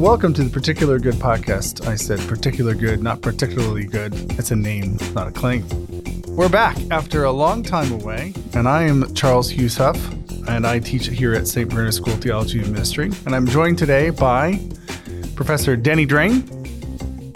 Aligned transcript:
Welcome 0.00 0.32
to 0.32 0.44
the 0.44 0.48
Particular 0.48 0.98
Good 0.98 1.16
podcast. 1.16 1.86
I 1.86 1.94
said 1.94 2.20
particular 2.20 2.74
good, 2.74 3.02
not 3.02 3.20
particularly 3.20 3.84
good. 3.84 4.14
It's 4.38 4.50
a 4.50 4.56
name, 4.56 4.96
not 5.12 5.28
a 5.28 5.30
claim. 5.30 5.66
We're 6.28 6.48
back 6.48 6.78
after 6.90 7.24
a 7.24 7.30
long 7.30 7.62
time 7.62 7.92
away, 7.92 8.32
and 8.54 8.66
I 8.66 8.84
am 8.84 9.12
Charles 9.12 9.50
Hughes 9.50 9.76
Huff, 9.76 9.98
and 10.48 10.66
I 10.66 10.78
teach 10.78 11.08
here 11.08 11.34
at 11.34 11.46
St. 11.46 11.68
Bernard 11.68 11.92
School 11.92 12.14
of 12.14 12.22
Theology 12.22 12.60
and 12.60 12.72
Ministry. 12.72 13.10
And 13.26 13.36
I'm 13.36 13.46
joined 13.46 13.76
today 13.76 14.08
by 14.08 14.58
Professor 15.34 15.76
Denny 15.76 16.06
Drain 16.06 16.48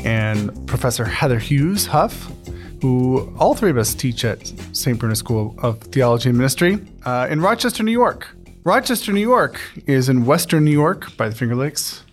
and 0.02 0.66
Professor 0.66 1.04
Heather 1.04 1.38
Hughes 1.38 1.84
Huff, 1.84 2.32
who 2.80 3.30
all 3.38 3.54
three 3.54 3.72
of 3.72 3.76
us 3.76 3.94
teach 3.94 4.24
at 4.24 4.50
St. 4.72 4.98
Bernard 4.98 5.18
School 5.18 5.54
of 5.58 5.80
Theology 5.80 6.30
and 6.30 6.38
Ministry 6.38 6.78
uh, 7.04 7.28
in 7.28 7.42
Rochester, 7.42 7.82
New 7.82 7.92
York. 7.92 8.26
Rochester, 8.64 9.12
New 9.12 9.20
York 9.20 9.60
is 9.84 10.08
in 10.08 10.24
western 10.24 10.64
New 10.64 10.70
York 10.70 11.14
by 11.18 11.28
the 11.28 11.34
Finger 11.34 11.56
Lakes 11.56 12.04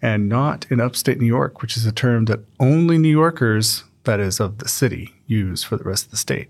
and 0.00 0.28
not 0.28 0.66
in 0.70 0.80
upstate 0.80 1.18
New 1.18 1.26
York, 1.26 1.62
which 1.62 1.76
is 1.76 1.86
a 1.86 1.92
term 1.92 2.26
that 2.26 2.40
only 2.60 2.98
New 2.98 3.08
Yorkers, 3.08 3.84
that 4.04 4.20
is, 4.20 4.40
of 4.40 4.58
the 4.58 4.68
city, 4.68 5.14
use 5.26 5.64
for 5.64 5.76
the 5.76 5.84
rest 5.84 6.06
of 6.06 6.10
the 6.10 6.16
state. 6.16 6.48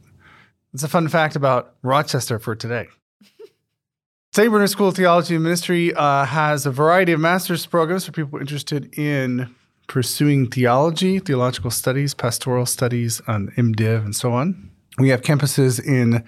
It's 0.74 0.82
a 0.82 0.88
fun 0.88 1.08
fact 1.08 1.34
about 1.34 1.74
Rochester 1.82 2.38
for 2.38 2.54
today. 2.54 2.88
St. 4.32 4.50
Bernard 4.50 4.70
School 4.70 4.88
of 4.88 4.96
Theology 4.96 5.34
and 5.34 5.42
Ministry 5.42 5.94
uh, 5.94 6.24
has 6.24 6.66
a 6.66 6.70
variety 6.70 7.12
of 7.12 7.20
master's 7.20 7.64
programs 7.64 8.04
for 8.04 8.12
people 8.12 8.38
interested 8.38 8.96
in 8.98 9.54
pursuing 9.86 10.48
theology, 10.48 11.18
theological 11.18 11.70
studies, 11.70 12.14
pastoral 12.14 12.66
studies, 12.66 13.20
on 13.26 13.48
MDiv, 13.56 14.04
and 14.04 14.14
so 14.14 14.32
on. 14.32 14.70
We 14.98 15.08
have 15.08 15.22
campuses 15.22 15.82
in 15.82 16.24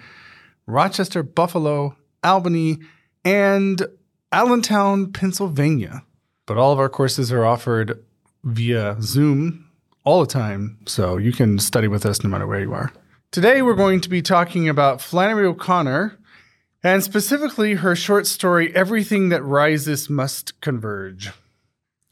Rochester, 0.65 1.21
Buffalo, 1.23 1.95
Albany, 2.23 2.79
and 3.23 3.85
Allentown, 4.31 5.11
Pennsylvania. 5.11 6.03
But 6.51 6.57
all 6.57 6.73
of 6.73 6.79
our 6.79 6.89
courses 6.89 7.31
are 7.31 7.45
offered 7.45 8.03
via 8.43 8.97
Zoom 9.01 9.69
all 10.03 10.19
the 10.19 10.27
time, 10.27 10.79
so 10.85 11.15
you 11.15 11.31
can 11.31 11.59
study 11.59 11.87
with 11.87 12.05
us 12.05 12.25
no 12.25 12.29
matter 12.29 12.45
where 12.45 12.59
you 12.59 12.73
are. 12.73 12.91
Today, 13.31 13.61
we're 13.61 13.73
going 13.73 14.01
to 14.01 14.09
be 14.09 14.21
talking 14.21 14.67
about 14.67 14.99
Flannery 14.99 15.45
O'Connor 15.45 16.19
and 16.83 17.01
specifically 17.01 17.75
her 17.75 17.95
short 17.95 18.27
story, 18.27 18.75
Everything 18.75 19.29
That 19.29 19.41
Rises 19.43 20.09
Must 20.09 20.59
Converge. 20.59 21.31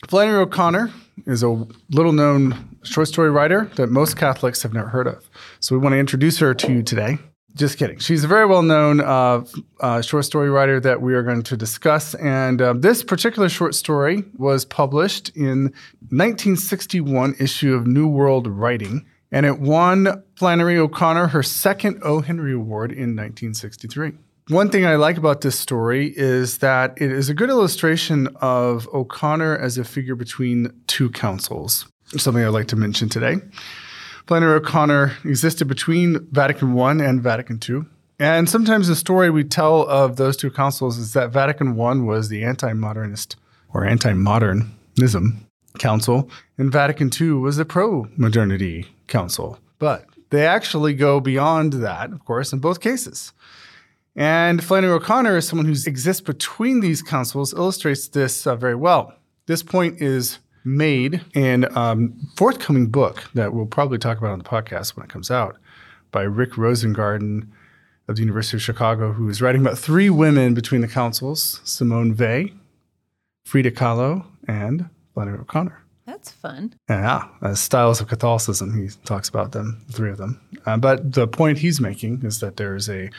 Flannery 0.08 0.38
O'Connor 0.38 0.90
is 1.26 1.44
a 1.44 1.68
little 1.90 2.14
known 2.14 2.78
short 2.84 3.09
story 3.09 3.31
writer 3.31 3.70
that 3.76 3.90
most 3.90 4.16
Catholics 4.16 4.64
have 4.64 4.74
never 4.74 4.88
heard 4.88 5.08
of. 5.08 5.30
So 5.59 5.76
we 5.76 5.81
want 5.81 5.92
to 5.92 6.00
introduce 6.00 6.38
her 6.38 6.53
to 6.53 6.72
you 6.72 6.81
today. 6.81 7.18
Just 7.55 7.78
kidding. 7.78 8.00
She's 8.00 8.23
a 8.23 8.28
very 8.28 8.45
well 8.45 8.61
known 8.61 9.02
uh, 9.02 9.44
uh, 9.80 10.02
short 10.02 10.25
story 10.25 10.50
writer 10.50 10.80
that 10.80 11.02
we 11.02 11.14
are 11.14 11.23
going 11.23 11.44
to 11.44 11.58
discuss. 11.58 12.16
And 12.16 12.61
uh, 12.61 12.73
this 12.73 13.03
particular 13.03 13.50
short 13.50 13.75
story 13.75 14.23
was 14.38 14.66
published 14.66 15.30
in 15.36 15.73
1961 16.09 17.36
issue 17.39 17.73
of 17.73 17.88
New 17.88 18.08
World 18.08 18.47
Writing. 18.47 19.06
And 19.31 19.45
it 19.45 19.59
won 19.59 20.23
Flannery 20.36 20.78
O'Connor 20.78 21.28
her 21.28 21.44
second 21.44 22.02
O. 22.03 22.22
Henry 22.22 22.53
Award 22.53 22.91
in 22.91 23.16
1963. 23.16 24.13
One 24.50 24.69
thing 24.69 24.86
I 24.86 24.95
like 24.95 25.17
about 25.17 25.41
this 25.41 25.59
story 25.59 26.11
is 26.16 26.58
that 26.59 27.00
it 27.00 27.11
is 27.11 27.30
a 27.30 27.36
good 27.36 27.50
illustration 27.50 28.28
of 28.41 28.88
O'Connor 28.91 29.58
as 29.58 29.78
a 29.78 29.84
figure 29.84 30.16
between 30.16 30.73
two 30.88 31.11
councils, 31.11 31.86
something 32.17 32.44
I'd 32.44 32.47
like 32.47 32.67
to 32.69 32.75
mention 32.75 33.09
today. 33.09 33.36
Flannery 34.30 34.58
O'Connor 34.58 35.17
existed 35.25 35.67
between 35.67 36.27
Vatican 36.31 36.80
I 36.80 36.91
and 37.03 37.19
Vatican 37.19 37.59
II. 37.67 37.85
And 38.19 38.47
sometimes 38.47 38.88
the 38.88 38.95
story 38.95 39.31
we 39.31 39.44
tell 39.44 39.88
of 39.88 40.17
those 40.17 40.38
two 40.38 40.52
councils 40.52 40.99
is 40.99 41.13
that 41.13 41.31
Vatican 41.31 41.69
I 41.69 41.94
was 41.95 42.30
the 42.30 42.44
anti 42.44 42.73
modernist 42.73 43.38
or 43.73 43.83
anti 43.83 44.13
modernism 44.13 45.47
council, 45.80 46.30
and 46.59 46.72
Vatican 46.72 47.09
II 47.19 47.31
was 47.39 47.57
the 47.57 47.66
pro 47.66 48.07
modernity 48.17 48.85
council. 49.07 49.57
But 49.80 50.05
they 50.30 50.45
actually 50.45 50.94
go 50.94 51.19
beyond 51.19 51.73
that, 51.73 52.12
of 52.12 52.23
course, 52.23 52.53
in 52.53 52.59
both 52.59 52.81
cases. 52.81 53.34
And 54.16 54.63
Flannery 54.63 54.91
O'Connor, 54.91 55.38
as 55.38 55.47
someone 55.47 55.66
who 55.66 55.72
exists 55.72 56.22
between 56.22 56.81
these 56.81 57.01
councils, 57.01 57.51
illustrates 57.51 58.07
this 58.07 58.45
uh, 58.45 58.56
very 58.56 58.75
well. 58.75 59.12
This 59.47 59.63
point 59.63 60.03
is 60.03 60.38
made 60.64 61.22
and 61.36 61.66
a 61.66 61.80
um, 61.80 62.14
forthcoming 62.36 62.88
book 62.88 63.24
that 63.34 63.53
we'll 63.53 63.66
probably 63.66 63.97
talk 63.97 64.18
about 64.18 64.31
on 64.31 64.40
the 64.40 64.46
podcast 64.46 64.96
when 64.96 65.03
it 65.03 65.09
comes 65.09 65.31
out 65.31 65.58
by 66.12 66.22
Rick 66.22 66.52
Rosengarten 66.52 67.47
of 68.08 68.16
the 68.16 68.22
University 68.22 68.58
of 68.58 68.62
Chicago, 68.62 69.14
who 69.14 69.30
is 69.30 69.42
writing 69.42 69.62
about 69.62 69.78
three 69.78 70.09
women 70.09 70.53
between 70.53 70.81
the 70.81 70.88
councils 70.88 71.62
Simone 71.64 72.16
Weil, 72.16 72.48
Frida 73.46 73.72
Kahlo, 73.72 74.25
and 74.48 74.90
Flannery 75.14 75.40
O'Connor. 75.40 75.84
That's 76.06 76.31
fun. 76.31 76.74
Yeah, 76.90 77.28
as 77.44 77.59
styles 77.59 78.02
of 78.02 78.08
Catholicism, 78.08 78.75
he 78.75 78.90
talks 79.06 79.30
about 79.30 79.52
them, 79.52 79.86
three 79.92 80.09
of 80.09 80.18
them. 80.18 80.42
Uh, 80.66 80.75
but 80.78 81.14
the 81.14 81.28
point 81.28 81.59
he's 81.59 81.80
making 81.80 82.22
is 82.24 82.40
that 82.40 82.58
there 82.58 82.75
is 82.75 82.90
a 82.90 83.12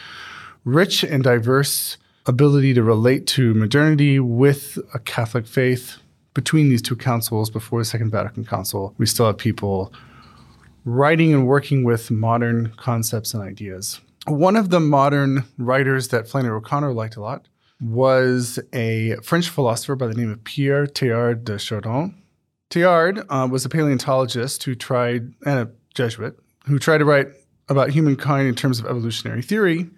rich 0.65 1.05
and 1.05 1.23
diverse 1.23 1.97
ability 2.27 2.75
to 2.75 2.83
relate 2.83 3.29
to 3.29 3.55
modernity 3.55 4.19
with 4.19 4.77
a 4.93 4.99
Catholic 4.99 5.47
faith 5.47 5.99
between 6.35 6.69
these 6.69 6.83
two 6.83 6.97
councils 6.97 7.51
before 7.51 7.81
the 7.81 7.85
Second 7.85 8.11
Vatican 8.11 8.45
Council. 8.45 8.95
We 8.99 9.07
still 9.07 9.27
have 9.27 9.39
people 9.39 9.93
writing 10.85 11.33
and 11.33 11.47
working 11.47 11.85
with 11.85 12.11
modern 12.11 12.73
concepts 12.77 13.35
and 13.35 13.43
ideas. 13.43 14.01
One 14.27 14.57
of 14.57 14.71
the 14.71 14.81
modern 14.81 15.45
writers 15.59 16.09
that 16.09 16.29
Flannery 16.29 16.57
O'Connor 16.57 16.93
liked 16.93 17.17
a 17.17 17.21
lot 17.21 17.49
was 17.81 18.59
a 18.73 19.17
French 19.23 19.49
philosopher 19.49 19.97
by 19.97 20.07
the 20.07 20.15
name 20.15 20.31
of 20.31 20.45
Pierre 20.45 20.87
Teilhard 20.87 21.45
de 21.45 21.59
Chardin. 21.59 22.15
Teilhard 22.69 23.25
uh, 23.29 23.49
was 23.51 23.65
a 23.65 23.69
paleontologist 23.69 24.63
who 24.65 24.75
tried, 24.75 25.33
and 25.45 25.59
a 25.59 25.71
Jesuit, 25.95 26.39
who 26.67 26.79
tried 26.79 26.99
to 26.99 27.05
write 27.05 27.29
about 27.69 27.91
humankind 27.91 28.47
in 28.47 28.55
terms 28.55 28.79
of 28.79 28.87
evolutionary 28.87 29.43
theory 29.43 29.91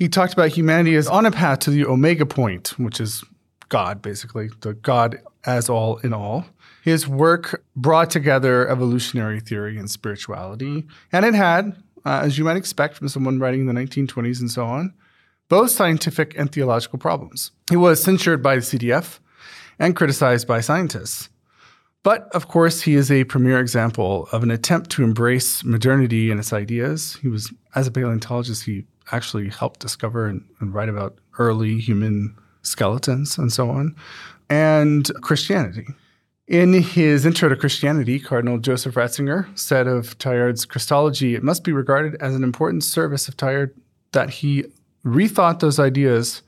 he 0.00 0.08
talked 0.08 0.32
about 0.32 0.48
humanity 0.48 0.96
as 0.96 1.06
on 1.06 1.26
a 1.26 1.30
path 1.30 1.58
to 1.60 1.70
the 1.70 1.84
omega 1.84 2.24
point, 2.24 2.68
which 2.78 3.00
is 3.00 3.22
God, 3.70 4.02
basically, 4.02 4.50
the 4.60 4.74
God 4.74 5.22
as 5.46 5.70
all 5.70 5.96
in 5.98 6.12
all. 6.12 6.44
His 6.82 7.08
work 7.08 7.64
brought 7.74 8.10
together 8.10 8.68
evolutionary 8.68 9.40
theory 9.40 9.78
and 9.78 9.90
spirituality, 9.90 10.86
and 11.12 11.24
it 11.24 11.34
had, 11.34 11.82
uh, 12.04 12.20
as 12.24 12.36
you 12.36 12.44
might 12.44 12.56
expect 12.56 12.96
from 12.96 13.08
someone 13.08 13.38
writing 13.38 13.60
in 13.60 13.66
the 13.66 13.72
1920s 13.72 14.40
and 14.40 14.50
so 14.50 14.64
on, 14.66 14.92
both 15.48 15.70
scientific 15.70 16.36
and 16.38 16.52
theological 16.52 16.98
problems. 16.98 17.50
He 17.70 17.76
was 17.76 18.02
censured 18.02 18.42
by 18.42 18.56
the 18.56 18.60
CDF 18.60 19.18
and 19.78 19.96
criticized 19.96 20.46
by 20.46 20.60
scientists. 20.60 21.28
But 22.02 22.34
of 22.34 22.48
course, 22.48 22.82
he 22.82 22.94
is 22.94 23.10
a 23.10 23.24
premier 23.24 23.60
example 23.60 24.28
of 24.32 24.42
an 24.42 24.50
attempt 24.50 24.90
to 24.90 25.04
embrace 25.04 25.62
modernity 25.64 26.30
and 26.30 26.40
its 26.40 26.52
ideas. 26.52 27.18
He 27.20 27.28
was, 27.28 27.52
as 27.74 27.86
a 27.86 27.90
paleontologist, 27.90 28.64
he 28.64 28.84
actually 29.12 29.50
helped 29.50 29.80
discover 29.80 30.26
and, 30.26 30.44
and 30.60 30.72
write 30.72 30.88
about 30.88 31.18
early 31.38 31.78
human 31.78 32.36
skeletons 32.62 33.38
and 33.38 33.52
so 33.52 33.70
on, 33.70 33.94
and 34.48 35.10
Christianity. 35.22 35.86
In 36.46 36.72
his 36.72 37.24
Intro 37.24 37.48
to 37.48 37.54
Christianity, 37.54 38.18
Cardinal 38.18 38.58
Joseph 38.58 38.96
Ratzinger 38.96 39.46
said 39.56 39.86
of 39.86 40.18
Teilhard's 40.18 40.64
Christology, 40.64 41.36
it 41.36 41.44
must 41.44 41.62
be 41.62 41.72
regarded 41.72 42.16
as 42.20 42.34
an 42.34 42.42
important 42.42 42.82
service 42.82 43.28
of 43.28 43.36
Teilhard 43.36 43.70
that 44.12 44.30
he 44.30 44.64
rethought 45.04 45.60
those 45.60 45.78
ideas 45.78 46.42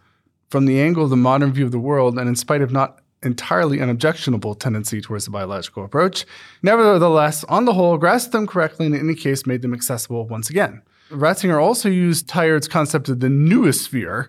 from 0.50 0.67
the 0.67 0.81
angle 0.81 1.05
of 1.05 1.11
the 1.11 1.17
modern 1.17 1.53
view 1.53 1.65
of 1.65 1.71
the 1.71 1.78
world, 1.78 2.19
and 2.19 2.29
in 2.29 2.34
spite 2.34 2.62
of 2.62 2.73
not 2.73 2.99
entirely 3.23 3.81
unobjectionable 3.81 4.55
tendency 4.56 5.00
towards 5.00 5.25
the 5.25 5.31
biological 5.31 5.84
approach, 5.84 6.27
nevertheless, 6.62 7.44
on 7.44 7.65
the 7.65 7.73
whole, 7.73 7.97
grasped 7.97 8.33
them 8.33 8.47
correctly 8.47 8.87
and 8.87 8.94
in 8.94 9.00
any 9.00 9.15
case 9.15 9.47
made 9.47 9.62
them 9.62 9.73
accessible 9.73 10.27
once 10.27 10.50
again. 10.50 10.83
Ratzinger 11.11 11.62
also 11.62 11.89
used 11.89 12.29
Teilhard's 12.29 12.69
concept 12.69 13.09
of 13.09 13.21
the 13.21 13.29
noosphere, 13.29 14.29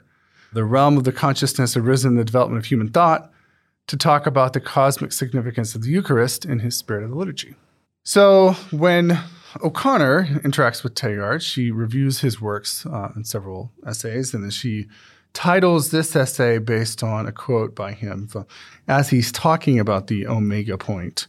the 0.53 0.63
realm 0.63 0.97
of 0.97 1.03
the 1.03 1.11
consciousness 1.11 1.75
arisen 1.75 2.11
in 2.11 2.17
the 2.17 2.23
development 2.23 2.59
of 2.59 2.65
human 2.65 2.89
thought, 2.89 3.31
to 3.87 3.97
talk 3.97 4.25
about 4.25 4.53
the 4.53 4.61
cosmic 4.61 5.11
significance 5.11 5.75
of 5.75 5.83
the 5.83 5.89
Eucharist 5.89 6.45
in 6.45 6.59
his 6.59 6.75
Spirit 6.75 7.03
of 7.03 7.09
the 7.09 7.15
Liturgy. 7.15 7.55
So 8.03 8.53
when 8.71 9.19
O'Connor 9.63 10.25
interacts 10.43 10.83
with 10.83 10.95
Teilhard, 10.95 11.41
she 11.41 11.71
reviews 11.71 12.19
his 12.19 12.39
works 12.41 12.85
uh, 12.85 13.11
in 13.15 13.23
several 13.23 13.71
essays, 13.85 14.33
and 14.33 14.43
then 14.43 14.51
she 14.51 14.87
titles 15.33 15.91
this 15.91 16.15
essay 16.15 16.59
based 16.59 17.03
on 17.03 17.27
a 17.27 17.31
quote 17.31 17.75
by 17.75 17.91
him 17.91 18.29
as 18.87 19.09
he's 19.09 19.31
talking 19.31 19.79
about 19.79 20.07
the 20.07 20.27
omega 20.27 20.77
point, 20.77 21.27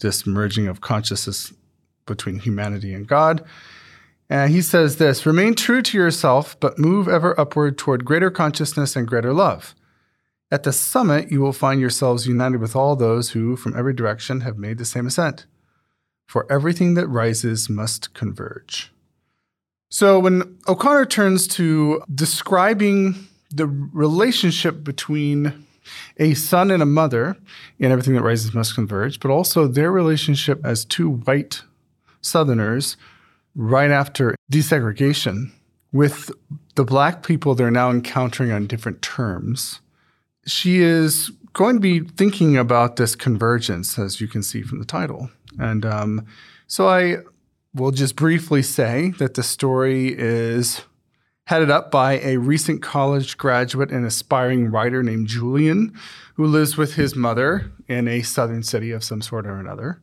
this 0.00 0.26
merging 0.26 0.66
of 0.66 0.80
consciousness 0.80 1.52
between 2.06 2.38
humanity 2.38 2.92
and 2.94 3.06
God. 3.06 3.44
And 4.30 4.50
he 4.50 4.62
says 4.62 4.96
this 4.96 5.26
remain 5.26 5.54
true 5.54 5.82
to 5.82 5.98
yourself, 5.98 6.58
but 6.60 6.78
move 6.78 7.08
ever 7.08 7.38
upward 7.38 7.76
toward 7.76 8.04
greater 8.04 8.30
consciousness 8.30 8.96
and 8.96 9.06
greater 9.06 9.32
love. 9.32 9.74
At 10.50 10.62
the 10.62 10.72
summit, 10.72 11.30
you 11.30 11.40
will 11.40 11.52
find 11.52 11.80
yourselves 11.80 12.26
united 12.26 12.60
with 12.60 12.76
all 12.76 12.96
those 12.96 13.30
who, 13.30 13.56
from 13.56 13.76
every 13.76 13.92
direction, 13.92 14.42
have 14.42 14.56
made 14.56 14.78
the 14.78 14.84
same 14.84 15.06
ascent. 15.06 15.46
For 16.26 16.50
everything 16.50 16.94
that 16.94 17.08
rises 17.08 17.68
must 17.68 18.14
converge. 18.14 18.92
So, 19.90 20.18
when 20.18 20.58
O'Connor 20.66 21.06
turns 21.06 21.46
to 21.48 22.02
describing 22.12 23.28
the 23.50 23.66
relationship 23.66 24.82
between 24.82 25.66
a 26.18 26.34
son 26.34 26.70
and 26.70 26.82
a 26.82 26.86
mother 26.86 27.36
in 27.78 27.92
Everything 27.92 28.14
That 28.14 28.22
Rises 28.22 28.54
Must 28.54 28.74
Converge, 28.74 29.20
but 29.20 29.30
also 29.30 29.66
their 29.66 29.92
relationship 29.92 30.64
as 30.64 30.84
two 30.84 31.10
white 31.10 31.62
Southerners 32.20 32.96
right 33.54 33.90
after 33.90 34.34
desegregation 34.50 35.52
with 35.92 36.30
the 36.74 36.84
black 36.84 37.24
people 37.24 37.54
they're 37.54 37.70
now 37.70 37.90
encountering 37.90 38.50
on 38.50 38.66
different 38.66 39.00
terms. 39.00 39.80
She 40.46 40.80
is 40.80 41.30
going 41.52 41.76
to 41.76 41.80
be 41.80 42.00
thinking 42.00 42.56
about 42.56 42.96
this 42.96 43.14
convergence, 43.14 43.98
as 43.98 44.20
you 44.20 44.28
can 44.28 44.42
see 44.42 44.62
from 44.62 44.80
the 44.80 44.84
title. 44.84 45.30
And 45.58 45.86
um, 45.86 46.26
so 46.66 46.88
I 46.88 47.18
will 47.74 47.92
just 47.92 48.16
briefly 48.16 48.62
say 48.62 49.12
that 49.18 49.34
the 49.34 49.42
story 49.42 50.14
is 50.18 50.82
headed 51.46 51.70
up 51.70 51.90
by 51.90 52.18
a 52.20 52.38
recent 52.38 52.82
college 52.82 53.36
graduate 53.36 53.90
and 53.90 54.04
aspiring 54.04 54.70
writer 54.70 55.02
named 55.02 55.28
Julian, 55.28 55.92
who 56.34 56.46
lives 56.46 56.76
with 56.76 56.94
his 56.94 57.14
mother 57.14 57.70
in 57.86 58.08
a 58.08 58.22
southern 58.22 58.62
city 58.62 58.90
of 58.90 59.04
some 59.04 59.22
sort 59.22 59.46
or 59.46 59.58
another. 59.58 60.00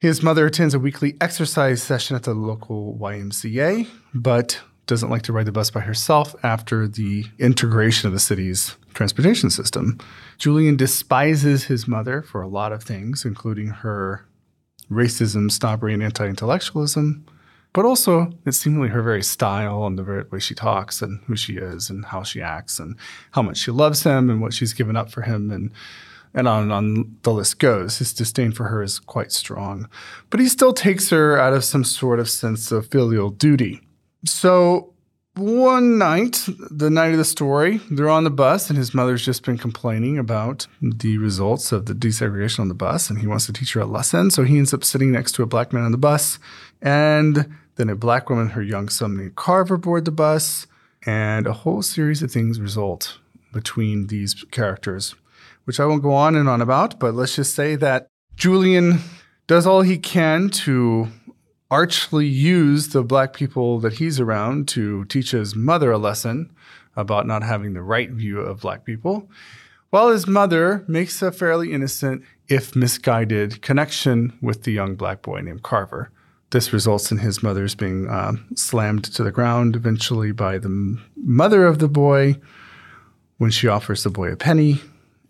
His 0.00 0.22
mother 0.22 0.46
attends 0.46 0.74
a 0.74 0.78
weekly 0.78 1.16
exercise 1.20 1.82
session 1.82 2.14
at 2.14 2.22
the 2.22 2.32
local 2.32 2.96
YMCA, 3.00 3.88
but 4.14 4.60
doesn't 4.86 5.10
like 5.10 5.22
to 5.22 5.32
ride 5.32 5.46
the 5.46 5.52
bus 5.52 5.70
by 5.72 5.80
herself 5.80 6.36
after 6.44 6.86
the 6.86 7.24
integration 7.40 8.06
of 8.06 8.12
the 8.12 8.20
city's 8.20 8.76
transportation 8.94 9.50
system. 9.50 9.98
Julian 10.38 10.76
despises 10.76 11.64
his 11.64 11.88
mother 11.88 12.22
for 12.22 12.42
a 12.42 12.48
lot 12.48 12.72
of 12.72 12.84
things, 12.84 13.24
including 13.24 13.68
her 13.68 14.24
racism, 14.88 15.50
snobbery, 15.50 15.94
and 15.94 16.02
anti 16.02 16.26
intellectualism 16.28 17.26
but 17.72 17.84
also 17.84 18.32
it's 18.46 18.58
seemingly 18.58 18.88
her 18.88 19.02
very 19.02 19.22
style 19.22 19.86
and 19.86 19.98
the 19.98 20.26
way 20.30 20.38
she 20.38 20.54
talks 20.54 21.02
and 21.02 21.20
who 21.26 21.36
she 21.36 21.56
is 21.56 21.90
and 21.90 22.04
how 22.06 22.22
she 22.22 22.40
acts 22.40 22.78
and 22.78 22.96
how 23.32 23.42
much 23.42 23.58
she 23.58 23.70
loves 23.70 24.02
him 24.02 24.30
and 24.30 24.40
what 24.40 24.52
she's 24.52 24.72
given 24.72 24.96
up 24.96 25.10
for 25.10 25.22
him 25.22 25.50
and 25.50 25.70
and 26.38 26.46
on 26.46 26.62
and 26.62 26.72
on 26.72 27.16
the 27.22 27.32
list 27.32 27.58
goes. 27.58 27.98
His 27.98 28.14
disdain 28.14 28.52
for 28.52 28.64
her 28.64 28.80
is 28.80 29.00
quite 29.00 29.32
strong, 29.32 29.88
but 30.30 30.38
he 30.38 30.48
still 30.48 30.72
takes 30.72 31.10
her 31.10 31.38
out 31.38 31.52
of 31.52 31.64
some 31.64 31.82
sort 31.82 32.20
of 32.20 32.30
sense 32.30 32.70
of 32.70 32.86
filial 32.86 33.30
duty. 33.30 33.80
So 34.24 34.94
one 35.34 35.98
night, 35.98 36.48
the 36.70 36.90
night 36.90 37.10
of 37.10 37.18
the 37.18 37.24
story, 37.24 37.80
they're 37.90 38.08
on 38.08 38.22
the 38.22 38.30
bus, 38.30 38.70
and 38.70 38.78
his 38.78 38.94
mother's 38.94 39.24
just 39.24 39.44
been 39.44 39.58
complaining 39.58 40.16
about 40.16 40.68
the 40.80 41.18
results 41.18 41.72
of 41.72 41.86
the 41.86 41.92
desegregation 41.92 42.60
on 42.60 42.68
the 42.68 42.74
bus, 42.74 43.10
and 43.10 43.18
he 43.18 43.26
wants 43.26 43.46
to 43.46 43.52
teach 43.52 43.72
her 43.72 43.80
a 43.80 43.86
lesson. 43.86 44.30
So 44.30 44.44
he 44.44 44.58
ends 44.58 44.72
up 44.72 44.84
sitting 44.84 45.10
next 45.10 45.32
to 45.32 45.42
a 45.42 45.46
black 45.46 45.72
man 45.72 45.84
on 45.84 45.92
the 45.92 45.98
bus, 45.98 46.38
and 46.80 47.52
then 47.76 47.88
a 47.88 47.96
black 47.96 48.30
woman, 48.30 48.50
her 48.50 48.62
young 48.62 48.88
son 48.88 49.16
named 49.16 49.34
Carver, 49.34 49.76
board 49.76 50.04
the 50.04 50.12
bus, 50.12 50.68
and 51.04 51.48
a 51.48 51.52
whole 51.52 51.82
series 51.82 52.22
of 52.22 52.30
things 52.30 52.60
result 52.60 53.18
between 53.52 54.06
these 54.08 54.44
characters, 54.50 55.14
which 55.68 55.78
I 55.78 55.84
won't 55.84 56.02
go 56.02 56.14
on 56.14 56.34
and 56.34 56.48
on 56.48 56.62
about, 56.62 56.98
but 56.98 57.12
let's 57.12 57.36
just 57.36 57.54
say 57.54 57.76
that 57.76 58.08
Julian 58.36 59.00
does 59.46 59.66
all 59.66 59.82
he 59.82 59.98
can 59.98 60.48
to 60.64 61.08
archly 61.70 62.26
use 62.26 62.88
the 62.88 63.02
black 63.02 63.34
people 63.34 63.78
that 63.80 63.92
he's 63.92 64.18
around 64.18 64.66
to 64.68 65.04
teach 65.04 65.32
his 65.32 65.54
mother 65.54 65.92
a 65.92 65.98
lesson 65.98 66.50
about 66.96 67.26
not 67.26 67.42
having 67.42 67.74
the 67.74 67.82
right 67.82 68.10
view 68.10 68.40
of 68.40 68.62
black 68.62 68.86
people, 68.86 69.28
while 69.90 70.08
his 70.08 70.26
mother 70.26 70.86
makes 70.88 71.20
a 71.20 71.30
fairly 71.30 71.74
innocent, 71.74 72.24
if 72.48 72.74
misguided, 72.74 73.60
connection 73.60 74.38
with 74.40 74.62
the 74.62 74.72
young 74.72 74.94
black 74.94 75.20
boy 75.20 75.42
named 75.42 75.62
Carver. 75.62 76.10
This 76.48 76.72
results 76.72 77.12
in 77.12 77.18
his 77.18 77.42
mother's 77.42 77.74
being 77.74 78.08
uh, 78.08 78.32
slammed 78.54 79.04
to 79.04 79.22
the 79.22 79.30
ground 79.30 79.76
eventually 79.76 80.32
by 80.32 80.56
the 80.56 80.98
mother 81.14 81.66
of 81.66 81.78
the 81.78 81.88
boy 81.88 82.36
when 83.36 83.50
she 83.50 83.68
offers 83.68 84.02
the 84.02 84.08
boy 84.08 84.32
a 84.32 84.36
penny. 84.36 84.80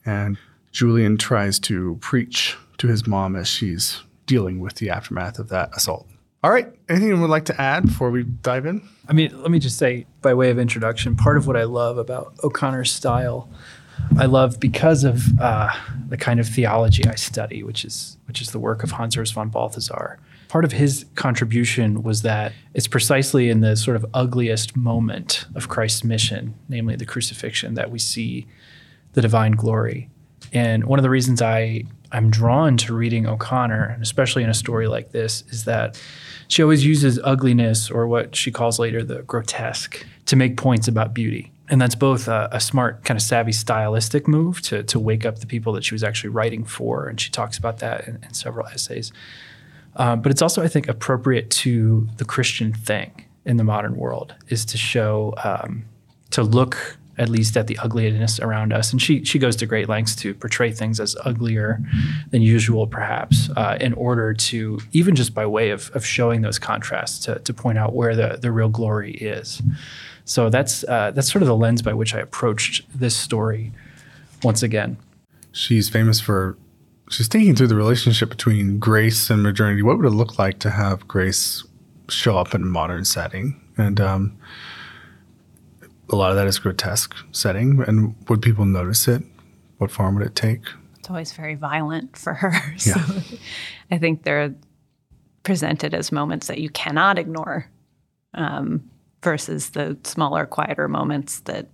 And 0.08 0.38
Julian 0.72 1.18
tries 1.18 1.58
to 1.60 1.98
preach 2.00 2.56
to 2.78 2.88
his 2.88 3.06
mom 3.06 3.36
as 3.36 3.46
she's 3.46 4.02
dealing 4.24 4.58
with 4.58 4.76
the 4.76 4.88
aftermath 4.88 5.38
of 5.38 5.50
that 5.50 5.68
assault. 5.76 6.06
All 6.42 6.50
right. 6.50 6.66
Anything 6.88 7.08
you 7.08 7.20
would 7.20 7.28
like 7.28 7.44
to 7.46 7.60
add 7.60 7.84
before 7.84 8.10
we 8.10 8.22
dive 8.22 8.64
in? 8.64 8.88
I 9.06 9.12
mean, 9.12 9.38
let 9.42 9.50
me 9.50 9.58
just 9.58 9.76
say, 9.76 10.06
by 10.22 10.32
way 10.32 10.48
of 10.50 10.58
introduction, 10.58 11.14
part 11.14 11.36
of 11.36 11.46
what 11.46 11.56
I 11.56 11.64
love 11.64 11.98
about 11.98 12.32
O'Connor's 12.42 12.90
style, 12.90 13.50
I 14.16 14.24
love 14.24 14.58
because 14.58 15.04
of 15.04 15.38
uh, 15.38 15.70
the 16.08 16.16
kind 16.16 16.40
of 16.40 16.48
theology 16.48 17.04
I 17.06 17.16
study, 17.16 17.62
which 17.62 17.84
is 17.84 18.16
which 18.26 18.40
is 18.40 18.52
the 18.52 18.58
work 18.58 18.82
of 18.82 18.92
Hans 18.92 19.16
Urs 19.16 19.32
von 19.32 19.50
Balthasar 19.50 20.18
part 20.48 20.64
of 20.64 20.72
his 20.72 21.04
contribution 21.14 22.02
was 22.02 22.22
that 22.22 22.52
it's 22.74 22.88
precisely 22.88 23.50
in 23.50 23.60
the 23.60 23.76
sort 23.76 23.96
of 23.96 24.06
ugliest 24.14 24.76
moment 24.76 25.44
of 25.54 25.68
Christ's 25.68 26.02
mission, 26.02 26.54
namely 26.68 26.96
the 26.96 27.04
crucifixion, 27.04 27.74
that 27.74 27.90
we 27.90 27.98
see 27.98 28.46
the 29.12 29.22
divine 29.22 29.52
glory. 29.52 30.08
And 30.52 30.84
one 30.84 30.98
of 30.98 31.02
the 31.02 31.10
reasons 31.10 31.42
I 31.42 31.84
I'm 32.10 32.30
drawn 32.30 32.76
to 32.78 32.94
reading 32.94 33.26
O'Connor, 33.26 33.84
and 33.84 34.02
especially 34.02 34.42
in 34.42 34.48
a 34.48 34.54
story 34.54 34.88
like 34.88 35.12
this, 35.12 35.44
is 35.48 35.64
that 35.64 36.00
she 36.48 36.62
always 36.62 36.84
uses 36.84 37.20
ugliness 37.22 37.90
or 37.90 38.06
what 38.06 38.34
she 38.34 38.50
calls 38.50 38.78
later 38.78 39.04
the 39.04 39.22
grotesque 39.22 40.06
to 40.26 40.36
make 40.36 40.56
points 40.56 40.88
about 40.88 41.12
beauty. 41.12 41.52
And 41.68 41.80
that's 41.80 41.94
both 41.94 42.28
a, 42.28 42.48
a, 42.50 42.60
smart, 42.60 43.04
kind 43.04 43.18
of 43.18 43.22
savvy 43.22 43.52
stylistic 43.52 44.26
move 44.26 44.62
to, 44.62 44.82
to 44.84 44.98
wake 44.98 45.26
up 45.26 45.40
the 45.40 45.46
people 45.46 45.74
that 45.74 45.84
she 45.84 45.94
was 45.94 46.02
actually 46.02 46.30
writing 46.30 46.64
for. 46.64 47.08
And 47.08 47.20
she 47.20 47.30
talks 47.30 47.58
about 47.58 47.80
that 47.80 48.08
in, 48.08 48.18
in 48.22 48.32
several 48.32 48.66
essays. 48.68 49.12
Uh, 49.94 50.16
but 50.16 50.32
it's 50.32 50.40
also, 50.40 50.62
I 50.62 50.68
think, 50.68 50.88
appropriate 50.88 51.50
to 51.50 52.08
the 52.16 52.24
Christian 52.24 52.72
thing 52.72 53.26
in 53.44 53.58
the 53.58 53.64
modern 53.64 53.96
world 53.96 54.34
is 54.48 54.64
to 54.66 54.78
show, 54.78 55.34
um, 55.44 55.84
to 56.30 56.42
look 56.42 56.96
at 57.18 57.28
least 57.28 57.56
at 57.56 57.66
the 57.66 57.78
ugliness 57.78 58.38
around 58.40 58.72
us. 58.72 58.92
And 58.92 59.00
she 59.00 59.24
she 59.24 59.38
goes 59.38 59.56
to 59.56 59.66
great 59.66 59.88
lengths 59.88 60.14
to 60.16 60.34
portray 60.34 60.72
things 60.72 61.00
as 61.00 61.16
uglier 61.24 61.80
than 62.30 62.42
usual, 62.42 62.86
perhaps, 62.86 63.50
uh, 63.56 63.76
in 63.80 63.92
order 63.94 64.34
to 64.34 64.80
even 64.92 65.14
just 65.14 65.34
by 65.34 65.46
way 65.46 65.70
of, 65.70 65.90
of 65.94 66.04
showing 66.04 66.42
those 66.42 66.58
contrasts 66.58 67.18
to, 67.20 67.38
to 67.40 67.52
point 67.54 67.78
out 67.78 67.94
where 67.94 68.14
the, 68.14 68.38
the 68.40 68.52
real 68.52 68.68
glory 68.68 69.12
is. 69.12 69.62
So 70.24 70.50
that's 70.50 70.84
uh, 70.84 71.12
that's 71.12 71.30
sort 71.30 71.42
of 71.42 71.48
the 71.48 71.56
lens 71.56 71.82
by 71.82 71.94
which 71.94 72.14
I 72.14 72.20
approached 72.20 72.84
this 72.94 73.16
story 73.16 73.72
once 74.42 74.62
again. 74.62 74.98
She's 75.52 75.88
famous 75.88 76.20
for 76.20 76.56
she's 77.10 77.28
thinking 77.28 77.56
through 77.56 77.68
the 77.68 77.76
relationship 77.76 78.28
between 78.28 78.78
grace 78.78 79.30
and 79.30 79.42
modernity. 79.42 79.82
What 79.82 79.96
would 79.96 80.06
it 80.06 80.10
look 80.10 80.38
like 80.38 80.58
to 80.60 80.70
have 80.70 81.08
grace 81.08 81.64
show 82.08 82.36
up 82.36 82.54
in 82.54 82.62
a 82.62 82.66
modern 82.66 83.04
setting? 83.04 83.60
And 83.76 84.00
um, 84.00 84.36
a 86.10 86.16
lot 86.16 86.30
of 86.30 86.36
that 86.36 86.46
is 86.46 86.58
grotesque 86.58 87.14
setting. 87.32 87.82
And 87.86 88.14
would 88.28 88.42
people 88.42 88.64
notice 88.64 89.08
it? 89.08 89.22
What 89.78 89.90
form 89.90 90.16
would 90.16 90.26
it 90.26 90.34
take? 90.34 90.62
It's 90.98 91.10
always 91.10 91.32
very 91.32 91.54
violent 91.54 92.16
for 92.16 92.34
her. 92.34 92.52
So 92.78 92.92
yeah. 92.96 93.38
I 93.90 93.98
think 93.98 94.24
they're 94.24 94.54
presented 95.42 95.94
as 95.94 96.12
moments 96.12 96.48
that 96.48 96.58
you 96.58 96.68
cannot 96.70 97.18
ignore 97.18 97.70
um, 98.34 98.88
versus 99.22 99.70
the 99.70 99.96
smaller, 100.04 100.46
quieter 100.46 100.88
moments 100.88 101.40
that, 101.40 101.68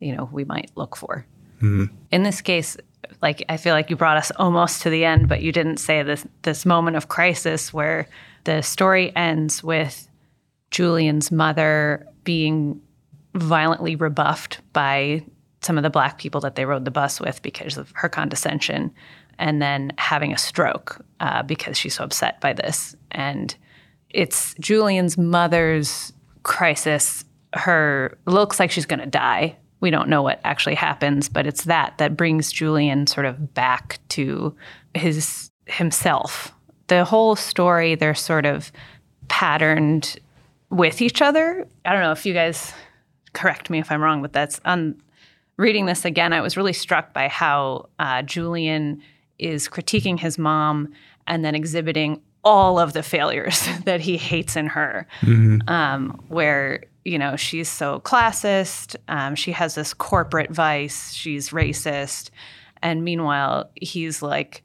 you 0.00 0.14
know, 0.14 0.28
we 0.32 0.44
might 0.44 0.70
look 0.74 0.96
for. 0.96 1.26
Mm-hmm. 1.58 1.94
In 2.10 2.22
this 2.24 2.40
case, 2.40 2.76
like 3.22 3.44
I 3.48 3.56
feel 3.56 3.74
like 3.74 3.90
you 3.90 3.96
brought 3.96 4.16
us 4.16 4.30
almost 4.36 4.82
to 4.82 4.90
the 4.90 5.04
end, 5.04 5.28
but 5.28 5.42
you 5.42 5.52
didn't 5.52 5.78
say 5.78 6.02
this 6.02 6.26
this 6.42 6.66
moment 6.66 6.96
of 6.96 7.08
crisis 7.08 7.72
where 7.72 8.08
the 8.44 8.62
story 8.62 9.14
ends 9.16 9.62
with 9.62 10.08
Julian's 10.70 11.30
mother 11.30 12.06
being 12.24 12.80
violently 13.34 13.96
rebuffed 13.96 14.60
by 14.72 15.24
some 15.60 15.76
of 15.76 15.82
the 15.82 15.90
black 15.90 16.18
people 16.18 16.40
that 16.42 16.54
they 16.54 16.64
rode 16.64 16.84
the 16.84 16.90
bus 16.90 17.20
with 17.20 17.40
because 17.42 17.76
of 17.76 17.90
her 17.94 18.08
condescension, 18.08 18.92
and 19.38 19.60
then 19.60 19.92
having 19.98 20.32
a 20.32 20.38
stroke 20.38 21.04
uh, 21.20 21.42
because 21.42 21.76
she's 21.76 21.94
so 21.94 22.04
upset 22.04 22.40
by 22.40 22.52
this. 22.52 22.94
And 23.10 23.54
it's 24.10 24.54
Julian's 24.60 25.18
mother's 25.18 26.12
crisis. 26.42 27.24
Her 27.54 28.16
looks 28.26 28.60
like 28.60 28.70
she's 28.70 28.86
going 28.86 29.00
to 29.00 29.06
die 29.06 29.56
we 29.84 29.90
don't 29.90 30.08
know 30.08 30.22
what 30.22 30.40
actually 30.44 30.76
happens, 30.76 31.28
but 31.28 31.46
it's 31.46 31.64
that 31.64 31.98
that 31.98 32.16
brings 32.16 32.50
Julian 32.50 33.06
sort 33.06 33.26
of 33.26 33.52
back 33.52 33.98
to 34.08 34.56
his 34.94 35.50
himself. 35.66 36.54
The 36.86 37.04
whole 37.04 37.36
story, 37.36 37.94
they're 37.94 38.14
sort 38.14 38.46
of 38.46 38.72
patterned 39.28 40.18
with 40.70 41.02
each 41.02 41.20
other. 41.20 41.68
I 41.84 41.92
don't 41.92 42.00
know 42.00 42.12
if 42.12 42.24
you 42.24 42.32
guys 42.32 42.72
correct 43.34 43.70
me 43.70 43.78
if 43.78 43.92
I'm 43.92 44.00
wrong, 44.00 44.22
but 44.22 44.32
that's 44.32 44.60
on 44.64 45.00
reading 45.56 45.86
this 45.86 46.04
again. 46.04 46.32
I 46.32 46.40
was 46.40 46.56
really 46.56 46.72
struck 46.72 47.12
by 47.12 47.28
how 47.28 47.88
uh, 47.98 48.22
Julian 48.22 49.02
is 49.38 49.68
critiquing 49.68 50.18
his 50.18 50.38
mom 50.38 50.92
and 51.26 51.44
then 51.44 51.54
exhibiting 51.54 52.20
all 52.42 52.78
of 52.78 52.92
the 52.92 53.02
failures 53.02 53.68
that 53.84 54.00
he 54.00 54.16
hates 54.16 54.56
in 54.56 54.66
her, 54.66 55.06
mm-hmm. 55.22 55.68
um, 55.68 56.22
where 56.28 56.84
you 57.04 57.18
know, 57.18 57.36
she's 57.36 57.68
so 57.68 58.00
classist. 58.00 58.96
Um, 59.08 59.34
she 59.34 59.52
has 59.52 59.74
this 59.74 59.92
corporate 59.94 60.50
vice. 60.50 61.12
She's 61.12 61.50
racist. 61.50 62.30
And 62.82 63.04
meanwhile, 63.04 63.70
he's 63.74 64.22
like 64.22 64.62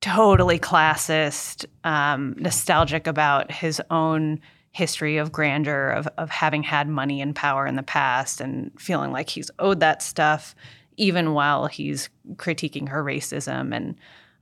totally 0.00 0.58
classist, 0.58 1.66
um, 1.84 2.34
nostalgic 2.38 3.06
about 3.06 3.50
his 3.50 3.80
own 3.90 4.40
history 4.72 5.16
of 5.16 5.32
grandeur, 5.32 5.90
of, 5.90 6.08
of 6.18 6.30
having 6.30 6.62
had 6.62 6.88
money 6.88 7.20
and 7.20 7.34
power 7.34 7.66
in 7.66 7.76
the 7.76 7.82
past 7.82 8.40
and 8.40 8.70
feeling 8.80 9.10
like 9.12 9.30
he's 9.30 9.50
owed 9.58 9.80
that 9.80 10.02
stuff, 10.02 10.54
even 10.96 11.32
while 11.32 11.66
he's 11.66 12.10
critiquing 12.34 12.88
her 12.88 13.02
racism 13.02 13.74
and 13.74 13.96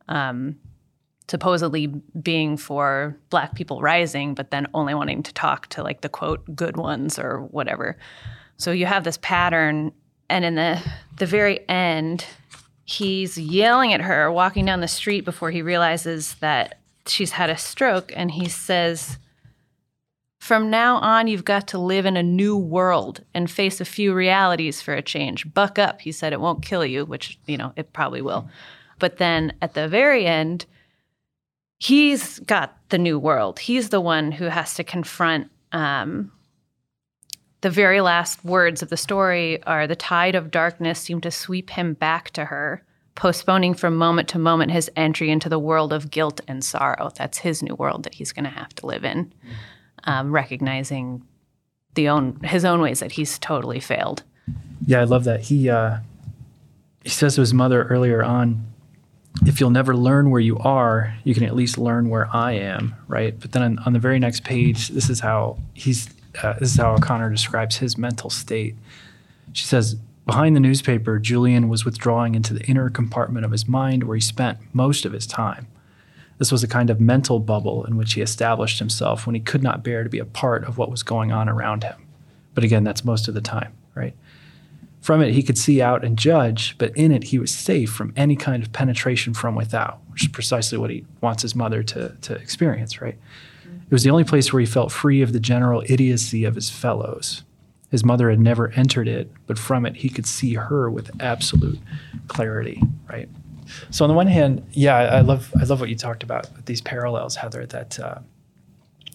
um, 0.09 0.57
supposedly 1.29 1.87
being 1.87 2.57
for 2.57 3.17
black 3.31 3.55
people 3.55 3.81
rising, 3.81 4.35
but 4.35 4.51
then 4.51 4.67
only 4.75 4.95
wanting 4.95 5.23
to 5.23 5.35
talk 5.35 5.67
to 5.69 5.83
like 5.83 6.01
the 6.01 6.09
quote 6.09 6.43
good 6.55 6.77
ones 6.77 7.19
or 7.19 7.43
whatever. 7.43 7.97
So 8.59 8.71
you 8.71 8.87
have 8.87 9.05
this 9.05 9.19
pattern, 9.19 9.93
and 10.29 10.45
in 10.45 10.55
the 10.55 10.81
the 11.19 11.27
very 11.27 11.69
end, 11.69 12.25
he's 12.85 13.37
yelling 13.37 13.93
at 13.93 14.01
her 14.01 14.31
walking 14.31 14.65
down 14.65 14.81
the 14.81 14.89
street 14.89 15.25
before 15.25 15.51
he 15.51 15.63
realizes 15.63 16.35
that 16.37 16.81
she's 17.07 17.33
had 17.33 17.51
a 17.51 17.57
stroke, 17.57 18.13
and 18.15 18.31
he 18.31 18.49
says. 18.49 19.19
From 20.47 20.71
now 20.71 20.99
on, 20.99 21.27
you've 21.27 21.45
got 21.45 21.67
to 21.67 21.79
live 21.79 22.07
in 22.07 22.17
a 22.17 22.23
new 22.23 22.57
world 22.57 23.25
and 23.35 23.51
face 23.51 23.81
a 23.81 23.85
few 23.85 24.15
realities 24.15 24.81
for 24.81 24.95
a 24.95 25.03
change. 25.03 25.53
Buck 25.53 25.77
up, 25.77 26.01
he 26.03 26.13
said. 26.13 26.33
It 26.33 26.41
won't 26.41 26.65
kill 26.65 26.87
you, 26.87 27.05
which, 27.05 27.37
you 27.47 27.57
know, 27.57 27.73
it 27.75 27.93
probably 27.93 28.23
will. 28.23 28.49
But 29.01 29.17
then 29.17 29.55
at 29.61 29.75
the 29.75 29.89
very 29.89 30.25
end, 30.25 30.65
he's 31.81 32.39
got 32.39 32.79
the 32.91 32.97
new 32.97 33.19
world. 33.19 33.59
He's 33.59 33.89
the 33.89 34.01
one 34.01 34.31
who 34.31 34.45
has 34.45 34.75
to 34.75 34.85
confront 34.85 35.51
um, 35.73 36.31
the 37.63 37.69
very 37.69 38.01
last 38.01 38.45
words 38.45 38.83
of 38.83 38.89
the 38.89 38.97
story 38.97 39.61
are 39.65 39.89
the 39.89 39.97
tide 39.97 40.37
of 40.37 40.53
darkness 40.53 41.01
seemed 41.01 41.25
to 41.25 41.33
sweep 41.33 41.71
him 41.71 41.95
back 41.95 42.31
to 42.31 42.45
her, 42.45 42.85
postponing 43.17 43.75
from 43.75 43.97
moment 43.97 44.29
to 44.29 44.39
moment 44.39 44.71
his 44.71 44.89
entry 44.95 45.29
into 45.29 45.49
the 45.49 45.59
world 45.59 45.93
of 45.93 46.13
guilt 46.13 46.41
and 46.47 46.63
sorrow. 46.63 47.11
That's 47.17 47.39
his 47.39 47.65
new 47.65 47.75
world 47.75 48.05
that 48.05 48.15
he's 48.15 48.31
going 48.31 48.45
to 48.45 48.51
have 48.51 48.73
to 48.77 48.87
live 48.87 49.05
in, 49.05 49.35
um, 50.07 50.33
recognizing 50.33 51.23
the 51.95 52.09
own 52.09 52.41
his 52.45 52.65
own 52.65 52.81
ways 52.81 53.01
that 53.01 53.13
he's 53.13 53.39
totally 53.39 53.81
failed. 53.81 54.23
Yeah, 54.87 55.01
I 55.01 55.05
love 55.05 55.25
that. 55.25 55.41
He 55.43 55.69
uh, 55.69 55.99
he 57.03 57.11
says 57.11 57.35
to 57.37 57.41
his 57.41 57.55
mother 57.55 57.85
earlier 57.85 58.23
on, 58.23 58.67
if 59.45 59.61
you'll 59.61 59.71
never 59.71 59.97
learn 59.97 60.31
where 60.31 60.41
you 60.41 60.59
are, 60.59 61.15
you 61.25 61.35
can 61.35 61.45
at 61.45 61.55
least 61.55 61.79
learn 61.79 62.09
where 62.09 62.29
I 62.35 62.53
am, 62.53 62.95
right? 63.09 63.39
But 63.39 63.53
then 63.53 63.63
on, 63.63 63.79
on 63.81 63.93
the 63.93 63.99
very 63.99 64.19
next 64.19 64.45
page, 64.45 64.89
this 64.89 65.11
is 65.11 65.21
how 65.21 65.59
he's 65.75 66.09
uh, 66.43 66.55
this 66.55 66.73
is 66.73 66.77
how 66.77 66.95
O'Connor 66.95 67.31
describes 67.31 67.77
his 67.77 67.97
mental 67.97 68.31
state. 68.31 68.75
She 69.53 69.65
says, 69.65 69.97
behind 70.27 70.55
the 70.55 70.61
newspaper, 70.61 71.19
Julian 71.19 71.69
was 71.69 71.85
withdrawing 71.85 72.35
into 72.35 72.53
the 72.53 72.65
inner 72.67 72.91
compartment 72.91 73.47
of 73.47 73.53
his 73.53 73.67
mind 73.67 74.05
where 74.05 74.17
he 74.17 74.21
spent 74.21 74.59
most 74.75 75.07
of 75.07 75.13
his 75.13 75.27
time. 75.27 75.67
This 76.39 76.53
was 76.53 76.63
a 76.63 76.69
kind 76.69 76.91
of 76.91 77.01
mental 77.01 77.39
bubble 77.39 77.85
in 77.85 77.97
which 77.97 78.15
he 78.15 78.21
established 78.21 78.79
himself 78.79 79.27
when 79.27 79.35
he 79.35 79.41
could 79.41 79.63
not 79.63 79.83
bear 79.83 80.05
to 80.05 80.11
be 80.11 80.19
a 80.19 80.25
part 80.25 80.65
of 80.65 80.77
what 80.77 80.91
was 80.91 81.03
going 81.03 81.33
on 81.33 81.49
around 81.49 81.85
him. 81.85 81.97
But 82.55 82.65
again, 82.65 82.85
that's 82.85 83.05
most 83.05 83.29
of 83.29 83.35
the 83.35 83.41
time, 83.41 83.73
right? 83.95 84.15
From 85.01 85.23
it, 85.23 85.35
he 85.35 85.43
could 85.43 85.57
see 85.57 85.81
out 85.81 86.05
and 86.05 86.19
judge, 86.19 86.77
but 86.79 86.97
in 86.97 87.13
it, 87.13 87.25
he 87.25 87.39
was 87.39 87.55
safe 87.55 87.91
from 87.91 88.13
any 88.17 88.35
kind 88.35 88.63
of 88.63 88.73
penetration 88.73 89.35
from 89.35 89.55
without, 89.55 90.01
which 90.11 90.23
is 90.23 90.29
precisely 90.29 90.79
what 90.79 90.91
he 90.91 91.05
wants 91.21 91.43
his 91.43 91.55
mother 91.55 91.83
to, 91.85 92.17
to 92.23 92.35
experience, 92.35 93.01
right? 93.01 93.17
It 93.65 93.93
was 93.93 94.03
the 94.03 94.11
only 94.11 94.25
place 94.25 94.53
where 94.53 94.61
he 94.61 94.67
felt 94.67 94.91
free 94.91 95.23
of 95.23 95.33
the 95.33 95.39
general 95.39 95.85
idiocy 95.87 96.45
of 96.45 96.57
his 96.57 96.71
fellows. 96.71 97.45
His 97.91 98.05
mother 98.05 98.31
had 98.31 98.41
never 98.41 98.71
entered 98.71 99.07
it, 99.07 99.31
but 99.47 99.59
from 99.59 99.87
it, 99.87 99.97
he 99.97 100.09
could 100.09 100.27
see 100.27 100.55
her 100.55 100.91
with 100.91 101.11
absolute 101.23 101.79
clarity, 102.27 102.83
right? 103.09 103.29
So 103.91 104.05
on 104.05 104.09
the 104.09 104.15
one 104.15 104.27
hand, 104.27 104.67
yeah, 104.73 104.97
I 104.97 105.21
love 105.21 105.53
I 105.61 105.65
love 105.65 105.81
what 105.81 105.89
you 105.89 105.97
talked 105.97 106.23
about 106.23 106.67
these 106.67 106.81
parallels, 106.81 107.37
Heather. 107.37 107.67
That 107.67 107.99
uh, 107.99 108.19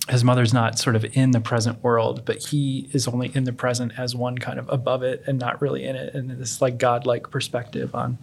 his 0.09 0.23
mother's 0.23 0.53
not 0.53 0.79
sort 0.79 0.95
of 0.95 1.05
in 1.15 1.31
the 1.31 1.39
present 1.39 1.83
world, 1.83 2.25
but 2.25 2.37
he 2.37 2.89
is 2.91 3.07
only 3.07 3.31
in 3.33 3.43
the 3.43 3.53
present 3.53 3.93
as 3.97 4.15
one 4.15 4.37
kind 4.37 4.59
of 4.59 4.67
above 4.69 5.03
it 5.03 5.23
and 5.27 5.39
not 5.39 5.61
really 5.61 5.85
in 5.85 5.95
it, 5.95 6.13
and 6.13 6.31
this 6.31 6.61
like 6.61 6.77
godlike 6.77 7.29
perspective 7.29 7.93
on 7.93 8.17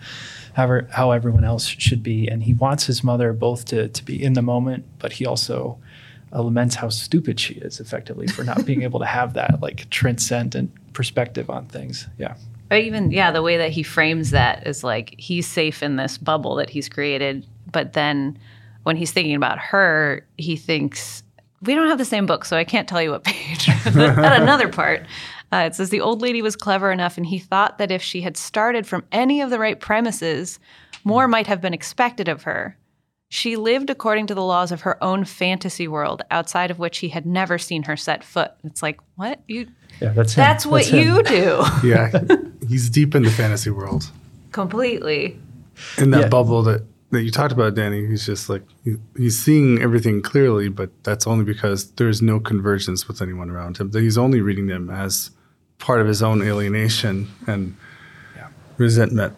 how 0.54 0.80
how 0.90 1.10
everyone 1.12 1.44
else 1.44 1.66
should 1.66 2.02
be. 2.02 2.28
And 2.28 2.42
he 2.42 2.54
wants 2.54 2.86
his 2.86 3.04
mother 3.04 3.32
both 3.32 3.64
to 3.66 3.88
to 3.88 4.04
be 4.04 4.22
in 4.22 4.32
the 4.32 4.42
moment, 4.42 4.84
but 4.98 5.12
he 5.12 5.26
also 5.26 5.78
uh, 6.32 6.42
laments 6.42 6.74
how 6.74 6.88
stupid 6.88 7.40
she 7.40 7.54
is, 7.54 7.80
effectively, 7.80 8.26
for 8.26 8.44
not 8.44 8.66
being 8.66 8.82
able 8.82 9.00
to 9.00 9.06
have 9.06 9.34
that 9.34 9.60
like 9.62 9.88
transcendent 9.90 10.70
perspective 10.92 11.48
on 11.48 11.66
things. 11.66 12.06
Yeah. 12.18 12.34
But 12.68 12.80
even 12.80 13.10
yeah, 13.10 13.30
the 13.30 13.42
way 13.42 13.56
that 13.56 13.70
he 13.70 13.82
frames 13.82 14.30
that 14.30 14.66
is 14.66 14.84
like 14.84 15.14
he's 15.18 15.46
safe 15.46 15.82
in 15.82 15.96
this 15.96 16.18
bubble 16.18 16.54
that 16.56 16.70
he's 16.70 16.88
created, 16.88 17.46
but 17.70 17.94
then 17.94 18.38
when 18.84 18.96
he's 18.96 19.10
thinking 19.10 19.34
about 19.34 19.58
her, 19.58 20.26
he 20.36 20.56
thinks 20.56 21.22
we 21.62 21.74
don't 21.74 21.88
have 21.88 21.98
the 21.98 22.04
same 22.04 22.26
book, 22.26 22.44
so 22.44 22.56
I 22.56 22.64
can't 22.64 22.88
tell 22.88 23.02
you 23.02 23.10
what 23.10 23.24
page. 23.24 23.68
At 23.86 24.40
another 24.40 24.68
part, 24.68 25.06
uh, 25.52 25.64
it 25.66 25.74
says 25.74 25.90
the 25.90 26.00
old 26.00 26.22
lady 26.22 26.42
was 26.42 26.56
clever 26.56 26.92
enough, 26.92 27.16
and 27.16 27.26
he 27.26 27.38
thought 27.38 27.78
that 27.78 27.90
if 27.90 28.02
she 28.02 28.20
had 28.20 28.36
started 28.36 28.86
from 28.86 29.04
any 29.12 29.40
of 29.40 29.50
the 29.50 29.58
right 29.58 29.78
premises, 29.78 30.58
more 31.04 31.28
might 31.28 31.46
have 31.46 31.60
been 31.60 31.74
expected 31.74 32.28
of 32.28 32.44
her. 32.44 32.76
She 33.30 33.56
lived 33.56 33.90
according 33.90 34.26
to 34.28 34.34
the 34.34 34.42
laws 34.42 34.72
of 34.72 34.82
her 34.82 35.02
own 35.04 35.24
fantasy 35.24 35.86
world, 35.86 36.22
outside 36.30 36.70
of 36.70 36.78
which 36.78 36.98
he 36.98 37.10
had 37.10 37.26
never 37.26 37.58
seen 37.58 37.82
her 37.82 37.96
set 37.96 38.24
foot. 38.24 38.52
It's 38.64 38.82
like, 38.82 39.00
what 39.16 39.40
you? 39.46 39.68
Yeah, 40.00 40.10
that's 40.10 40.32
him. 40.34 40.42
that's 40.42 40.64
what 40.64 40.84
that's 40.84 40.92
you 40.92 41.22
do. 41.24 41.62
yeah, 41.84 42.10
he's 42.66 42.88
deep 42.88 43.14
in 43.14 43.22
the 43.22 43.30
fantasy 43.30 43.70
world. 43.70 44.10
Completely. 44.52 45.38
In 45.98 46.10
that 46.10 46.22
yeah. 46.22 46.28
bubble 46.28 46.62
that 46.62 46.84
that 47.10 47.22
you 47.22 47.30
talked 47.30 47.52
about, 47.52 47.74
Danny, 47.74 48.06
he's 48.06 48.24
just 48.24 48.48
like 48.48 48.62
he, 48.84 48.96
he's 49.16 49.38
seeing 49.38 49.80
everything 49.82 50.22
clearly, 50.22 50.68
but 50.68 50.90
that's 51.04 51.26
only 51.26 51.44
because 51.44 51.90
there's 51.92 52.22
no 52.22 52.40
convergence 52.40 53.08
with 53.08 53.20
anyone 53.20 53.50
around 53.50 53.76
him. 53.76 53.90
That 53.90 54.00
he's 54.02 54.18
only 54.18 54.40
reading 54.40 54.66
them 54.68 54.88
as 54.88 55.30
part 55.78 56.00
of 56.00 56.06
his 56.06 56.22
own 56.22 56.42
alienation 56.42 57.28
and 57.46 57.76
yeah. 58.36 58.48
resentment. 58.78 59.36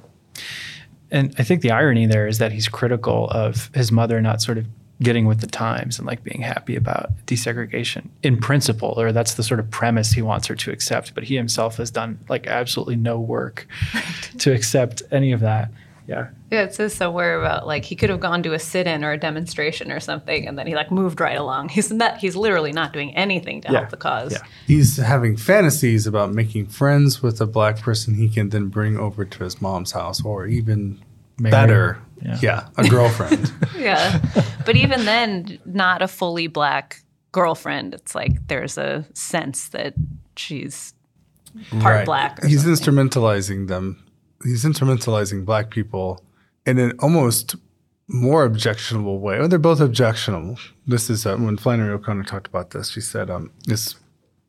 And 1.10 1.34
I 1.38 1.42
think 1.42 1.62
the 1.62 1.70
irony 1.70 2.06
there 2.06 2.26
is 2.26 2.38
that 2.38 2.52
he's 2.52 2.68
critical 2.68 3.28
of 3.30 3.70
his 3.74 3.90
mother 3.90 4.20
not 4.20 4.40
sort 4.40 4.58
of 4.58 4.66
getting 5.02 5.26
with 5.26 5.40
the 5.40 5.46
times 5.46 5.98
and 5.98 6.06
like 6.06 6.22
being 6.22 6.42
happy 6.42 6.76
about 6.76 7.10
desegregation 7.26 8.08
in 8.22 8.38
principle, 8.38 8.94
or 9.00 9.12
that's 9.12 9.34
the 9.34 9.42
sort 9.42 9.58
of 9.58 9.70
premise 9.70 10.12
he 10.12 10.22
wants 10.22 10.46
her 10.46 10.54
to 10.54 10.70
accept. 10.70 11.14
But 11.14 11.24
he 11.24 11.36
himself 11.36 11.76
has 11.78 11.90
done 11.90 12.18
like 12.28 12.46
absolutely 12.46 12.96
no 12.96 13.18
work 13.18 13.66
to 14.38 14.52
accept 14.52 15.02
any 15.10 15.32
of 15.32 15.40
that. 15.40 15.70
Yeah. 16.10 16.30
Yeah, 16.50 16.62
it 16.62 16.74
says 16.74 16.92
somewhere 16.92 17.38
about 17.38 17.68
like 17.68 17.84
he 17.84 17.94
could 17.94 18.10
have 18.10 18.18
gone 18.18 18.42
to 18.42 18.52
a 18.52 18.58
sit-in 18.58 19.04
or 19.04 19.12
a 19.12 19.16
demonstration 19.16 19.92
or 19.92 20.00
something, 20.00 20.48
and 20.48 20.58
then 20.58 20.66
he 20.66 20.74
like 20.74 20.90
moved 20.90 21.20
right 21.20 21.36
along. 21.36 21.68
He's 21.68 21.92
not. 21.92 22.18
He's 22.18 22.34
literally 22.34 22.72
not 22.72 22.92
doing 22.92 23.14
anything 23.14 23.60
to 23.60 23.70
yeah. 23.70 23.78
help 23.78 23.90
the 23.90 23.96
cause. 23.96 24.32
Yeah. 24.32 24.42
He's 24.66 24.96
having 24.96 25.36
fantasies 25.36 26.08
about 26.08 26.32
making 26.32 26.66
friends 26.66 27.22
with 27.22 27.40
a 27.40 27.46
black 27.46 27.78
person 27.78 28.14
he 28.14 28.28
can 28.28 28.48
then 28.48 28.66
bring 28.66 28.98
over 28.98 29.24
to 29.24 29.44
his 29.44 29.62
mom's 29.62 29.92
house, 29.92 30.24
or 30.24 30.46
even 30.46 31.00
Marry. 31.38 31.52
better, 31.52 32.02
yeah. 32.20 32.38
yeah, 32.42 32.68
a 32.76 32.88
girlfriend. 32.88 33.52
yeah, 33.78 34.20
but 34.66 34.74
even 34.74 35.04
then, 35.04 35.60
not 35.64 36.02
a 36.02 36.08
fully 36.08 36.48
black 36.48 37.04
girlfriend. 37.30 37.94
It's 37.94 38.16
like 38.16 38.48
there's 38.48 38.76
a 38.76 39.06
sense 39.14 39.68
that 39.68 39.94
she's 40.34 40.92
part 41.70 41.84
right. 41.84 42.04
black. 42.04 42.42
He's 42.42 42.64
something. 42.64 42.94
instrumentalizing 42.94 43.68
them 43.68 44.09
he's 44.44 44.64
instrumentalizing 44.64 45.44
black 45.44 45.70
people 45.70 46.22
in 46.66 46.78
an 46.78 46.92
almost 47.00 47.56
more 48.08 48.44
objectionable 48.44 49.20
way. 49.20 49.38
Well, 49.38 49.48
they're 49.48 49.58
both 49.58 49.80
objectionable. 49.80 50.58
This 50.86 51.10
is 51.10 51.26
uh, 51.26 51.36
when 51.36 51.56
Flannery 51.56 51.92
O'Connor 51.92 52.24
talked 52.24 52.48
about 52.48 52.70
this. 52.70 52.90
She 52.90 53.00
said 53.00 53.30
um, 53.30 53.50
it's 53.68 53.96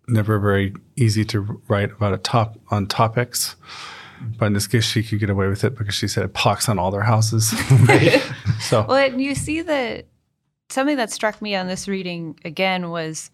never 0.07 0.39
very 0.39 0.74
easy 0.95 1.24
to 1.25 1.62
write 1.67 1.91
about 1.91 2.13
a 2.13 2.17
top 2.17 2.60
on 2.69 2.88
topics, 2.88 3.55
but 4.38 4.48
in 4.48 4.53
this 4.53 4.67
case, 4.67 4.83
she 4.83 5.03
could 5.03 5.19
get 5.19 5.29
away 5.29 5.48
with 5.48 5.63
it 5.63 5.77
because 5.77 5.95
she 5.95 6.07
said 6.07 6.25
it 6.25 6.33
pox 6.33 6.67
on 6.67 6.79
all 6.79 6.91
their 6.91 7.01
houses. 7.01 7.50
so 8.60 8.86
well, 8.88 8.98
and 8.98 9.21
you 9.21 9.36
see 9.36 9.62
that 9.62 10.07
something 10.69 10.98
that 10.98 11.12
struck 11.12 11.41
me 11.41 11.55
on 11.55 11.67
this 11.67 11.88
reading 11.88 12.39
again 12.43 12.89
was 12.89 13.29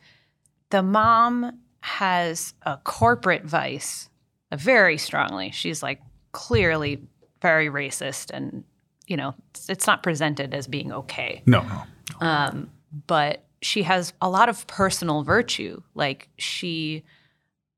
the 0.70 0.84
mom 0.84 1.60
has 1.82 2.54
a 2.64 2.78
corporate 2.84 3.46
vice 3.46 4.10
very 4.54 4.98
strongly. 4.98 5.52
She's 5.52 5.82
like 5.82 6.02
clearly 6.38 7.01
very 7.41 7.67
racist 7.67 8.29
and 8.29 8.63
you 9.08 9.17
know 9.17 9.34
it's 9.67 9.88
not 9.88 10.03
presented 10.03 10.53
as 10.53 10.67
being 10.67 10.91
okay. 10.91 11.41
No 11.48 11.63
no, 11.63 11.84
Um, 12.27 12.70
but 13.08 13.44
she 13.63 13.82
has 13.82 14.13
a 14.22 14.29
lot 14.29 14.48
of 14.48 14.67
personal 14.67 15.24
virtue. 15.24 15.82
Like 15.96 16.29
she 16.38 17.03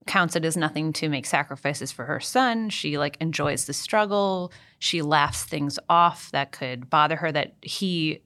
counts 0.07 0.35
it 0.35 0.43
as 0.43 0.57
nothing 0.57 0.91
to 0.91 1.07
make 1.07 1.25
sacrifices 1.25 1.89
for 1.93 2.03
her 2.03 2.19
son. 2.19 2.69
She 2.69 2.97
like 2.97 3.15
enjoys 3.21 3.63
the 3.63 3.71
struggle. 3.71 4.51
She 4.77 5.01
laughs 5.01 5.45
things 5.45 5.79
off 5.87 6.29
that 6.31 6.51
could 6.51 6.89
bother 6.89 7.15
her 7.15 7.31
that 7.31 7.55
he 7.61 8.21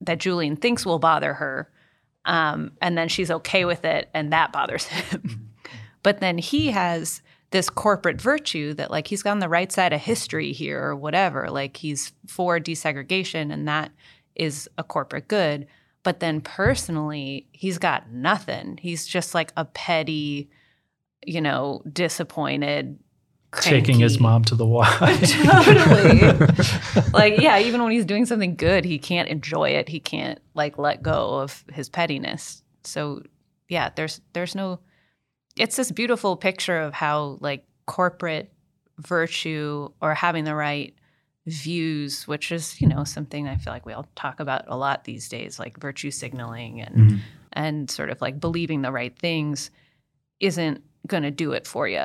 that 0.00 0.20
julian 0.20 0.54
thinks 0.54 0.86
will 0.86 1.00
bother 1.00 1.34
her. 1.34 1.68
Um, 2.24 2.70
and 2.80 2.96
then 2.96 3.08
she's 3.08 3.32
okay 3.32 3.64
with 3.64 3.84
it 3.84 4.10
and 4.14 4.32
that 4.32 4.52
bothers 4.52 4.84
him. 4.84 5.22
Mm-hmm. 5.22 5.42
but 6.04 6.20
then 6.20 6.38
he 6.38 6.70
has 6.70 7.20
this 7.50 7.70
corporate 7.70 8.20
virtue 8.20 8.74
that 8.74 8.90
like 8.90 9.06
he's 9.06 9.24
on 9.24 9.38
the 9.38 9.48
right 9.48 9.70
side 9.70 9.92
of 9.92 10.00
history 10.00 10.52
here 10.52 10.82
or 10.82 10.96
whatever 10.96 11.48
like 11.50 11.76
he's 11.76 12.12
for 12.26 12.58
desegregation 12.58 13.52
and 13.52 13.68
that 13.68 13.92
is 14.34 14.68
a 14.78 14.84
corporate 14.84 15.28
good 15.28 15.66
but 16.02 16.20
then 16.20 16.40
personally 16.40 17.46
he's 17.52 17.78
got 17.78 18.10
nothing 18.10 18.78
he's 18.82 19.06
just 19.06 19.34
like 19.34 19.52
a 19.56 19.64
petty 19.64 20.50
you 21.24 21.40
know 21.40 21.82
disappointed 21.92 22.98
taking 23.60 23.98
his 23.98 24.20
mom 24.20 24.44
to 24.44 24.54
the 24.54 24.66
Y. 24.66 24.86
totally. 25.42 27.10
like, 27.12 27.40
yeah, 27.40 27.58
even 27.58 27.82
when 27.82 27.92
he's 27.92 28.04
doing 28.04 28.26
something 28.26 28.54
good, 28.56 28.84
he 28.84 28.98
can't 28.98 29.28
enjoy 29.28 29.70
it. 29.70 29.88
He 29.88 30.00
can't 30.00 30.38
like 30.54 30.78
let 30.78 31.02
go 31.02 31.40
of 31.40 31.64
his 31.72 31.88
pettiness. 31.88 32.62
So, 32.84 33.22
yeah, 33.68 33.90
there's 33.94 34.20
there's 34.32 34.54
no 34.54 34.80
it's 35.58 35.76
this 35.76 35.90
beautiful 35.90 36.36
picture 36.36 36.78
of 36.78 36.92
how 36.94 37.38
like 37.40 37.64
corporate 37.86 38.52
virtue 38.98 39.88
or 40.00 40.14
having 40.14 40.44
the 40.44 40.54
right 40.54 40.94
views, 41.46 42.26
which 42.26 42.50
is, 42.50 42.80
you 42.80 42.88
know, 42.88 43.04
something 43.04 43.46
I 43.46 43.56
feel 43.56 43.72
like 43.72 43.86
we 43.86 43.92
all 43.92 44.06
talk 44.16 44.40
about 44.40 44.64
a 44.66 44.76
lot 44.76 45.04
these 45.04 45.28
days, 45.28 45.58
like 45.58 45.78
virtue 45.78 46.10
signaling 46.10 46.80
and 46.80 46.96
Mhm. 46.96 47.18
and 47.52 47.90
sort 47.90 48.10
of 48.10 48.20
like 48.20 48.40
believing 48.40 48.82
the 48.82 48.92
right 48.92 49.16
things 49.18 49.70
isn't 50.40 50.82
going 51.06 51.22
to 51.22 51.30
do 51.30 51.52
it 51.52 51.66
for 51.66 51.86
you. 51.88 52.04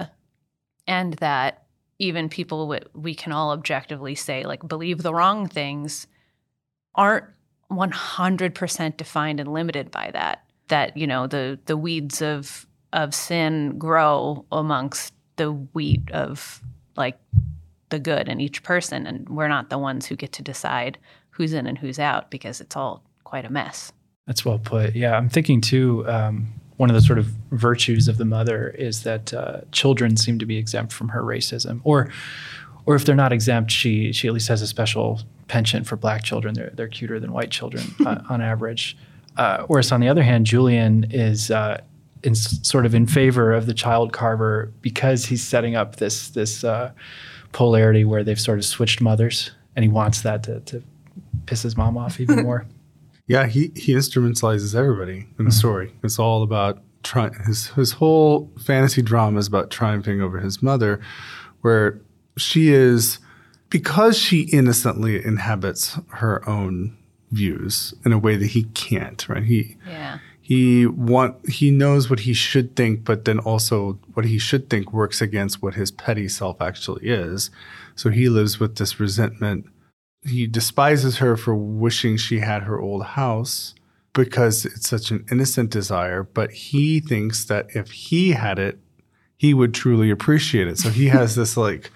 And 0.88 1.14
that 1.16 1.66
even 2.00 2.30
people 2.30 2.68
w- 2.68 2.90
we 2.94 3.14
can 3.16 3.32
all 3.32 3.52
objectively 3.52 4.16
say 4.16 4.44
like 4.44 4.66
believe 4.68 5.02
the 5.02 5.14
wrong 5.14 5.48
things 5.48 6.08
aren't 6.96 7.26
100% 7.70 8.98
defined 8.98 9.40
and 9.40 9.52
limited 9.52 9.92
by 9.92 10.12
that 10.12 10.44
that 10.68 10.96
you 10.96 11.08
know 11.08 11.28
the 11.28 11.60
the 11.66 11.78
weeds 11.78 12.22
of 12.22 12.66
of 12.94 13.14
sin 13.14 13.78
grow 13.78 14.46
amongst 14.52 15.14
the 15.38 15.52
wheat 15.52 16.10
of 16.12 16.62
like 16.96 17.18
the 17.90 18.00
good 18.00 18.28
in 18.28 18.40
each 18.40 18.64
person 18.64 19.06
and 19.06 19.28
we're 19.30 19.48
not 19.48 19.70
the 19.70 19.78
ones 19.78 20.06
who 20.06 20.16
get 20.16 20.32
to 20.34 20.42
decide 20.42 20.98
who's 21.30 21.54
in 21.54 21.68
and 21.68 21.78
who's 21.78 22.00
out 22.00 22.30
because 22.30 22.62
it's 22.62 22.76
all 22.76 23.04
quite 23.24 23.46
a 23.46 23.50
mess 23.50 23.92
That's 24.28 24.46
well 24.46 24.60
put. 24.60 24.96
Yeah, 24.96 25.18
I'm 25.18 25.30
thinking 25.30 25.62
too. 25.62 26.08
Um, 26.08 26.54
one 26.78 26.90
of 26.90 26.96
the 26.96 27.02
sort 27.02 27.20
of 27.20 27.28
virtues 27.52 28.08
of 28.08 28.18
the 28.18 28.26
mother 28.26 28.70
is 28.70 29.04
that 29.04 29.34
uh, 29.34 29.62
children 29.72 30.18
seem 30.18 30.40
to 30.40 30.48
be 30.48 30.58
exempt 30.58 30.92
from 30.92 31.10
her 31.10 31.22
racism, 31.22 31.80
or, 31.84 32.10
or 32.88 32.96
if 32.96 33.06
they're 33.06 33.16
not 33.16 33.32
exempt, 33.32 33.70
she 33.72 34.12
she 34.12 34.28
at 34.28 34.34
least 34.34 34.48
has 34.48 34.64
a 34.64 34.68
special 34.68 35.22
penchant 35.48 35.86
for 35.86 35.96
black 35.96 36.24
children. 36.24 36.56
They're 36.56 36.72
they're 36.74 36.88
cuter 36.88 37.20
than 37.20 37.34
white 37.34 37.52
children 37.52 37.84
uh, 38.06 38.22
on 38.30 38.42
average. 38.42 38.98
Uh, 39.38 39.64
whereas 39.68 39.92
on 39.92 40.02
the 40.02 40.10
other 40.10 40.24
hand, 40.24 40.48
Julian 40.48 41.06
is 41.12 41.52
uh, 41.52 41.82
in 42.24 42.36
sort 42.36 42.86
of 42.86 42.94
in 42.94 43.08
favor 43.08 43.54
of 43.54 43.66
the 43.66 43.74
child 43.74 44.14
carver 44.14 44.72
because 44.82 45.26
he's 45.26 45.44
setting 45.44 45.76
up 45.76 45.98
this 45.98 46.30
this 46.30 46.64
uh, 46.64 46.92
polarity 47.52 48.06
where 48.06 48.24
they've 48.24 48.40
sort 48.40 48.60
of 48.60 48.66
switched 48.66 49.02
mothers, 49.02 49.52
and 49.76 49.84
he 49.84 49.90
wants 49.90 50.22
that 50.22 50.44
to, 50.44 50.60
to 50.62 50.84
piss 51.46 51.64
his 51.64 51.76
mom 51.76 51.98
off 51.98 52.20
even 52.20 52.44
more. 52.44 52.66
Yeah, 53.28 53.48
he, 53.48 53.72
he 53.76 53.94
instrumentalizes 53.94 54.76
everybody 54.76 55.28
in 55.40 55.46
the 55.46 55.52
story. 55.52 55.94
It's 56.04 56.20
all 56.20 56.44
about 56.44 56.82
trying. 57.04 57.34
His 57.46 57.68
his 57.68 57.94
whole 57.94 58.52
fantasy 58.66 59.02
drama 59.02 59.40
is 59.40 59.48
about 59.48 59.72
triumphing 59.72 60.22
over 60.22 60.40
his 60.40 60.62
mother, 60.62 61.00
where 61.62 62.02
she 62.38 62.70
is 62.70 63.20
because 63.70 64.18
she 64.18 64.42
innocently 64.52 65.24
inhabits 65.24 65.98
her 66.10 66.48
own 66.48 66.98
views 67.32 67.94
in 68.04 68.12
a 68.12 68.20
way 68.20 68.36
that 68.36 68.48
he 68.48 68.64
can't. 68.64 69.28
Right? 69.30 69.44
He 69.44 69.78
yeah 69.88 70.20
he 70.52 70.86
want 70.86 71.50
he 71.50 71.72
knows 71.72 72.10
what 72.10 72.20
he 72.20 72.34
should 72.34 72.76
think, 72.76 73.06
but 73.06 73.24
then 73.24 73.40
also 73.40 73.98
what 74.16 74.26
he 74.26 74.38
should 74.38 74.70
think 74.70 74.92
works 74.92 75.22
against 75.22 75.62
what 75.62 75.76
his 75.76 75.92
petty 75.92 76.28
self 76.28 76.62
actually 76.62 77.08
is. 77.08 77.52
So 77.96 78.10
he 78.10 78.28
lives 78.28 78.60
with 78.60 78.76
this 78.76 79.00
resentment. 79.00 79.68
He 80.24 80.48
despises 80.48 81.20
her 81.20 81.38
for 81.38 81.56
wishing 81.56 82.18
she 82.18 82.40
had 82.40 82.64
her 82.64 82.82
old 82.82 83.06
house 83.06 83.76
because 84.12 84.66
it's 84.66 84.90
such 84.90 85.10
an 85.10 85.24
innocent 85.32 85.70
desire, 85.70 86.24
but 86.24 86.52
he 86.52 87.00
thinks 87.00 87.46
that 87.46 87.74
if 87.74 87.92
he 87.92 88.32
had 88.32 88.60
it, 88.60 88.78
he 89.38 89.54
would 89.54 89.74
truly 89.74 90.10
appreciate 90.10 90.68
it. 90.68 90.78
So 90.78 90.90
he 90.90 91.08
has 91.18 91.38
this 91.38 91.56
like 91.56 91.90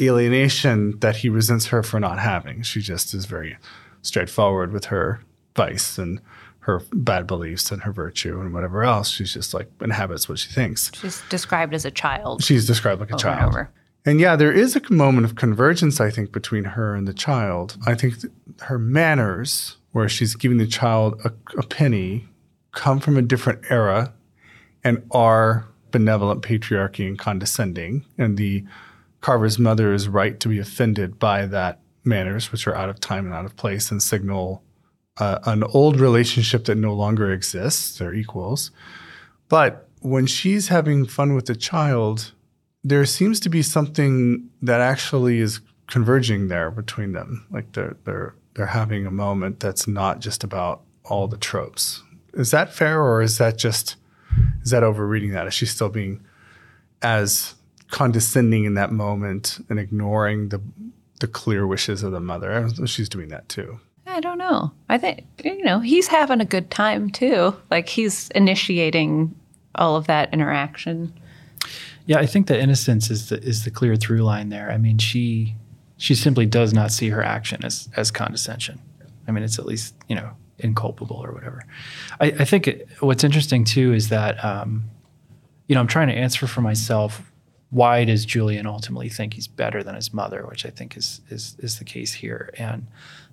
alienation 0.00 0.98
that 1.00 1.16
he 1.16 1.28
resents 1.28 1.66
her 1.66 1.82
for 1.82 2.00
not 2.00 2.18
having. 2.18 2.62
She 2.62 2.80
just 2.80 3.12
is 3.12 3.26
very 3.26 3.58
straightforward 4.00 4.72
with 4.72 4.86
her 4.86 5.20
vice 5.54 5.98
and 5.98 6.22
her 6.64 6.80
bad 6.94 7.26
beliefs 7.26 7.70
and 7.70 7.82
her 7.82 7.92
virtue 7.92 8.40
and 8.40 8.54
whatever 8.54 8.82
else. 8.84 9.10
She's 9.10 9.34
just 9.34 9.52
like 9.52 9.70
inhabits 9.82 10.28
what 10.28 10.38
she 10.38 10.50
thinks. 10.50 10.90
she's 10.94 11.22
described 11.28 11.74
as 11.74 11.84
a 11.84 11.90
child 11.90 12.42
She's 12.42 12.66
described 12.66 13.00
like 13.00 13.12
a 13.12 13.16
child. 13.16 13.38
and 13.38 13.48
over 13.48 13.70
And 14.06 14.18
yeah, 14.18 14.34
there 14.34 14.50
is 14.52 14.74
a 14.74 14.92
moment 14.92 15.26
of 15.26 15.34
convergence, 15.36 16.00
I 16.00 16.10
think, 16.10 16.32
between 16.32 16.64
her 16.64 16.94
and 16.94 17.06
the 17.06 17.12
child. 17.12 17.76
I 17.86 17.94
think 17.94 18.20
th- 18.22 18.32
her 18.62 18.78
manners, 18.78 19.76
where 19.92 20.08
she's 20.08 20.34
giving 20.36 20.56
the 20.56 20.66
child 20.66 21.20
a, 21.24 21.32
a 21.58 21.62
penny, 21.64 22.28
come 22.72 22.98
from 22.98 23.16
a 23.18 23.22
different 23.22 23.60
era 23.70 24.14
and 24.82 25.02
are 25.10 25.66
benevolent 25.90 26.40
patriarchy 26.42 27.06
and 27.06 27.18
condescending. 27.18 28.04
And 28.16 28.38
the 28.38 28.64
carver's 29.20 29.58
mother 29.58 29.92
is 29.92 30.08
right 30.08 30.40
to 30.40 30.48
be 30.48 30.58
offended 30.58 31.18
by 31.18 31.44
that 31.46 31.80
manners, 32.04 32.50
which 32.52 32.66
are 32.66 32.74
out 32.74 32.88
of 32.88 33.00
time 33.00 33.26
and 33.26 33.34
out 33.34 33.44
of 33.44 33.54
place 33.56 33.90
and 33.90 34.02
signal 34.02 34.62
uh, 35.18 35.38
an 35.44 35.62
old 35.64 36.00
relationship 36.00 36.64
that 36.64 36.76
no 36.76 36.92
longer 36.92 37.32
exists. 37.32 37.98
They're 37.98 38.14
equals. 38.14 38.70
But 39.48 39.88
when 40.00 40.26
she's 40.26 40.68
having 40.68 41.06
fun 41.06 41.34
with 41.34 41.46
the 41.46 41.54
child, 41.54 42.32
there 42.82 43.04
seems 43.06 43.40
to 43.40 43.48
be 43.48 43.62
something 43.62 44.50
that 44.62 44.80
actually 44.80 45.38
is 45.38 45.60
converging 45.86 46.48
there 46.48 46.70
between 46.70 47.12
them. 47.12 47.46
Like 47.50 47.72
they're 47.72 47.96
they're 48.04 48.34
they're 48.54 48.66
having 48.66 49.06
a 49.06 49.10
moment 49.10 49.60
that's 49.60 49.86
not 49.86 50.20
just 50.20 50.44
about 50.44 50.82
all 51.04 51.28
the 51.28 51.36
tropes. 51.36 52.02
Is 52.34 52.50
that 52.50 52.72
fair, 52.72 53.02
or 53.02 53.22
is 53.22 53.38
that 53.38 53.56
just 53.56 53.96
is 54.62 54.70
that 54.70 54.82
overreading 54.82 55.32
that? 55.32 55.46
Is 55.46 55.54
she 55.54 55.66
still 55.66 55.88
being 55.88 56.24
as 57.02 57.54
condescending 57.88 58.64
in 58.64 58.74
that 58.74 58.92
moment 58.92 59.64
and 59.68 59.78
ignoring 59.78 60.48
the 60.48 60.60
the 61.20 61.28
clear 61.28 61.66
wishes 61.66 62.02
of 62.02 62.12
the 62.12 62.20
mother? 62.20 62.68
She's 62.86 63.08
doing 63.08 63.28
that 63.28 63.48
too. 63.48 63.80
I 64.06 64.20
don't 64.20 64.38
know. 64.38 64.72
I 64.88 64.98
think 64.98 65.24
you 65.42 65.64
know 65.64 65.80
he's 65.80 66.08
having 66.08 66.40
a 66.40 66.44
good 66.44 66.70
time 66.70 67.10
too. 67.10 67.56
Like 67.70 67.88
he's 67.88 68.28
initiating 68.30 69.34
all 69.74 69.96
of 69.96 70.06
that 70.06 70.32
interaction. 70.32 71.12
Yeah, 72.06 72.18
I 72.18 72.26
think 72.26 72.48
that 72.48 72.60
innocence 72.60 73.10
is 73.10 73.30
the 73.30 73.42
is 73.42 73.64
the 73.64 73.70
clear 73.70 73.96
through 73.96 74.22
line 74.22 74.50
there. 74.50 74.70
I 74.70 74.76
mean, 74.76 74.98
she 74.98 75.56
she 75.96 76.14
simply 76.14 76.46
does 76.46 76.72
not 76.74 76.92
see 76.92 77.08
her 77.08 77.22
action 77.22 77.64
as 77.64 77.88
as 77.96 78.10
condescension. 78.10 78.80
I 79.26 79.32
mean, 79.32 79.42
it's 79.42 79.58
at 79.58 79.66
least 79.66 79.94
you 80.08 80.16
know 80.16 80.30
inculpable 80.58 81.16
or 81.16 81.32
whatever. 81.32 81.64
I, 82.20 82.26
I 82.26 82.44
think 82.44 82.68
it, 82.68 82.88
what's 83.00 83.24
interesting 83.24 83.64
too 83.64 83.92
is 83.92 84.10
that 84.10 84.42
um, 84.44 84.84
you 85.66 85.74
know 85.74 85.80
I'm 85.80 85.86
trying 85.86 86.08
to 86.08 86.14
answer 86.14 86.46
for 86.46 86.60
myself. 86.60 87.30
Why 87.74 88.04
does 88.04 88.24
Julian 88.24 88.66
ultimately 88.66 89.08
think 89.08 89.34
he's 89.34 89.48
better 89.48 89.82
than 89.82 89.96
his 89.96 90.14
mother, 90.14 90.46
which 90.46 90.64
I 90.64 90.70
think 90.70 90.96
is 90.96 91.20
is 91.28 91.56
is 91.58 91.78
the 91.80 91.84
case 91.84 92.12
here, 92.12 92.54
and 92.56 92.86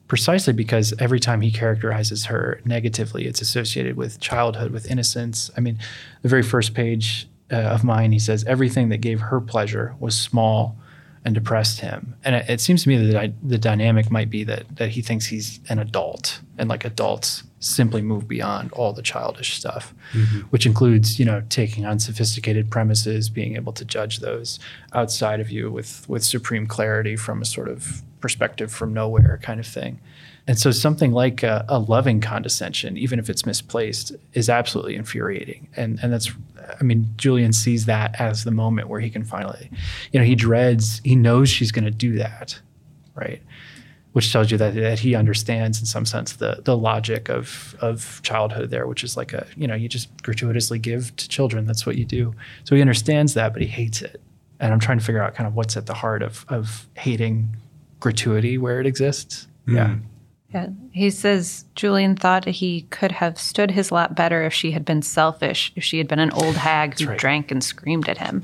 precisely 0.08 0.51
because 0.51 0.95
every 0.97 1.19
time 1.19 1.41
he 1.41 1.51
characterizes 1.51 2.25
her 2.25 2.60
negatively, 2.65 3.27
it's 3.27 3.39
associated 3.39 3.95
with 3.95 4.19
childhood, 4.19 4.71
with 4.71 4.89
innocence. 4.89 5.51
I 5.56 5.62
mean, 5.62 5.77
the 6.23 6.30
very 6.30 6.41
first 6.41 6.73
page 6.73 7.30
uh, 7.51 7.56
of 7.56 7.84
mine, 7.84 8.12
he 8.12 8.19
says, 8.19 8.43
everything 8.45 8.89
that 8.89 8.97
gave 8.97 9.21
her 9.21 9.39
pleasure 9.39 9.95
was 9.99 10.19
small 10.19 10.75
and 11.23 11.36
depressed 11.36 11.82
him. 11.82 12.15
And 12.25 12.36
it, 12.36 12.49
it 12.49 12.62
seems 12.62 12.84
to 12.84 12.89
me 12.89 12.97
that 12.97 13.12
the, 13.13 13.34
the 13.47 13.58
dynamic 13.58 14.10
might 14.10 14.30
be 14.30 14.43
that, 14.45 14.75
that 14.77 14.89
he 14.89 15.01
thinks 15.01 15.27
he's 15.27 15.60
an 15.69 15.80
adult 15.80 16.41
and 16.58 16.67
like 16.67 16.84
adults 16.84 17.43
simply 17.62 18.02
move 18.02 18.28
beyond 18.28 18.74
all 18.74 18.91
the 18.91 19.02
childish 19.02 19.56
stuff, 19.58 19.93
mm-hmm. 20.12 20.39
which 20.50 20.65
includes, 20.65 21.17
you 21.17 21.26
know, 21.26 21.41
taking 21.47 21.86
on 21.86 22.00
sophisticated 22.00 22.69
premises, 22.69 23.30
being 23.30 23.56
able 23.56 23.71
to 23.71 23.86
judge 23.86 24.19
those 24.19 24.60
outside 24.93 25.39
of 25.39 25.50
you 25.50 25.71
with, 25.71 26.08
with 26.10 26.24
supreme 26.24 26.67
clarity 26.67 27.15
from 27.15 27.41
a 27.41 27.45
sort 27.45 27.69
of 27.69 28.02
perspective 28.19 28.71
from 28.71 28.93
nowhere 28.93 29.39
kind 29.41 29.60
of 29.60 29.65
thing. 29.65 30.00
And 30.47 30.58
so 30.60 30.71
something 30.71 31.12
like 31.12 31.43
a, 31.43 31.65
a 31.69 31.80
loving 31.80 32.19
condescension, 32.19 32.97
even 32.97 33.19
if 33.19 33.30
it's 33.30 33.45
misplaced, 33.45 34.13
is 34.34 34.50
absolutely 34.50 34.95
infuriating. 34.95 35.67
And 35.76 36.00
and 36.02 36.12
that's 36.12 36.32
I 36.80 36.84
mean, 36.84 37.10
Julian 37.17 37.54
sees 37.54 37.86
that 37.86 38.19
as 38.19 38.43
the 38.43 38.52
moment 38.52 38.88
where 38.88 39.00
he 39.00 39.10
can 39.10 39.24
finally, 39.24 39.69
you 40.12 40.19
know, 40.19 40.26
he 40.26 40.36
dreads, 40.36 41.02
he 41.04 41.15
knows 41.15 41.50
she's 41.50 41.71
gonna 41.71 41.91
do 41.91 42.17
that, 42.17 42.60
right? 43.15 43.41
Which 44.13 44.32
tells 44.32 44.52
you 44.52 44.58
that, 44.58 44.76
that 44.76 45.00
he 45.00 45.15
understands 45.15 45.80
in 45.80 45.86
some 45.86 46.06
sense 46.06 46.34
the 46.34 46.62
the 46.63 46.76
logic 46.76 47.30
of 47.30 47.76
of 47.80 48.19
childhood 48.24 48.69
there, 48.69 48.86
which 48.86 49.04
is 49.04 49.15
like 49.15 49.32
a, 49.32 49.47
you 49.56 49.67
know, 49.67 49.76
you 49.76 49.88
just 49.88 50.10
gratuitously 50.21 50.80
give 50.80 51.15
to 51.15 51.30
children. 51.30 51.65
That's 51.65 51.86
what 51.86 51.95
you 51.95 52.06
do. 52.06 52.34
So 52.65 52.76
he 52.76 52.82
understands 52.82 53.36
that, 53.36 53.54
but 53.54 53.62
he 53.62 53.67
hates 53.67 54.02
it. 54.02 54.21
And 54.60 54.74
I'm 54.74 54.80
trying 54.80 55.00
to 55.00 55.04
figure 55.04 55.24
out 55.24 55.34
kind 55.34 55.47
of 55.47 55.56
what's 55.56 55.78
at 55.78 55.86
the 55.86 55.93
heart 55.93 56.24
of 56.24 56.45
of 56.50 56.88
hating 56.97 57.56
gratuity 58.02 58.58
where 58.58 58.82
it 58.82 58.86
exists. 58.86 59.47
Hmm. 59.65 59.76
Yeah. 59.76 59.95
Yeah. 60.54 60.67
He 60.91 61.10
says 61.10 61.63
Julian 61.76 62.17
thought 62.17 62.45
he 62.45 62.82
could 62.89 63.13
have 63.13 63.39
stood 63.39 63.71
his 63.71 63.89
lot 63.89 64.15
better 64.15 64.43
if 64.43 64.54
she 64.54 64.71
had 64.71 64.84
been 64.84 65.02
selfish, 65.02 65.71
if 65.78 65.84
she 65.86 65.97
had 65.97 66.10
been 66.10 66.19
an 66.19 66.32
old 66.32 66.56
hag 66.56 67.00
who 67.00 67.08
right. 67.08 67.17
drank 67.17 67.52
and 67.52 67.63
screamed 67.63 68.10
at 68.10 68.17
him. 68.17 68.43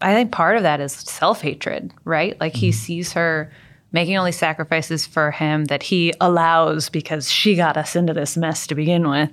I 0.00 0.14
think 0.14 0.30
part 0.30 0.56
of 0.56 0.62
that 0.62 0.80
is 0.80 0.92
self 0.92 1.40
hatred, 1.40 1.92
right? 2.04 2.40
Like 2.40 2.54
he 2.54 2.68
hmm. 2.68 2.76
sees 2.76 3.12
her 3.14 3.50
making 3.92 4.16
all 4.16 4.24
these 4.24 4.36
sacrifices 4.36 5.06
for 5.06 5.30
him 5.30 5.66
that 5.66 5.82
he 5.82 6.12
allows 6.20 6.88
because 6.88 7.30
she 7.30 7.54
got 7.54 7.76
us 7.76 7.96
into 7.96 8.12
this 8.12 8.36
mess 8.36 8.66
to 8.66 8.74
begin 8.74 9.08
with. 9.08 9.30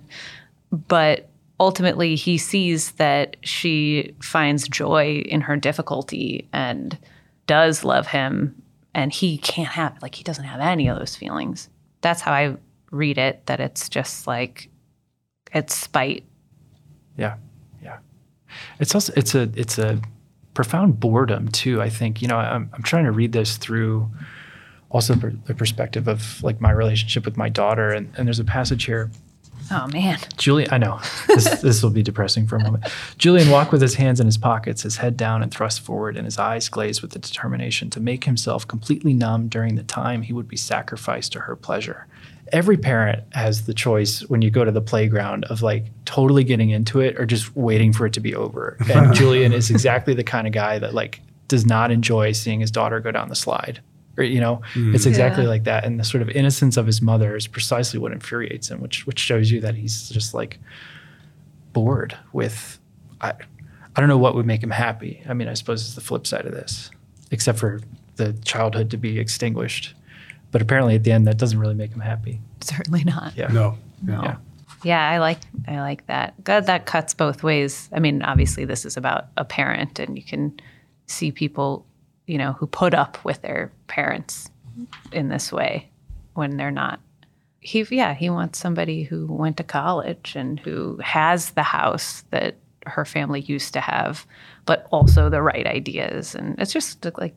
But 0.72 1.30
ultimately 1.60 2.16
he 2.16 2.38
sees 2.38 2.92
that 2.92 3.38
she 3.42 4.14
finds 4.22 4.68
joy 4.68 5.24
in 5.26 5.42
her 5.42 5.58
difficulty 5.58 6.48
and 6.52 6.98
does 7.48 7.84
love 7.84 8.08
him 8.08 8.62
and 8.94 9.14
he 9.14 9.38
can't 9.38 9.70
have 9.70 10.02
like 10.02 10.16
he 10.16 10.24
doesn't 10.24 10.46
have 10.46 10.60
any 10.60 10.88
of 10.90 10.98
those 10.98 11.16
feelings 11.16 11.70
that's 12.02 12.20
how 12.22 12.34
i 12.34 12.58
read 12.92 13.18
it 13.18 13.46
that 13.46 13.62
it's 13.62 13.88
just 13.88 14.28
like 14.28 14.70
it's 15.54 15.76
spite 15.76 16.26
Yeah, 17.18 17.36
yeah. 17.82 17.98
It's 18.80 18.94
also 18.94 19.14
it's 19.16 19.36
a 19.36 19.50
it's 19.56 19.78
a 19.78 20.00
profound 20.54 21.00
boredom 21.00 21.48
too. 21.50 21.82
I 21.82 21.90
think 21.90 22.22
you 22.22 22.28
know 22.28 22.38
I'm 22.38 22.70
I'm 22.74 22.84
trying 22.84 23.06
to 23.06 23.12
read 23.12 23.32
this 23.32 23.58
through 23.58 24.10
also 24.90 25.16
per, 25.16 25.32
the 25.46 25.54
perspective 25.54 26.08
of 26.08 26.42
like 26.44 26.62
my 26.62 26.72
relationship 26.72 27.26
with 27.26 27.38
my 27.38 27.50
daughter, 27.50 27.90
and, 27.90 28.14
and 28.18 28.28
there's 28.28 28.40
a 28.40 28.46
passage 28.46 28.86
here. 28.86 29.10
oh 29.72 29.88
man 29.88 30.18
Julian, 30.38 30.70
I 30.72 30.78
know 30.78 31.00
this 31.28 31.62
this 31.62 31.82
will 31.82 31.90
be 31.90 32.04
depressing 32.04 32.46
for 32.48 32.56
a 32.58 32.64
moment. 32.64 32.86
Julian 33.18 33.50
walked 33.50 33.72
with 33.72 33.82
his 33.82 33.96
hands 33.96 34.20
in 34.20 34.26
his 34.26 34.38
pockets, 34.38 34.84
his 34.84 34.98
head 34.98 35.18
down 35.18 35.42
and 35.42 35.52
thrust 35.52 35.82
forward, 35.82 36.18
and 36.18 36.26
his 36.26 36.38
eyes 36.38 36.70
glazed 36.70 37.02
with 37.02 37.12
the 37.12 37.20
determination 37.20 37.90
to 37.92 38.00
make 38.00 38.26
himself 38.26 38.68
completely 38.68 39.14
numb 39.14 39.48
during 39.48 39.76
the 39.76 39.84
time 39.84 40.22
he 40.22 40.34
would 40.34 40.48
be 40.48 40.58
sacrificed 40.58 41.32
to 41.34 41.42
her 41.42 41.56
pleasure. 41.56 42.08
Every 42.52 42.78
parent 42.78 43.24
has 43.34 43.66
the 43.66 43.74
choice 43.74 44.22
when 44.30 44.44
you 44.44 44.52
go 44.52 44.64
to 44.64 44.72
the 44.72 44.82
playground 44.82 45.46
of 45.46 45.64
like 45.64 45.86
totally 46.06 46.44
getting 46.44 46.70
into 46.70 47.00
it 47.00 47.20
or 47.20 47.26
just 47.26 47.56
waiting 47.56 47.92
for 47.92 48.06
it 48.06 48.14
to 48.14 48.20
be 48.20 48.36
over. 48.36 48.78
And 48.88 49.16
Julian 49.20 49.52
is 49.52 49.72
exactly 49.72 50.14
the 50.14 50.24
kind 50.24 50.46
of 50.46 50.54
guy 50.54 50.78
that 50.78 50.94
like 50.94 51.22
does 51.48 51.66
not 51.66 51.90
enjoy 51.90 52.34
seeing 52.34 52.60
his 52.60 52.70
daughter 52.70 53.00
go 53.00 53.12
down 53.12 53.30
the 53.30 53.36
slide. 53.36 53.82
Or, 54.18 54.24
you 54.24 54.40
know, 54.40 54.62
it's 54.68 54.78
mm-hmm. 54.78 55.10
exactly 55.10 55.44
Yeah. 55.44 55.50
like 55.50 55.64
that. 55.66 55.84
And 55.84 56.00
the 56.00 56.04
sort 56.04 56.22
of 56.22 56.30
innocence 56.30 56.78
of 56.78 56.86
his 56.86 57.02
mother 57.02 57.36
is 57.36 57.48
precisely 57.48 58.00
what 58.00 58.12
infuriates 58.12 58.70
him, 58.70 58.80
which 58.82 59.06
which 59.06 59.20
shows 59.20 59.52
you 59.52 59.60
that 59.62 59.76
he's 59.76 60.10
just 60.10 60.34
like 60.34 60.60
bored 61.74 62.18
with 62.32 62.80
I 63.22 63.34
I 63.96 64.00
don't 64.00 64.10
know 64.10 64.18
what 64.18 64.36
would 64.36 64.46
make 64.46 64.64
him 64.64 64.72
happy. 64.72 65.22
I 65.28 65.34
mean, 65.34 65.48
I 65.48 65.54
suppose 65.54 65.86
it's 65.86 65.96
the 65.96 66.02
flip 66.02 66.26
side 66.28 66.46
of 66.46 66.54
this, 66.54 66.92
except 67.32 67.60
for 67.60 67.82
the 68.16 68.34
childhood 68.46 68.92
to 68.92 68.98
be 68.98 69.20
extinguished. 69.20 69.94
But 70.52 70.62
apparently 70.62 70.96
at 70.96 71.04
the 71.04 71.12
end 71.12 71.28
that 71.28 71.38
doesn't 71.38 71.60
really 71.60 71.76
make 71.76 71.92
him 71.92 72.00
happy. 72.02 72.40
certainly 72.62 73.04
not 73.04 73.36
Yeah. 73.36 73.48
No. 73.48 73.78
Yeah. 74.08 74.38
Yeah, 74.84 75.10
I 75.10 75.18
like 75.18 75.40
I 75.68 75.80
like 75.80 76.06
that. 76.08 76.42
God, 76.44 76.68
that 76.68 76.86
cuts 76.86 77.16
both 77.16 77.42
ways. 77.42 77.90
I 77.92 78.00
mean, 78.00 78.22
obviously, 78.22 78.66
this 78.66 78.86
is 78.86 78.98
about 78.98 79.28
a 79.36 79.44
parent, 79.44 79.98
and 79.98 80.16
you 80.16 80.24
can 80.24 80.60
see 81.08 81.32
people, 81.32 81.88
you 82.28 82.38
know, 82.38 82.54
who 82.54 82.68
put 82.68 82.94
up 82.94 83.24
with 83.24 83.42
their 83.42 83.72
parents 83.88 84.50
in 85.12 85.30
this 85.30 85.52
way 85.52 85.90
when 86.34 86.58
they're 86.58 86.72
not. 86.72 87.00
He, 87.60 87.86
yeah, 87.90 88.14
he 88.14 88.30
wants 88.30 88.60
somebody 88.60 89.04
who 89.04 89.26
went 89.28 89.58
to 89.58 89.64
college 89.64 90.34
and 90.36 90.60
who 90.60 90.98
has 90.98 91.52
the 91.52 91.64
house 91.64 92.24
that 92.30 92.56
her 92.86 93.06
family 93.06 93.42
used 93.42 93.74
to 93.74 93.82
have, 93.82 94.28
but 94.66 94.88
also 94.92 95.30
the 95.30 95.42
right 95.42 95.66
ideas, 95.66 96.36
and 96.36 96.60
it's 96.60 96.74
just 96.74 97.06
like 97.18 97.36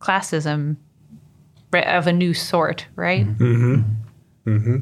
classism 0.00 0.76
of 1.72 2.06
a 2.06 2.12
new 2.12 2.32
sort, 2.32 2.86
right? 2.96 3.26
Mm-hmm. 3.26 3.82
Mm-hmm. 4.46 4.76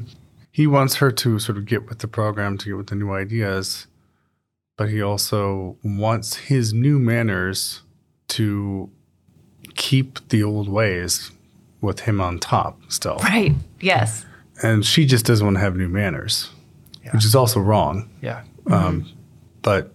He 0.51 0.67
wants 0.67 0.95
her 0.95 1.11
to 1.11 1.39
sort 1.39 1.57
of 1.57 1.65
get 1.65 1.89
with 1.89 1.99
the 1.99 2.07
program, 2.07 2.57
to 2.59 2.65
get 2.65 2.77
with 2.77 2.87
the 2.87 2.95
new 2.95 3.11
ideas, 3.11 3.87
but 4.77 4.89
he 4.89 5.01
also 5.01 5.77
wants 5.83 6.35
his 6.35 6.73
new 6.73 6.99
manners 6.99 7.81
to 8.29 8.89
keep 9.75 10.27
the 10.29 10.43
old 10.43 10.67
ways 10.69 11.31
with 11.81 12.01
him 12.01 12.19
on 12.19 12.39
top 12.39 12.79
still. 12.89 13.17
Right. 13.17 13.53
Yes. 13.79 14.25
And 14.63 14.85
she 14.85 15.05
just 15.05 15.25
doesn't 15.25 15.45
want 15.45 15.57
to 15.57 15.61
have 15.61 15.75
new 15.75 15.89
manners, 15.89 16.49
which 17.11 17.25
is 17.25 17.35
also 17.35 17.59
wrong. 17.59 18.09
Yeah. 18.21 18.43
But 19.61 19.91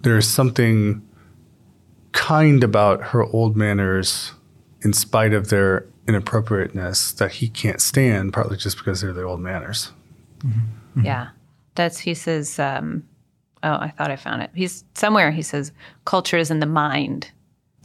there's 0.00 0.28
something 0.28 1.06
kind 2.12 2.62
about 2.62 3.02
her 3.02 3.24
old 3.24 3.56
manners 3.56 4.32
in 4.82 4.92
spite 4.92 5.32
of 5.32 5.48
their 5.48 5.86
inappropriateness 6.06 7.12
that 7.12 7.32
he 7.32 7.48
can't 7.48 7.80
stand, 7.80 8.32
partly 8.32 8.56
just 8.56 8.76
because 8.76 9.00
they're 9.00 9.12
the 9.12 9.24
old 9.24 9.40
manners. 9.40 9.92
Yeah. 11.02 11.28
That's, 11.74 11.98
he 11.98 12.14
says, 12.14 12.58
um, 12.58 13.02
oh, 13.62 13.72
I 13.72 13.92
thought 13.96 14.10
I 14.10 14.16
found 14.16 14.42
it. 14.42 14.50
He's 14.54 14.84
somewhere, 14.94 15.32
he 15.32 15.42
says, 15.42 15.72
culture 16.04 16.36
is 16.36 16.50
in 16.50 16.60
the 16.60 16.66
mind. 16.66 17.32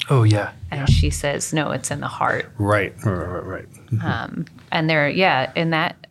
Oh 0.10 0.24
yeah. 0.24 0.52
And 0.72 0.90
she 0.90 1.10
says, 1.10 1.54
no, 1.54 1.72
it's 1.72 1.92
in 1.92 2.00
the 2.00 2.08
heart. 2.08 2.52
Right, 2.58 2.94
right, 3.04 3.14
right, 3.14 3.46
right. 3.46 3.72
Mm-hmm. 3.72 4.06
Um, 4.06 4.46
and 4.72 4.90
there, 4.90 5.10
yeah, 5.10 5.52
in 5.56 5.72
that 5.72 6.08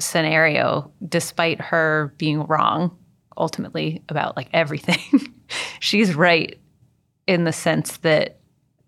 scenario, 0.00 0.90
despite 1.06 1.60
her 1.60 2.14
being 2.18 2.44
wrong 2.46 2.96
ultimately 3.36 4.02
about 4.08 4.36
like 4.36 4.48
everything, 4.52 5.34
she's 5.80 6.14
right 6.14 6.58
in 7.26 7.44
the 7.44 7.52
sense 7.52 7.98
that 7.98 8.38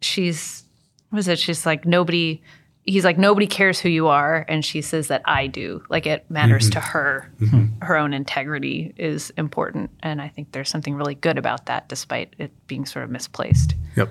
she's, 0.01 0.65
what 1.11 1.19
is 1.21 1.29
it? 1.29 1.39
She's 1.39 1.65
like, 1.65 1.87
nobody, 1.87 2.43
he's 2.83 3.05
like, 3.05 3.19
nobody 3.19 3.47
cares 3.47 3.79
who 3.79 3.89
you 3.89 4.09
are. 4.09 4.45
And 4.49 4.65
she 4.65 4.83
says 4.83 5.09
that 5.09 5.23
I 5.25 5.47
do. 5.47 5.83
Like 5.89 6.07
it 6.07 6.31
matters 6.31 6.65
mm-hmm. 6.65 6.73
to 6.73 6.81
her. 6.81 7.33
Mm-hmm. 7.41 7.85
Her 7.85 7.97
own 7.97 8.13
integrity 8.13 8.93
is 8.97 9.31
important. 9.37 9.91
And 10.03 10.21
I 10.21 10.29
think 10.29 10.53
there's 10.53 10.69
something 10.69 10.95
really 10.95 11.15
good 11.15 11.39
about 11.39 11.67
that, 11.67 11.89
despite 11.89 12.35
it 12.39 12.53
being 12.67 12.85
sort 12.85 13.05
of 13.05 13.11
misplaced. 13.11 13.75
Yep. 13.97 14.11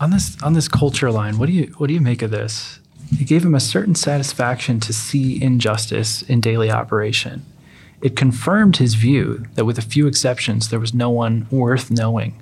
On 0.00 0.10
this 0.10 0.40
on 0.42 0.54
this 0.54 0.68
culture 0.68 1.10
line, 1.10 1.38
what 1.38 1.46
do 1.46 1.52
you 1.52 1.74
what 1.78 1.86
do 1.86 1.94
you 1.94 2.00
make 2.00 2.22
of 2.22 2.30
this? 2.30 2.80
It 3.12 3.26
gave 3.26 3.44
him 3.44 3.54
a 3.54 3.60
certain 3.60 3.94
satisfaction 3.94 4.80
to 4.80 4.92
see 4.92 5.40
injustice 5.42 6.22
in 6.22 6.40
daily 6.40 6.70
operation. 6.70 7.44
It 8.00 8.16
confirmed 8.16 8.78
his 8.78 8.94
view 8.94 9.46
that 9.54 9.64
with 9.64 9.78
a 9.78 9.82
few 9.82 10.06
exceptions 10.06 10.68
there 10.68 10.80
was 10.80 10.92
no 10.92 11.10
one 11.10 11.46
worth 11.50 11.90
knowing 11.90 12.40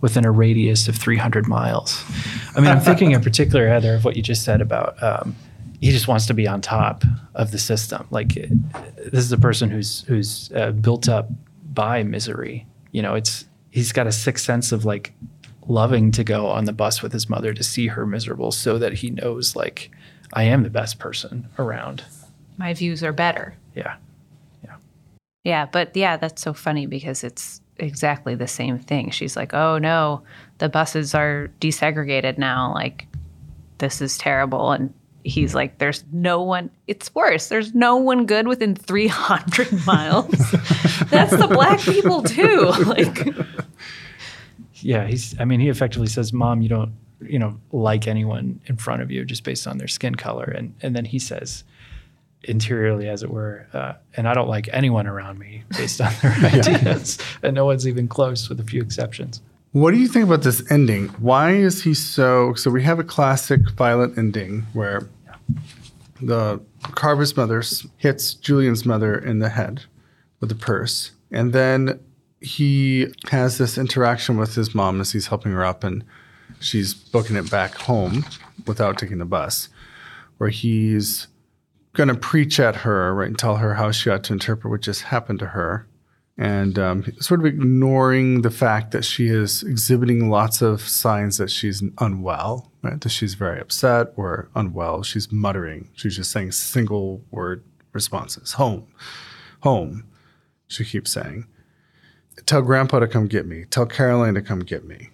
within 0.00 0.24
a 0.24 0.30
radius 0.30 0.88
of 0.88 0.96
300 0.96 1.46
miles. 1.46 2.04
I 2.54 2.60
mean, 2.60 2.70
I'm 2.70 2.80
thinking 2.80 3.12
in 3.12 3.22
particular, 3.22 3.68
Heather, 3.68 3.94
of 3.94 4.04
what 4.04 4.16
you 4.16 4.22
just 4.22 4.44
said 4.44 4.60
about 4.60 5.02
um, 5.02 5.36
he 5.80 5.90
just 5.90 6.08
wants 6.08 6.26
to 6.26 6.34
be 6.34 6.48
on 6.48 6.60
top 6.62 7.04
of 7.34 7.50
the 7.50 7.58
system. 7.58 8.06
Like 8.10 8.34
this 8.34 9.24
is 9.24 9.32
a 9.32 9.38
person 9.38 9.70
who's 9.70 10.02
who's 10.02 10.50
uh, 10.52 10.70
built 10.70 11.08
up 11.08 11.28
by 11.72 12.02
misery. 12.02 12.66
You 12.90 13.02
know, 13.02 13.14
it's 13.14 13.44
he's 13.70 13.92
got 13.92 14.06
a 14.06 14.12
sixth 14.12 14.44
sense 14.44 14.72
of 14.72 14.84
like 14.84 15.12
loving 15.66 16.10
to 16.12 16.24
go 16.24 16.46
on 16.46 16.64
the 16.64 16.72
bus 16.72 17.02
with 17.02 17.12
his 17.12 17.28
mother 17.28 17.52
to 17.54 17.62
see 17.62 17.86
her 17.88 18.06
miserable, 18.06 18.52
so 18.52 18.78
that 18.78 18.94
he 18.94 19.10
knows 19.10 19.56
like 19.56 19.90
I 20.32 20.44
am 20.44 20.62
the 20.62 20.70
best 20.70 20.98
person 20.98 21.48
around. 21.58 22.04
My 22.56 22.74
views 22.74 23.02
are 23.02 23.12
better. 23.12 23.54
Yeah, 23.74 23.96
Yeah, 24.64 24.76
Yeah, 25.44 25.66
but 25.66 25.96
yeah, 25.96 26.16
that's 26.16 26.42
so 26.42 26.54
funny 26.54 26.86
because 26.86 27.24
it's 27.24 27.60
exactly 27.78 28.34
the 28.34 28.46
same 28.46 28.78
thing. 28.78 29.10
She's 29.10 29.36
like, 29.36 29.54
"Oh 29.54 29.78
no, 29.78 30.22
the 30.58 30.68
buses 30.68 31.14
are 31.14 31.50
desegregated 31.60 32.38
now. 32.38 32.72
Like 32.72 33.06
this 33.78 34.00
is 34.00 34.16
terrible." 34.18 34.72
And 34.72 34.92
he's 35.24 35.54
like, 35.54 35.78
"There's 35.78 36.04
no 36.12 36.42
one. 36.42 36.70
It's 36.86 37.14
worse. 37.14 37.48
There's 37.48 37.74
no 37.74 37.96
one 37.96 38.26
good 38.26 38.46
within 38.46 38.74
300 38.76 39.72
miles. 39.86 40.28
that's 41.10 41.36
the 41.36 41.48
black 41.50 41.80
people 41.80 42.22
too." 42.22 42.72
Like 42.86 43.26
yeah. 44.84 45.06
He's. 45.06 45.38
I 45.40 45.44
mean, 45.44 45.60
he 45.60 45.68
effectively 45.68 46.08
says, 46.08 46.32
"Mom, 46.32 46.62
you 46.62 46.68
don't, 46.68 46.92
you 47.20 47.38
know, 47.38 47.58
like 47.72 48.06
anyone 48.06 48.60
in 48.66 48.76
front 48.76 49.02
of 49.02 49.10
you 49.10 49.24
just 49.24 49.44
based 49.44 49.66
on 49.66 49.78
their 49.78 49.88
skin 49.88 50.14
color," 50.14 50.44
and 50.44 50.74
and 50.82 50.94
then 50.94 51.04
he 51.04 51.18
says. 51.18 51.64
Interiorly, 52.46 53.08
as 53.08 53.22
it 53.22 53.30
were, 53.30 53.66
uh, 53.72 53.94
and 54.18 54.28
I 54.28 54.34
don't 54.34 54.48
like 54.48 54.68
anyone 54.70 55.06
around 55.06 55.38
me 55.38 55.62
based 55.78 55.98
on 56.02 56.12
their 56.20 56.32
ideas, 56.52 57.16
and 57.42 57.54
no 57.54 57.64
one's 57.64 57.88
even 57.88 58.06
close, 58.06 58.50
with 58.50 58.60
a 58.60 58.62
few 58.62 58.82
exceptions. 58.82 59.40
What 59.72 59.92
do 59.92 59.96
you 59.98 60.06
think 60.06 60.26
about 60.26 60.42
this 60.42 60.62
ending? 60.70 61.08
Why 61.18 61.52
is 61.52 61.82
he 61.82 61.94
so? 61.94 62.54
So 62.54 62.70
we 62.70 62.84
have 62.84 63.00
a 63.00 63.02
classic 63.02 63.68
violent 63.70 64.18
ending 64.18 64.66
where 64.72 65.08
the 66.20 66.60
Carver's 66.82 67.36
mother 67.36 67.62
hits 67.96 68.34
Julian's 68.34 68.84
mother 68.86 69.18
in 69.18 69.40
the 69.40 69.48
head 69.48 69.82
with 70.40 70.52
a 70.52 70.54
purse, 70.54 71.10
and 71.32 71.52
then 71.52 71.98
he 72.44 73.12
has 73.30 73.58
this 73.58 73.78
interaction 73.78 74.36
with 74.36 74.54
his 74.54 74.74
mom 74.74 75.00
as 75.00 75.12
he's 75.12 75.28
helping 75.28 75.52
her 75.52 75.64
up, 75.64 75.84
and 75.84 76.04
she's 76.60 76.94
booking 76.94 77.36
it 77.36 77.50
back 77.50 77.74
home 77.74 78.24
without 78.66 78.98
taking 78.98 79.18
the 79.18 79.24
bus, 79.24 79.68
where 80.38 80.50
he's 80.50 81.26
going 81.94 82.08
to 82.08 82.14
preach 82.14 82.58
at 82.60 82.76
her, 82.76 83.14
right, 83.14 83.28
and 83.28 83.38
tell 83.38 83.56
her 83.56 83.74
how 83.74 83.90
she 83.90 84.10
ought 84.10 84.24
to 84.24 84.32
interpret 84.32 84.70
what 84.70 84.80
just 84.80 85.02
happened 85.02 85.38
to 85.38 85.46
her 85.46 85.86
and 86.36 86.78
um, 86.78 87.04
sort 87.20 87.40
of 87.40 87.46
ignoring 87.46 88.42
the 88.42 88.50
fact 88.50 88.90
that 88.90 89.04
she 89.04 89.28
is 89.28 89.62
exhibiting 89.62 90.30
lots 90.30 90.62
of 90.62 90.80
signs 90.80 91.38
that 91.38 91.50
she's 91.50 91.82
unwell, 91.98 92.72
right? 92.82 93.00
That 93.00 93.10
she's 93.10 93.34
very 93.34 93.60
upset 93.60 94.08
or 94.16 94.48
unwell. 94.54 95.04
She's 95.04 95.30
muttering. 95.30 95.90
She's 95.94 96.16
just 96.16 96.32
saying 96.32 96.52
single 96.52 97.22
word 97.30 97.62
responses. 97.92 98.52
Home, 98.54 98.88
home. 99.60 100.04
She 100.66 100.84
keeps 100.84 101.12
saying, 101.12 101.46
"Tell 102.46 102.62
Grandpa 102.62 103.00
to 103.00 103.08
come 103.08 103.26
get 103.26 103.46
me. 103.46 103.64
Tell 103.70 103.86
Caroline 103.86 104.34
to 104.34 104.42
come 104.42 104.60
get 104.60 104.84
me." 104.84 105.10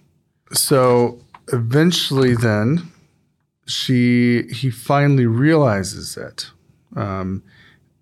So 0.53 1.19
eventually, 1.51 2.35
then 2.35 2.91
she 3.65 4.43
he 4.51 4.69
finally 4.69 5.25
realizes 5.25 6.17
it. 6.17 6.51
Um, 6.95 7.43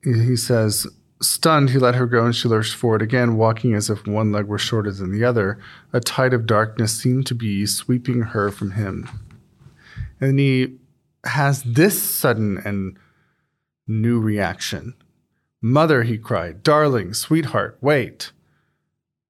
he 0.04 0.36
says, 0.36 0.88
Stunned, 1.22 1.72
he 1.72 1.78
let 1.78 1.96
her 1.96 2.06
go 2.06 2.26
and 2.26 2.36
she 2.36 2.48
lurched 2.48 2.76
forward 2.76 3.02
again, 3.02 3.36
walking 3.36 3.74
as 3.74 3.90
if 3.90 4.08
one 4.08 4.32
leg 4.32 4.46
were 4.46 4.58
shorter 4.58 4.92
than 4.92 5.12
the 5.12 5.26
other. 5.26 5.60
A 5.92 6.00
tide 6.00 6.34
of 6.34 6.46
darkness 6.46 6.98
seemed 6.98 7.28
to 7.28 7.36
be 7.36 7.66
sweeping 7.66 8.22
her 8.22 8.50
from 8.50 8.72
him. 8.72 9.10
And 10.22 10.40
he 10.40 10.78
has 11.26 11.64
this 11.64 12.02
sudden 12.02 12.60
and 12.64 12.98
new 13.86 14.20
reaction. 14.20 14.96
Mother, 15.62 16.04
he 16.04 16.18
cried, 16.18 16.64
darling, 16.64 17.14
sweetheart, 17.14 17.78
wait. 17.82 18.32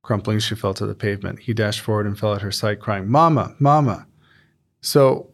Crumpling, 0.09 0.39
she 0.39 0.55
fell 0.55 0.73
to 0.73 0.87
the 0.87 0.95
pavement. 0.95 1.37
He 1.37 1.53
dashed 1.53 1.81
forward 1.81 2.07
and 2.07 2.17
fell 2.17 2.33
at 2.33 2.41
her 2.41 2.51
side, 2.51 2.79
crying, 2.79 3.07
Mama, 3.07 3.55
Mama. 3.59 4.07
So, 4.81 5.29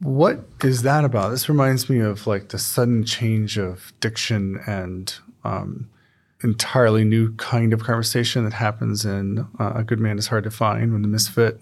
what 0.00 0.40
is 0.64 0.82
that 0.82 1.04
about? 1.04 1.30
This 1.30 1.48
reminds 1.48 1.88
me 1.88 2.00
of 2.00 2.26
like 2.26 2.48
the 2.48 2.58
sudden 2.58 3.04
change 3.04 3.56
of 3.56 3.92
diction 4.00 4.58
and 4.66 5.14
um, 5.44 5.88
entirely 6.42 7.04
new 7.04 7.36
kind 7.36 7.72
of 7.72 7.84
conversation 7.84 8.42
that 8.42 8.52
happens 8.52 9.04
in 9.04 9.46
uh, 9.60 9.74
A 9.76 9.84
Good 9.84 10.00
Man 10.00 10.18
is 10.18 10.26
Hard 10.26 10.42
to 10.42 10.50
Find 10.50 10.92
when 10.92 11.02
the 11.02 11.08
misfit 11.08 11.60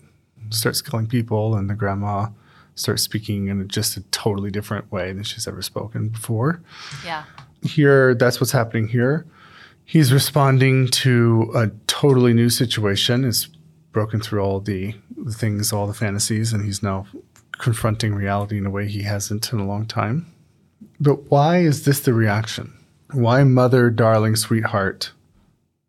starts 0.49 0.81
killing 0.81 1.07
people 1.07 1.55
and 1.55 1.69
the 1.69 1.75
grandma 1.75 2.29
starts 2.77 3.03
speaking 3.03 3.49
in 3.49 3.69
just 3.69 3.99
a 3.99 4.01
totally 4.05 4.51
different 4.51 4.91
way 4.91 5.13
than 5.13 5.23
she's 5.23 5.47
ever 5.47 5.61
spoken 5.61 6.09
before. 6.09 6.63
Yeah. 7.05 7.25
Here, 7.63 8.15
that's 8.15 8.41
what's 8.41 8.53
happening 8.53 8.89
here. 8.89 9.27
He's 9.85 10.13
responding 10.13 10.89
to 10.89 11.53
a 11.55 11.69
totally 11.87 12.33
new 12.33 12.51
situation. 12.51 13.25
He's 13.25 13.49
broken 13.93 14.21
through 14.21 14.41
all 14.41 14.61
the, 14.61 14.95
the 15.17 15.33
things, 15.33 15.73
all 15.73 15.87
the 15.87 15.95
fantasies, 15.95 16.53
and 16.53 16.65
he's 16.65 16.83
now 16.83 17.07
confronting 17.53 18.15
reality 18.15 18.59
in 18.59 18.67
a 18.67 18.71
way 18.71 18.89
he 18.89 19.03
hasn't 19.03 19.53
in 19.53 19.61
a 19.61 19.67
long 19.67 19.87
time. 19.87 20.27
But 21.01 21.31
why 21.31 21.59
is 21.59 21.85
this 21.85 22.01
the 22.01 22.13
reaction? 22.13 22.73
Why 23.13 23.45
mother, 23.45 23.91
darling, 23.91 24.37
sweetheart, 24.37 25.13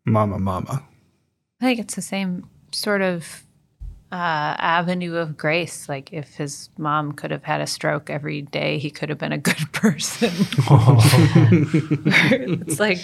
mama, 0.04 0.38
mama? 0.38 0.84
I 1.60 1.64
think 1.64 1.80
it's 1.80 1.94
the 1.94 2.02
same 2.02 2.48
sort 2.72 3.02
of 3.02 3.44
uh, 4.12 4.54
avenue 4.58 5.16
of 5.16 5.36
grace. 5.36 5.88
Like 5.88 6.12
if 6.12 6.36
his 6.36 6.70
mom 6.78 7.12
could 7.12 7.30
have 7.30 7.44
had 7.44 7.60
a 7.60 7.66
stroke 7.66 8.10
every 8.10 8.42
day, 8.42 8.78
he 8.78 8.90
could 8.90 9.08
have 9.08 9.18
been 9.18 9.32
a 9.32 9.38
good 9.38 9.56
person. 9.72 10.30
it's 12.62 12.78
like 12.78 13.00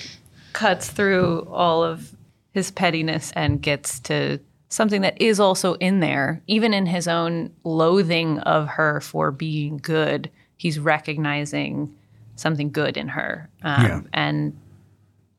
cuts 0.53 0.91
through 0.91 1.47
all 1.51 1.83
of 1.85 2.15
his 2.53 2.71
pettiness 2.71 3.33
and 3.35 3.61
gets 3.63 3.99
to 4.01 4.39
something 4.69 5.03
that 5.03 5.21
is 5.21 5.39
also 5.41 5.75
in 5.75 6.01
there, 6.01 6.43
even 6.47 6.73
in 6.75 6.87
his 6.87 7.07
own 7.09 7.53
loathing 7.65 8.39
of 8.41 8.69
her 8.69 9.01
for 9.01 9.31
being 9.31 9.77
good. 9.79 10.31
He's 10.57 10.79
recognizing 10.79 11.95
something 12.37 12.71
good 12.71 12.97
in 12.97 13.09
her, 13.09 13.49
um, 13.63 13.85
Yeah. 13.85 14.01
and 14.15 14.57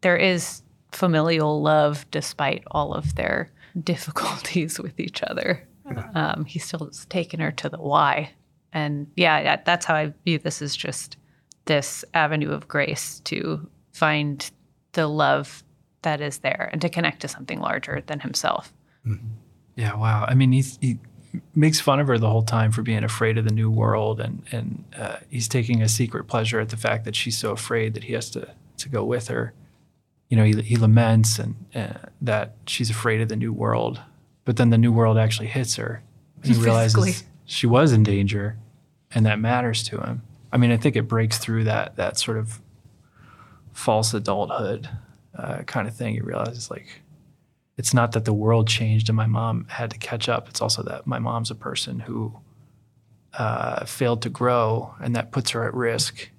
there 0.02 0.18
is 0.18 0.62
familial 0.92 1.62
love 1.62 2.06
despite 2.12 2.64
all 2.72 2.94
of 2.94 3.16
their 3.16 3.50
difficulties 3.84 4.80
with 4.80 5.00
each 5.00 5.24
other. 5.24 5.68
Um, 6.14 6.46
he's 6.46 6.64
still 6.64 6.90
taken 7.10 7.40
her 7.40 7.52
to 7.52 7.70
the 7.70 7.80
Y, 7.80 8.32
and 8.72 9.08
yeah, 9.16 9.40
yeah, 9.42 9.62
that's 9.66 9.86
how 9.86 9.96
I 9.96 10.14
view 10.26 10.40
this 10.40 10.62
as 10.62 10.76
just 10.76 11.18
this 11.66 12.06
avenue 12.14 12.52
of 12.52 12.68
grace 12.68 13.20
to 13.26 13.68
find 13.92 14.50
the 14.94 15.08
love 15.08 15.64
that 16.04 16.22
is 16.22 16.40
there 16.40 16.70
and 16.72 16.82
to 16.82 16.90
connect 16.90 17.22
to 17.22 17.28
something 17.28 17.60
larger 17.60 18.02
than 18.06 18.22
himself. 18.22 18.74
Yeah, 19.76 19.96
wow. 19.96 20.26
I 20.28 20.36
mean, 20.36 20.52
he's, 20.52 20.78
he 20.82 21.00
makes 21.56 21.80
fun 21.80 22.00
of 22.00 22.08
her 22.08 22.18
the 22.18 22.30
whole 22.30 22.44
time 22.44 22.72
for 22.72 22.82
being 22.82 23.04
afraid 23.04 23.38
of 23.38 23.46
the 23.46 23.54
new 23.54 23.70
world, 23.70 24.20
and 24.20 24.44
and 24.52 24.84
uh, 24.98 25.18
he's 25.30 25.48
taking 25.48 25.82
a 25.82 25.90
secret 25.90 26.26
pleasure 26.26 26.60
at 26.60 26.70
the 26.70 26.78
fact 26.78 27.06
that 27.06 27.16
she's 27.16 27.38
so 27.38 27.52
afraid 27.52 27.94
that 27.96 28.06
he 28.06 28.14
has 28.14 28.30
to 28.32 28.50
to 28.78 28.90
go 28.90 29.04
with 29.04 29.28
her. 29.28 29.54
You 30.30 30.38
know, 30.38 30.44
he, 30.44 30.62
he 30.62 30.76
laments 30.78 31.40
and 31.40 31.56
uh, 31.76 32.08
that 32.22 32.56
she's 32.68 32.90
afraid 32.90 33.22
of 33.22 33.30
the 33.30 33.36
new 33.36 33.54
world, 33.54 34.02
but 34.46 34.58
then 34.58 34.70
the 34.70 34.78
new 34.78 34.92
world 34.92 35.18
actually 35.18 35.48
hits 35.48 35.76
her, 35.76 36.04
and 36.42 36.56
he 36.56 36.62
realizes 36.62 36.96
Physically. 36.96 37.28
she 37.46 37.68
was 37.68 37.92
in 37.92 38.04
danger, 38.04 38.58
and 39.14 39.26
that 39.26 39.40
matters 39.40 39.84
to 39.84 40.00
him. 40.00 40.22
I 40.52 40.58
mean, 40.58 40.72
I 40.72 40.78
think 40.78 40.96
it 40.96 41.08
breaks 41.08 41.38
through 41.38 41.64
that 41.66 41.96
that 41.96 42.18
sort 42.18 42.38
of 42.38 42.62
false 43.74 44.14
adulthood 44.14 44.90
uh, 45.38 45.64
kind 45.64 45.88
of 45.88 45.96
thing. 45.96 46.16
You 46.16 46.24
realize 46.24 46.56
it's 46.56 46.72
like 46.72 47.02
it's 47.78 47.94
not 47.94 48.12
that 48.14 48.26
the 48.26 48.34
world 48.34 48.68
changed 48.68 49.10
and 49.10 49.16
my 49.16 49.26
mom 49.26 49.66
had 49.70 49.92
to 49.92 49.98
catch 49.98 50.30
up. 50.30 50.48
It's 50.48 50.62
also 50.62 50.84
that 50.84 51.08
my 51.08 51.20
mom's 51.20 51.50
a 51.52 51.56
person 51.56 52.00
who 52.02 52.34
uh, 53.38 53.84
failed 53.86 54.22
to 54.22 54.30
grow, 54.30 54.94
and 55.02 55.16
that 55.16 55.32
puts 55.32 55.52
her 55.52 55.68
at 55.68 55.74
risk, 55.74 56.30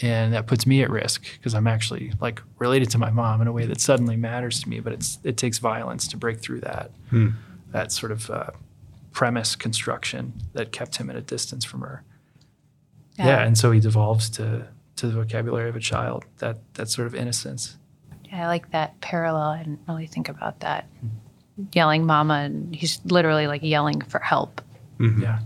and 0.00 0.32
that 0.32 0.46
puts 0.46 0.66
me 0.66 0.82
at 0.82 0.88
risk 0.90 1.24
because 1.36 1.52
I'm 1.54 1.66
actually 1.66 2.12
like 2.20 2.40
related 2.58 2.90
to 2.90 2.98
my 2.98 3.10
mom 3.10 3.40
in 3.40 3.48
a 3.48 3.52
way 3.52 3.66
that 3.66 3.80
suddenly 3.80 4.16
matters 4.16 4.62
to 4.62 4.68
me. 4.68 4.78
But 4.80 4.92
it's 4.92 5.18
it 5.24 5.36
takes 5.36 5.58
violence 5.58 6.06
to 6.08 6.16
break 6.16 6.40
through 6.40 6.60
that 6.60 6.90
that 7.72 7.90
sort 7.90 8.12
of 8.12 8.30
uh, 8.30 8.50
premise 9.10 9.56
construction 9.56 10.32
that 10.52 10.70
kept 10.72 10.96
him 10.96 11.10
at 11.10 11.16
a 11.16 11.20
distance 11.22 11.64
from 11.64 11.80
her. 11.80 12.04
Yeah. 13.18 13.42
and 13.42 13.58
so 13.58 13.72
he 13.72 13.80
devolves 13.80 14.30
to 14.30 14.68
to 15.02 15.08
the 15.08 15.14
vocabulary 15.14 15.68
of 15.68 15.74
a 15.74 15.80
child. 15.80 16.24
That 16.38 16.58
that 16.74 16.88
sort 16.88 17.08
of 17.08 17.14
innocence. 17.14 17.76
Yeah, 18.24 18.44
I 18.44 18.46
like 18.46 18.70
that 18.70 19.00
parallel. 19.00 19.48
I 19.48 19.58
didn't 19.58 19.80
really 19.88 20.06
think 20.06 20.28
about 20.28 20.60
that. 20.60 20.86
Yelling 21.72 22.06
mama, 22.06 22.34
and 22.34 22.74
he's 22.74 23.00
literally 23.04 23.48
like 23.48 23.62
yelling 23.62 24.00
for 24.00 24.20
help. 24.20 24.62
Yeah. 25.00 25.40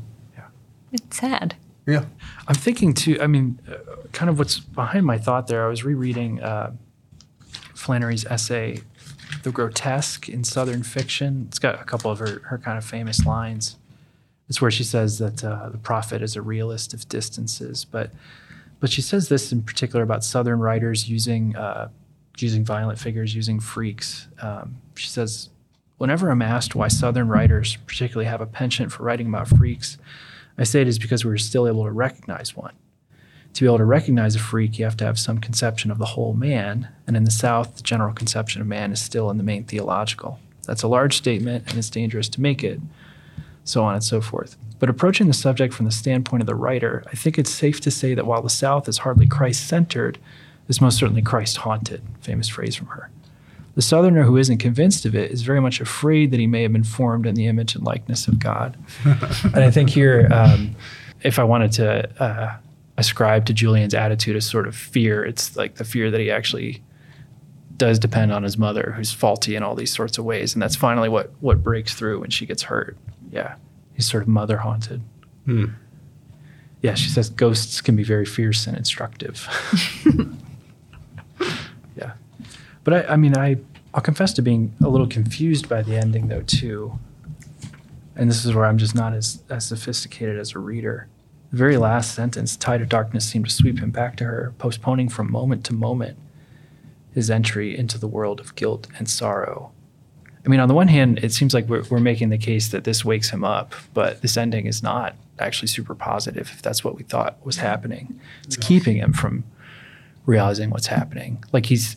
It's 0.92 1.16
sad. 1.16 1.56
Yeah. 1.86 2.04
I'm 2.46 2.54
thinking 2.54 2.92
too. 2.92 3.18
I 3.20 3.26
mean, 3.26 3.58
uh, 3.66 4.06
kind 4.12 4.28
of 4.28 4.38
what's 4.38 4.60
behind 4.60 5.06
my 5.06 5.16
thought 5.18 5.46
there. 5.46 5.64
I 5.64 5.68
was 5.68 5.84
rereading 5.84 6.42
uh, 6.42 6.72
Flannery's 7.74 8.26
essay, 8.26 8.82
"The 9.42 9.50
Grotesque 9.50 10.28
in 10.28 10.44
Southern 10.44 10.82
Fiction." 10.82 11.46
It's 11.48 11.58
got 11.58 11.80
a 11.80 11.84
couple 11.84 12.10
of 12.10 12.18
her 12.18 12.42
her 12.44 12.58
kind 12.58 12.76
of 12.76 12.84
famous 12.84 13.24
lines. 13.24 13.76
It's 14.48 14.60
where 14.60 14.70
she 14.70 14.84
says 14.84 15.18
that 15.18 15.42
uh, 15.42 15.70
the 15.70 15.78
prophet 15.78 16.22
is 16.22 16.36
a 16.36 16.42
realist 16.42 16.92
of 16.92 17.08
distances, 17.08 17.84
but 17.84 18.10
but 18.80 18.90
she 18.90 19.02
says 19.02 19.28
this 19.28 19.52
in 19.52 19.62
particular 19.62 20.02
about 20.02 20.24
Southern 20.24 20.60
writers 20.60 21.08
using 21.08 21.56
uh, 21.56 21.88
using 22.38 22.64
violent 22.64 22.98
figures, 22.98 23.34
using 23.34 23.60
freaks. 23.60 24.28
Um, 24.40 24.76
she 24.94 25.08
says, 25.08 25.48
whenever 25.96 26.30
I'm 26.30 26.42
asked 26.42 26.74
why 26.74 26.88
Southern 26.88 27.28
writers 27.28 27.76
particularly 27.86 28.28
have 28.28 28.40
a 28.40 28.46
penchant 28.46 28.92
for 28.92 29.04
writing 29.04 29.26
about 29.26 29.48
freaks, 29.48 29.96
I 30.58 30.64
say 30.64 30.82
it 30.82 30.88
is 30.88 30.98
because 30.98 31.24
we're 31.24 31.38
still 31.38 31.66
able 31.66 31.84
to 31.84 31.90
recognize 31.90 32.56
one. 32.56 32.74
To 33.54 33.62
be 33.62 33.66
able 33.66 33.78
to 33.78 33.86
recognize 33.86 34.36
a 34.36 34.38
freak, 34.38 34.78
you 34.78 34.84
have 34.84 34.98
to 34.98 35.04
have 35.04 35.18
some 35.18 35.38
conception 35.38 35.90
of 35.90 35.96
the 35.96 36.04
whole 36.04 36.34
man, 36.34 36.88
and 37.06 37.16
in 37.16 37.24
the 37.24 37.30
South, 37.30 37.76
the 37.76 37.82
general 37.82 38.12
conception 38.12 38.60
of 38.60 38.66
man 38.66 38.92
is 38.92 39.00
still 39.00 39.30
in 39.30 39.38
the 39.38 39.42
main 39.42 39.64
theological. 39.64 40.38
That's 40.66 40.82
a 40.82 40.88
large 40.88 41.16
statement, 41.16 41.64
and 41.68 41.78
it's 41.78 41.88
dangerous 41.88 42.28
to 42.30 42.40
make 42.42 42.62
it, 42.62 42.80
so 43.66 43.84
on 43.84 43.94
and 43.94 44.02
so 44.02 44.20
forth. 44.20 44.56
But 44.78 44.88
approaching 44.88 45.26
the 45.26 45.34
subject 45.34 45.74
from 45.74 45.86
the 45.86 45.92
standpoint 45.92 46.42
of 46.42 46.46
the 46.46 46.54
writer, 46.54 47.02
I 47.12 47.16
think 47.16 47.38
it's 47.38 47.50
safe 47.50 47.80
to 47.82 47.90
say 47.90 48.14
that 48.14 48.26
while 48.26 48.42
the 48.42 48.50
South 48.50 48.88
is 48.88 48.98
hardly 48.98 49.26
Christ 49.26 49.66
centered, 49.66 50.18
it's 50.68 50.80
most 50.80 50.98
certainly 50.98 51.22
Christ 51.22 51.58
haunted. 51.58 52.02
Famous 52.20 52.48
phrase 52.48 52.74
from 52.74 52.88
her. 52.88 53.10
The 53.74 53.82
Southerner 53.82 54.22
who 54.22 54.36
isn't 54.36 54.58
convinced 54.58 55.04
of 55.04 55.14
it 55.14 55.30
is 55.30 55.42
very 55.42 55.60
much 55.60 55.80
afraid 55.80 56.30
that 56.30 56.40
he 56.40 56.46
may 56.46 56.62
have 56.62 56.72
been 56.72 56.84
formed 56.84 57.26
in 57.26 57.34
the 57.34 57.46
image 57.46 57.74
and 57.74 57.84
likeness 57.84 58.26
of 58.26 58.38
God. 58.38 58.76
and 59.04 59.58
I 59.58 59.70
think 59.70 59.90
here, 59.90 60.28
um, 60.32 60.74
if 61.22 61.38
I 61.38 61.44
wanted 61.44 61.72
to 61.72 62.22
uh, 62.22 62.56
ascribe 62.96 63.44
to 63.46 63.52
Julian's 63.52 63.94
attitude 63.94 64.36
a 64.36 64.40
sort 64.40 64.66
of 64.66 64.74
fear, 64.74 65.24
it's 65.24 65.56
like 65.56 65.74
the 65.74 65.84
fear 65.84 66.10
that 66.10 66.20
he 66.20 66.30
actually 66.30 66.82
does 67.76 67.98
depend 67.98 68.32
on 68.32 68.42
his 68.42 68.56
mother, 68.56 68.94
who's 68.96 69.12
faulty 69.12 69.54
in 69.54 69.62
all 69.62 69.74
these 69.74 69.92
sorts 69.92 70.16
of 70.16 70.24
ways, 70.24 70.54
and 70.54 70.62
that's 70.62 70.76
finally 70.76 71.08
what 71.08 71.30
what 71.40 71.62
breaks 71.62 71.94
through 71.94 72.20
when 72.20 72.30
she 72.30 72.46
gets 72.46 72.62
hurt. 72.62 72.96
Yeah, 73.30 73.56
he's 73.94 74.08
sort 74.10 74.22
of 74.22 74.28
mother 74.28 74.58
haunted. 74.58 75.02
Hmm. 75.44 75.66
Yeah, 76.82 76.94
she 76.94 77.08
says 77.08 77.30
ghosts 77.30 77.80
can 77.80 77.96
be 77.96 78.04
very 78.04 78.26
fierce 78.26 78.66
and 78.66 78.76
instructive. 78.76 79.48
yeah, 81.96 82.12
but 82.84 82.94
I, 82.94 83.14
I 83.14 83.16
mean, 83.16 83.36
I 83.36 83.56
I'll 83.94 84.02
confess 84.02 84.32
to 84.34 84.42
being 84.42 84.74
a 84.82 84.88
little 84.88 85.06
confused 85.06 85.68
by 85.68 85.82
the 85.82 85.96
ending 85.96 86.28
though 86.28 86.42
too. 86.42 86.98
And 88.14 88.30
this 88.30 88.44
is 88.44 88.54
where 88.54 88.66
I'm 88.66 88.78
just 88.78 88.94
not 88.94 89.14
as 89.14 89.42
as 89.48 89.66
sophisticated 89.66 90.38
as 90.38 90.54
a 90.54 90.58
reader. 90.58 91.08
The 91.50 91.56
very 91.56 91.76
last 91.76 92.14
sentence, 92.14 92.56
tide 92.56 92.82
of 92.82 92.88
darkness 92.88 93.28
seemed 93.28 93.46
to 93.46 93.52
sweep 93.52 93.78
him 93.78 93.90
back 93.90 94.16
to 94.16 94.24
her, 94.24 94.52
postponing 94.58 95.08
from 95.08 95.30
moment 95.30 95.64
to 95.66 95.72
moment 95.72 96.18
his 97.12 97.30
entry 97.30 97.76
into 97.76 97.98
the 97.98 98.06
world 98.06 98.40
of 98.40 98.54
guilt 98.56 98.88
and 98.98 99.08
sorrow. 99.08 99.72
I 100.46 100.48
mean, 100.48 100.60
on 100.60 100.68
the 100.68 100.74
one 100.74 100.88
hand, 100.88 101.18
it 101.24 101.32
seems 101.32 101.52
like 101.52 101.66
we're, 101.66 101.82
we're 101.90 101.98
making 101.98 102.28
the 102.28 102.38
case 102.38 102.68
that 102.68 102.84
this 102.84 103.04
wakes 103.04 103.30
him 103.30 103.44
up, 103.44 103.74
but 103.94 104.22
this 104.22 104.36
ending 104.36 104.66
is 104.66 104.82
not 104.82 105.16
actually 105.40 105.68
super 105.68 105.94
positive 105.94 106.50
if 106.52 106.62
that's 106.62 106.84
what 106.84 106.94
we 106.94 107.02
thought 107.02 107.44
was 107.44 107.56
happening. 107.56 108.18
It's 108.44 108.56
keeping 108.56 108.96
him 108.96 109.12
from 109.12 109.44
realizing 110.24 110.70
what's 110.70 110.86
happening. 110.86 111.42
Like 111.52 111.66
he's 111.66 111.96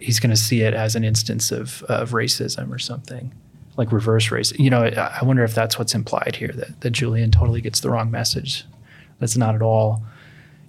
he's 0.00 0.18
going 0.18 0.30
to 0.30 0.36
see 0.36 0.62
it 0.62 0.74
as 0.74 0.96
an 0.96 1.04
instance 1.04 1.52
of, 1.52 1.82
of 1.84 2.10
racism 2.10 2.72
or 2.74 2.78
something, 2.78 3.32
like 3.76 3.92
reverse 3.92 4.30
race. 4.30 4.52
You 4.58 4.70
know, 4.70 4.82
I 4.82 5.18
I 5.20 5.24
wonder 5.24 5.44
if 5.44 5.54
that's 5.54 5.78
what's 5.78 5.94
implied 5.94 6.36
here 6.36 6.52
that, 6.54 6.80
that 6.80 6.90
Julian 6.90 7.30
totally 7.30 7.60
gets 7.60 7.80
the 7.80 7.90
wrong 7.90 8.10
message. 8.10 8.64
That's 9.18 9.36
not 9.36 9.54
at 9.54 9.62
all 9.62 10.02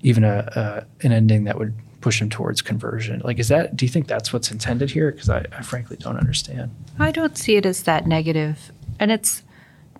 even 0.04 0.24
a, 0.24 0.86
a 1.02 1.06
an 1.06 1.12
ending 1.12 1.46
that 1.46 1.58
would 1.58 1.74
push 2.02 2.22
him 2.22 2.30
towards 2.30 2.62
conversion. 2.62 3.22
Like, 3.24 3.40
is 3.40 3.48
that? 3.48 3.76
Do 3.76 3.86
you 3.86 3.90
think 3.90 4.08
that's 4.08 4.34
what's 4.34 4.52
intended 4.52 4.92
here? 4.92 5.12
Because 5.12 5.30
I, 5.30 5.46
I 5.58 5.62
frankly 5.62 5.98
don't 5.98 6.18
understand. 6.18 6.72
I 7.00 7.12
don't 7.12 7.38
see 7.38 7.56
it 7.56 7.66
as 7.66 7.84
that 7.84 8.08
negative, 8.08 8.72
and 9.00 9.12
it's 9.12 9.44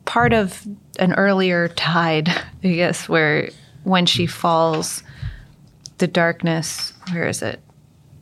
part 0.06 0.34
of 0.34 0.66
an 1.00 1.14
earlier 1.14 1.68
tide, 1.70 2.28
I 2.64 2.68
guess, 2.74 3.08
where 3.08 3.50
when 3.84 4.06
she 4.06 4.26
falls, 4.28 5.04
the 6.00 6.08
darkness. 6.08 6.94
Where 7.12 7.28
is 7.28 7.42
it? 7.42 7.60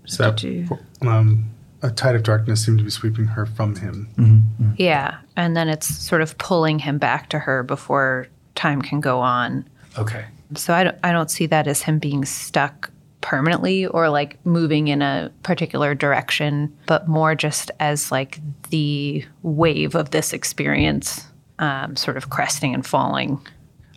So 0.06 0.32
Did 0.32 0.44
you- 0.44 0.80
um, 1.08 1.46
a 1.82 1.90
tide 1.90 2.16
of 2.16 2.24
darkness 2.24 2.66
seemed 2.66 2.78
to 2.80 2.84
be 2.84 2.90
sweeping 2.90 3.24
her 3.26 3.46
from 3.46 3.76
him. 3.78 4.10
Mm-hmm. 4.18 4.72
Yeah, 4.78 5.18
and 5.38 5.56
then 5.56 5.70
it's 5.70 5.88
sort 5.88 6.22
of 6.22 6.38
pulling 6.38 6.80
him 6.80 6.98
back 6.98 7.30
to 7.30 7.40
her 7.40 7.64
before 7.64 8.28
time 8.56 8.82
can 8.82 9.00
go 9.00 9.22
on. 9.22 9.66
Okay. 9.98 10.26
So 10.56 10.74
I 10.74 10.84
don't, 10.84 10.98
I 11.06 11.12
don't 11.14 11.32
see 11.32 11.46
that 11.46 11.68
as 11.68 11.82
him 11.84 12.00
being 12.00 12.26
stuck 12.26 12.92
permanently 13.34 13.86
or 13.86 14.10
like 14.10 14.44
moving 14.44 14.88
in 14.88 15.04
a 15.04 15.32
particular 15.44 15.94
direction, 15.94 16.76
but 16.88 17.08
more 17.08 17.36
just 17.36 17.70
as 17.80 18.12
like 18.12 18.40
the 18.72 19.24
wave 19.44 19.94
of 19.94 20.10
this 20.10 20.34
experience 20.34 21.28
um, 21.60 21.96
sort 21.96 22.18
of 22.18 22.32
cresting 22.32 22.74
and 22.74 22.84
falling. 22.88 23.40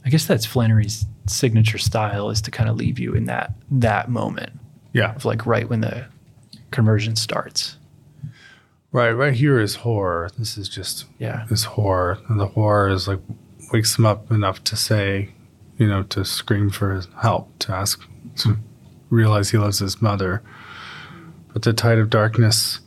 I 0.05 0.11
guess 0.11 0.27
that's 0.27 0.45
Flannery's 0.45 1.07
signature 1.27 1.79
style 1.79 2.29
is 2.29 2.43
to 2.43 2.51
kind 2.51 2.69
of 2.69 2.77
leave 2.77 2.99
you 2.99 3.15
in 3.15 3.25
that 3.25 3.55
that 3.71 4.11
moment 4.11 4.53
Yeah. 4.93 5.15
of 5.15 5.25
like 5.25 5.47
right 5.47 5.67
when 5.67 5.81
the 5.81 6.05
conversion 6.71 7.17
starts. 7.17 7.79
Right, 8.91 9.13
right 9.13 9.33
here 9.33 9.59
is 9.59 9.77
horror. 9.77 10.29
This 10.37 10.59
is 10.59 10.69
just 10.69 11.07
Yeah. 11.19 11.47
this 11.49 11.65
horror. 11.65 12.19
And 12.29 12.39
the 12.39 12.49
horror 12.49 12.91
is 12.91 13.09
like 13.09 13.21
wakes 13.73 13.97
him 13.99 14.05
up 14.05 14.31
enough 14.31 14.63
to 14.65 14.77
say, 14.77 15.31
you 15.79 15.89
know, 15.89 16.03
to 16.03 16.23
scream 16.27 16.69
for 16.69 16.93
his 16.95 17.09
help, 17.23 17.59
to 17.61 17.73
ask, 17.73 18.03
to 18.37 18.59
realize 19.13 19.51
he 19.51 19.59
loves 19.59 19.79
his 19.79 20.03
mother. 20.03 20.43
But 21.53 21.63
the 21.63 21.73
tide 21.73 21.99
of 21.99 22.11
darkness, 22.11 22.81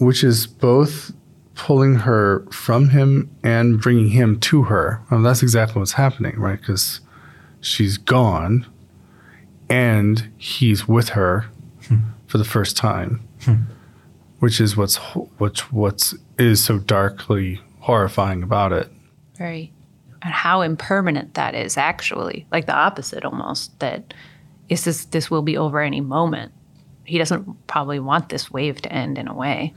which 0.00 0.24
is 0.24 0.46
both 0.46 1.12
pulling 1.54 1.96
her 1.96 2.46
from 2.50 2.90
him 2.90 3.30
and 3.42 3.80
bringing 3.80 4.08
him 4.08 4.40
to 4.40 4.64
her. 4.64 5.00
Well, 5.10 5.22
that's 5.22 5.42
exactly 5.42 5.80
what's 5.80 5.92
happening, 5.92 6.38
right? 6.38 6.58
Because 6.58 7.00
she's 7.60 7.96
gone 7.96 8.66
and 9.68 10.30
he's 10.36 10.86
with 10.86 11.10
her 11.10 11.46
hmm. 11.88 11.98
for 12.26 12.38
the 12.38 12.44
first 12.44 12.76
time 12.76 13.26
hmm. 13.46 13.54
which 14.40 14.60
is 14.60 14.76
what's 14.76 14.96
which 15.38 15.72
what's 15.72 16.14
is 16.38 16.62
so 16.62 16.78
darkly 16.78 17.60
horrifying 17.80 18.42
about 18.42 18.72
it. 18.72 18.90
Right. 19.40 19.72
And 20.22 20.34
how 20.34 20.60
impermanent 20.60 21.34
that 21.34 21.54
is 21.54 21.76
actually. 21.76 22.46
Like 22.50 22.66
the 22.66 22.74
opposite 22.74 23.24
almost, 23.24 23.78
that 23.80 24.12
is 24.68 24.84
this 24.84 25.04
this 25.06 25.30
will 25.30 25.42
be 25.42 25.56
over 25.56 25.80
any 25.80 26.00
moment. 26.00 26.52
He 27.04 27.18
doesn't 27.18 27.66
probably 27.66 28.00
want 28.00 28.28
this 28.30 28.50
wave 28.50 28.82
to 28.82 28.92
end 28.92 29.16
in 29.18 29.28
a 29.28 29.34
way. 29.34 29.74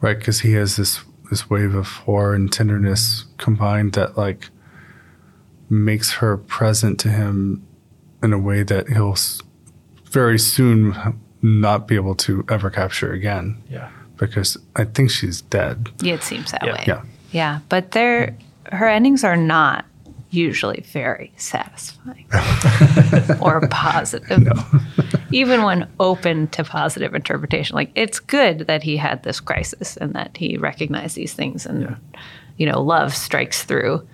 right? 0.00 0.18
Because 0.18 0.40
he 0.40 0.52
has 0.52 0.76
this 0.76 1.00
this 1.30 1.48
wave 1.50 1.74
of 1.74 1.86
horror 1.88 2.34
and 2.34 2.50
tenderness 2.52 3.24
combined 3.38 3.92
that 3.94 4.16
like 4.16 4.48
makes 5.70 6.12
her 6.14 6.36
present 6.36 6.98
to 7.00 7.08
him 7.08 7.66
in 8.22 8.32
a 8.32 8.38
way 8.38 8.62
that 8.62 8.88
he'll 8.88 9.16
very 10.10 10.38
soon 10.38 10.94
not 11.42 11.86
be 11.86 11.94
able 11.94 12.14
to 12.14 12.44
ever 12.48 12.70
capture 12.70 13.12
again. 13.12 13.62
Yeah. 13.70 13.90
Because 14.16 14.56
I 14.74 14.84
think 14.84 15.10
she's 15.10 15.42
dead. 15.42 15.90
Yeah, 16.00 16.14
it 16.14 16.22
seems 16.22 16.50
that 16.50 16.64
Yeah. 16.64 16.72
way. 16.72 16.84
Yeah. 16.86 17.02
Yeah, 17.30 17.58
but 17.68 17.92
they're 17.92 18.34
her 18.72 18.88
endings 18.88 19.22
are 19.24 19.36
not 19.36 19.84
usually 20.30 20.80
very 20.92 21.32
satisfying 21.36 22.26
or 23.40 23.66
positive. 23.68 24.46
Even 25.32 25.62
when 25.62 25.88
open 25.98 26.48
to 26.48 26.64
positive 26.64 27.14
interpretation. 27.14 27.74
Like 27.74 27.90
it's 27.94 28.20
good 28.20 28.66
that 28.66 28.82
he 28.82 28.96
had 28.96 29.22
this 29.22 29.40
crisis 29.40 29.96
and 29.96 30.12
that 30.14 30.36
he 30.36 30.56
recognized 30.56 31.16
these 31.16 31.32
things 31.32 31.64
and 31.66 31.96
you 32.56 32.66
know, 32.66 32.82
love 32.82 33.14
strikes 33.14 33.64
through. 33.64 34.06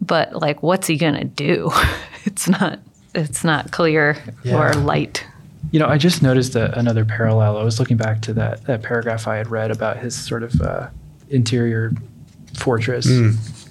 But 0.00 0.34
like 0.36 0.62
what's 0.62 0.86
he 0.86 0.96
gonna 0.96 1.24
do? 1.24 1.70
it's 2.24 2.48
not 2.48 2.78
it's 3.14 3.42
not 3.44 3.72
clear 3.72 4.16
Yeah. 4.44 4.56
or 4.58 4.74
light. 4.74 5.24
You 5.72 5.80
know, 5.80 5.86
I 5.88 5.98
just 5.98 6.22
noticed 6.22 6.54
a, 6.54 6.76
another 6.78 7.04
parallel. 7.04 7.56
I 7.56 7.64
was 7.64 7.80
looking 7.80 7.96
back 7.96 8.20
to 8.22 8.32
that 8.34 8.64
that 8.66 8.82
paragraph 8.82 9.26
I 9.26 9.36
had 9.36 9.50
read 9.50 9.70
about 9.72 9.96
his 9.96 10.14
sort 10.14 10.42
of 10.44 10.60
uh, 10.60 10.88
interior 11.30 11.92
fortress. 12.54 13.06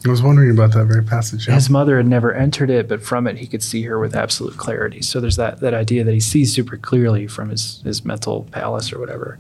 I 0.06 0.10
was 0.10 0.22
wondering 0.22 0.52
about 0.52 0.74
that 0.74 0.86
very 0.86 1.04
passage. 1.04 1.48
yeah. 1.48 1.56
His 1.56 1.70
mother 1.70 1.98
had 1.98 2.08
never 2.08 2.34
entered 2.34 2.70
it, 2.70 2.88
but 2.88 3.02
from 3.02 3.28
it 3.28 3.38
he 3.38 3.48
could 3.48 3.64
see 3.64 3.82
her 3.84 4.00
with 4.00 4.16
absolute 4.16 4.58
clarity. 4.58 5.02
So 5.02 5.20
there's 5.20 5.36
that 5.38 5.60
that 5.62 5.74
idea 5.74 6.04
that 6.04 6.14
he 6.14 6.20
sees 6.20 6.54
super 6.54 6.78
clearly 6.78 7.28
from 7.28 7.50
his 7.50 7.82
his 7.84 8.06
mental 8.06 8.44
palace 8.52 8.94
or 8.94 9.00
whatever. 9.00 9.40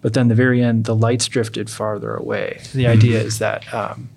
But 0.00 0.14
then 0.14 0.28
the 0.28 0.34
very 0.34 0.62
end, 0.62 0.84
the 0.84 0.94
lights 0.94 1.26
drifted 1.28 1.70
farther 1.70 2.14
away. 2.14 2.60
The 2.74 2.86
idea 2.86 3.20
is 3.20 3.38
that 3.38 3.72
um, 3.72 4.10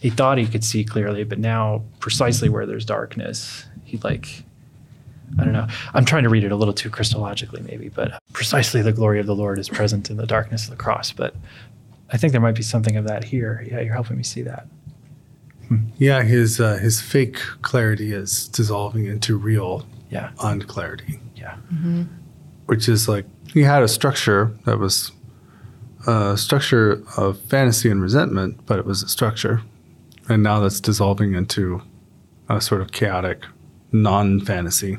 he 0.00 0.10
thought 0.10 0.38
he 0.38 0.46
could 0.46 0.64
see 0.64 0.84
clearly, 0.84 1.24
but 1.24 1.38
now 1.38 1.82
precisely 2.00 2.48
where 2.48 2.66
there's 2.66 2.84
darkness, 2.84 3.64
he 3.84 3.98
like. 3.98 4.44
I 5.38 5.44
don't 5.44 5.52
know. 5.52 5.68
I'm 5.94 6.04
trying 6.04 6.24
to 6.24 6.28
read 6.28 6.42
it 6.42 6.50
a 6.50 6.56
little 6.56 6.74
too 6.74 6.90
Christologically, 6.90 7.62
maybe, 7.64 7.88
but 7.88 8.20
precisely 8.32 8.82
the 8.82 8.92
glory 8.92 9.20
of 9.20 9.26
the 9.26 9.34
Lord 9.34 9.60
is 9.60 9.68
present 9.68 10.10
in 10.10 10.16
the 10.16 10.26
darkness 10.26 10.64
of 10.64 10.70
the 10.70 10.76
cross. 10.76 11.12
But 11.12 11.36
I 12.12 12.16
think 12.16 12.32
there 12.32 12.40
might 12.40 12.56
be 12.56 12.62
something 12.64 12.96
of 12.96 13.04
that 13.06 13.22
here. 13.22 13.64
Yeah, 13.70 13.78
you're 13.78 13.94
helping 13.94 14.16
me 14.16 14.24
see 14.24 14.42
that. 14.42 14.66
Mm-hmm. 15.70 15.86
Yeah, 15.98 16.22
his 16.22 16.60
uh, 16.60 16.76
his 16.78 17.00
fake 17.00 17.36
clarity 17.62 18.12
is 18.12 18.48
dissolving 18.48 19.06
into 19.06 19.36
real 19.36 19.86
Yeah. 20.10 20.30
unclarity. 20.40 21.20
Yeah. 21.36 21.56
Mm-hmm. 21.72 22.02
which 22.66 22.88
is 22.88 23.08
like 23.08 23.24
he 23.52 23.62
had 23.62 23.82
a 23.82 23.88
structure 23.88 24.52
that 24.64 24.78
was 24.78 25.12
a 26.06 26.36
structure 26.36 27.02
of 27.16 27.40
fantasy 27.42 27.90
and 27.90 28.00
resentment, 28.02 28.60
but 28.66 28.78
it 28.78 28.86
was 28.86 29.02
a 29.02 29.08
structure, 29.08 29.62
and 30.28 30.42
now 30.42 30.60
that's 30.60 30.80
dissolving 30.80 31.34
into 31.34 31.82
a 32.48 32.60
sort 32.60 32.80
of 32.80 32.92
chaotic 32.92 33.44
non-fantasy. 33.92 34.98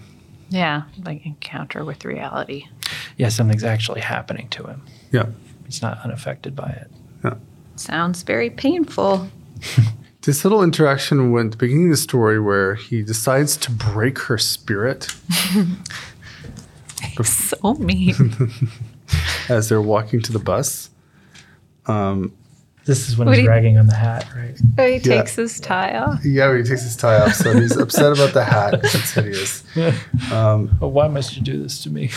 Yeah, 0.50 0.84
like 1.06 1.26
encounter 1.26 1.86
with 1.86 2.04
reality. 2.06 2.66
Yeah, 3.18 3.30
something's 3.30 3.64
actually 3.64 4.02
happening 4.02 4.48
to 4.50 4.64
him. 4.66 4.82
Yeah, 5.12 5.28
He's 5.66 5.82
not 5.82 6.00
unaffected 6.04 6.56
by 6.56 6.70
it. 6.70 6.92
yeah. 7.24 7.36
Sounds 7.78 8.24
very 8.24 8.50
painful. 8.50 9.28
This 10.24 10.44
little 10.46 10.62
interaction 10.64 11.32
when 11.32 11.50
the 11.50 11.58
beginning 11.58 11.86
of 11.86 11.92
the 11.92 11.98
story 11.98 12.40
where 12.40 12.76
he 12.76 13.02
decides 13.02 13.58
to 13.58 13.72
break 13.72 14.20
her 14.20 14.38
spirit 14.38 15.08
So 17.24 17.74
mean. 17.76 18.52
as 19.50 19.70
they're 19.70 19.82
walking 19.82 20.22
to 20.22 20.32
the 20.32 20.40
bus. 20.40 20.90
Um, 21.88 22.34
this 22.86 23.10
is 23.10 23.18
when 23.18 23.28
What 23.28 23.34
he's 23.36 23.40
do 23.40 23.42
you- 23.44 23.48
dragging 23.48 23.78
on 23.78 23.88
the 23.88 23.96
hat, 23.96 24.28
right? 24.36 24.58
Oh, 24.78 24.88
he 24.88 25.00
takes 25.00 25.36
his 25.36 25.60
tie 25.60 25.98
off. 25.98 26.24
Yeah, 26.24 26.56
he 26.56 26.64
takes 26.64 26.84
his 26.84 26.96
tie 26.96 27.20
off, 27.20 27.34
so 27.34 27.54
he's 27.60 27.76
upset 27.78 28.14
about 28.14 28.34
the 28.34 28.44
hat. 28.44 28.80
It's 28.84 29.12
hideous. 29.12 29.64
Oh, 30.32 30.68
why 30.80 31.08
must 31.08 31.36
you 31.36 31.44
do 31.44 31.62
this 31.62 31.82
to 31.84 31.90
me? 31.90 32.10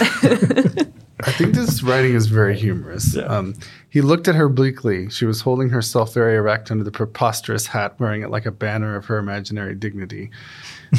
I 1.20 1.30
think 1.30 1.54
this 1.54 1.82
writing 1.82 2.14
is 2.14 2.26
very 2.26 2.58
humorous. 2.58 3.14
Yeah. 3.14 3.22
Um, 3.22 3.54
he 3.88 4.00
looked 4.00 4.26
at 4.26 4.34
her 4.34 4.48
bleakly. 4.48 5.08
She 5.10 5.24
was 5.24 5.42
holding 5.42 5.68
herself 5.68 6.12
very 6.12 6.34
erect 6.34 6.70
under 6.70 6.82
the 6.82 6.90
preposterous 6.90 7.68
hat, 7.68 7.98
wearing 8.00 8.22
it 8.22 8.30
like 8.30 8.46
a 8.46 8.50
banner 8.50 8.96
of 8.96 9.04
her 9.06 9.18
imaginary 9.18 9.74
dignity. 9.76 10.30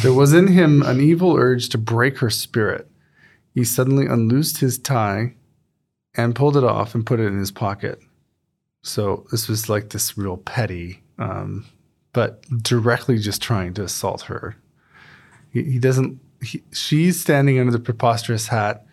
There 0.02 0.14
was 0.14 0.34
in 0.34 0.48
him 0.48 0.82
an 0.84 1.02
evil 1.02 1.36
urge 1.36 1.70
to 1.70 1.78
break 1.78 2.20
her 2.20 2.30
spirit. 2.30 2.90
He 3.54 3.64
suddenly 3.66 4.06
unloosed 4.06 4.60
his 4.60 4.78
tie 4.78 5.36
and 6.16 6.36
pulled 6.36 6.56
it 6.56 6.64
off 6.64 6.96
and 6.96 7.06
put 7.06 7.20
it 7.20 7.28
in 7.28 7.38
his 7.38 7.52
pocket. 7.52 8.00
So 8.84 9.26
this 9.32 9.48
was 9.48 9.68
like 9.68 9.90
this 9.90 10.18
real 10.18 10.38
petty, 10.38 11.02
um, 11.18 11.66
but 12.14 12.42
directly 12.62 13.18
just 13.18 13.42
trying 13.42 13.74
to 13.74 13.84
assault 13.84 14.24
her. 14.24 14.56
He, 15.52 15.64
he 15.64 15.80
doesn't. 15.80 16.20
He, 16.42 16.62
she's 16.72 17.20
standing 17.20 17.60
under 17.60 17.72
the 17.72 17.80
preposterous 17.80 18.48
hat. 18.48 18.86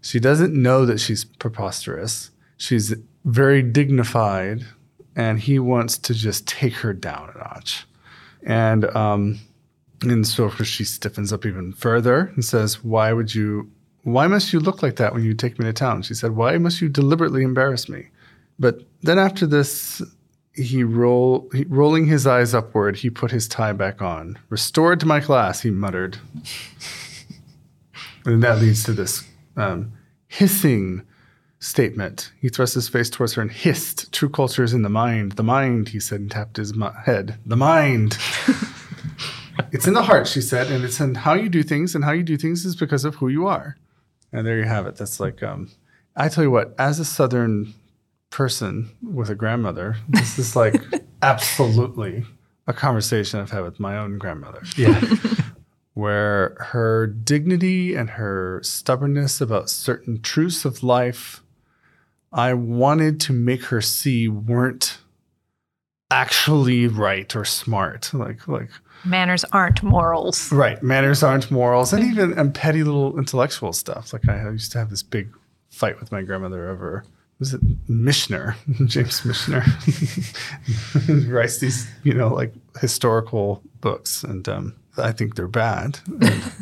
She 0.00 0.20
doesn't 0.20 0.54
know 0.54 0.86
that 0.86 1.00
she's 1.00 1.24
preposterous. 1.24 2.30
She's 2.56 2.94
very 3.24 3.62
dignified, 3.62 4.64
and 5.16 5.38
he 5.38 5.58
wants 5.58 5.98
to 5.98 6.14
just 6.14 6.46
take 6.46 6.74
her 6.74 6.92
down 6.92 7.30
a 7.34 7.38
notch. 7.38 7.86
And 8.42 8.84
um, 8.96 9.40
and 10.02 10.26
so 10.26 10.44
of 10.44 10.56
course 10.56 10.68
she 10.68 10.84
stiffens 10.84 11.32
up 11.32 11.44
even 11.44 11.72
further 11.72 12.32
and 12.34 12.44
says, 12.44 12.84
"Why 12.84 13.12
would 13.12 13.34
you? 13.34 13.70
Why 14.02 14.26
must 14.26 14.52
you 14.52 14.60
look 14.60 14.82
like 14.82 14.96
that 14.96 15.12
when 15.12 15.24
you 15.24 15.34
take 15.34 15.58
me 15.58 15.64
to 15.64 15.72
town?" 15.72 16.02
She 16.02 16.14
said, 16.14 16.32
"Why 16.32 16.56
must 16.58 16.80
you 16.80 16.88
deliberately 16.88 17.42
embarrass 17.42 17.88
me?" 17.88 18.08
But 18.58 18.82
then 19.02 19.18
after 19.18 19.46
this, 19.46 20.02
he 20.54 20.82
roll 20.82 21.48
he, 21.52 21.64
rolling 21.64 22.06
his 22.06 22.26
eyes 22.26 22.54
upward, 22.54 22.96
he 22.96 23.10
put 23.10 23.30
his 23.30 23.48
tie 23.48 23.72
back 23.72 24.00
on. 24.00 24.38
Restored 24.48 25.00
to 25.00 25.06
my 25.06 25.20
class, 25.20 25.62
he 25.62 25.70
muttered. 25.70 26.18
and 28.24 28.42
that 28.42 28.58
leads 28.60 28.84
to 28.84 28.92
this 28.92 29.27
um, 29.58 29.92
hissing 30.28 31.02
statement. 31.60 32.32
He 32.40 32.48
thrust 32.48 32.74
his 32.74 32.88
face 32.88 33.10
towards 33.10 33.34
her 33.34 33.42
and 33.42 33.50
hissed, 33.50 34.12
"True 34.12 34.28
culture 34.28 34.64
is 34.64 34.72
in 34.72 34.82
the 34.82 34.88
mind. 34.88 35.32
The 35.32 35.42
mind," 35.42 35.90
he 35.90 36.00
said, 36.00 36.20
and 36.20 36.30
tapped 36.30 36.56
his 36.56 36.72
head. 37.04 37.38
The 37.44 37.56
mind. 37.56 38.18
it's 39.72 39.86
in 39.86 39.94
the 39.94 40.02
heart, 40.02 40.26
she 40.26 40.40
said, 40.40 40.70
and 40.70 40.84
it's 40.84 41.00
in 41.00 41.14
how 41.14 41.34
you 41.34 41.48
do 41.48 41.62
things, 41.62 41.94
and 41.94 42.04
how 42.04 42.12
you 42.12 42.22
do 42.22 42.36
things 42.36 42.64
is 42.64 42.76
because 42.76 43.04
of 43.04 43.16
who 43.16 43.28
you 43.28 43.46
are. 43.46 43.76
And 44.32 44.46
there 44.46 44.58
you 44.58 44.64
have 44.64 44.86
it. 44.86 44.96
That's 44.96 45.20
like, 45.20 45.42
um, 45.42 45.70
I 46.14 46.28
tell 46.28 46.44
you 46.44 46.50
what, 46.50 46.74
as 46.78 47.00
a 47.00 47.04
Southern 47.04 47.74
person 48.30 48.90
with 49.02 49.30
a 49.30 49.34
grandmother, 49.34 49.96
this 50.08 50.38
is 50.38 50.54
like 50.54 50.82
absolutely 51.22 52.24
a 52.66 52.72
conversation 52.72 53.40
I've 53.40 53.50
had 53.50 53.64
with 53.64 53.80
my 53.80 53.96
own 53.96 54.18
grandmother. 54.18 54.62
Yeah. 54.76 55.00
where 55.98 56.54
her 56.60 57.08
dignity 57.08 57.96
and 57.96 58.10
her 58.10 58.60
stubbornness 58.62 59.40
about 59.40 59.68
certain 59.68 60.22
truths 60.22 60.64
of 60.64 60.84
life, 60.84 61.42
I 62.32 62.54
wanted 62.54 63.20
to 63.22 63.32
make 63.32 63.64
her 63.64 63.80
see 63.80 64.28
weren't 64.28 64.98
actually 66.08 66.86
right 66.86 67.34
or 67.34 67.44
smart. 67.44 68.14
Like, 68.14 68.46
like, 68.46 68.70
Manners 69.04 69.44
aren't 69.50 69.82
morals. 69.82 70.52
right, 70.52 70.80
manners 70.84 71.24
aren't 71.24 71.50
morals, 71.50 71.92
and 71.92 72.04
even 72.04 72.32
and 72.38 72.54
petty 72.54 72.84
little 72.84 73.18
intellectual 73.18 73.72
stuff. 73.72 74.12
Like, 74.12 74.28
I 74.28 74.48
used 74.50 74.70
to 74.72 74.78
have 74.78 74.90
this 74.90 75.02
big 75.02 75.34
fight 75.68 75.98
with 75.98 76.12
my 76.12 76.22
grandmother 76.22 76.68
over. 76.68 77.04
Was 77.40 77.54
it 77.54 77.88
Michener, 77.88 78.54
James 78.86 79.22
Michener, 79.22 79.64
writes 81.28 81.58
these, 81.58 81.88
you 82.04 82.14
know, 82.14 82.28
like 82.28 82.52
historical 82.80 83.62
books, 83.80 84.22
and 84.24 84.48
um, 84.48 84.74
I 84.96 85.12
think 85.12 85.34
they're 85.36 85.48
bad. 85.48 86.00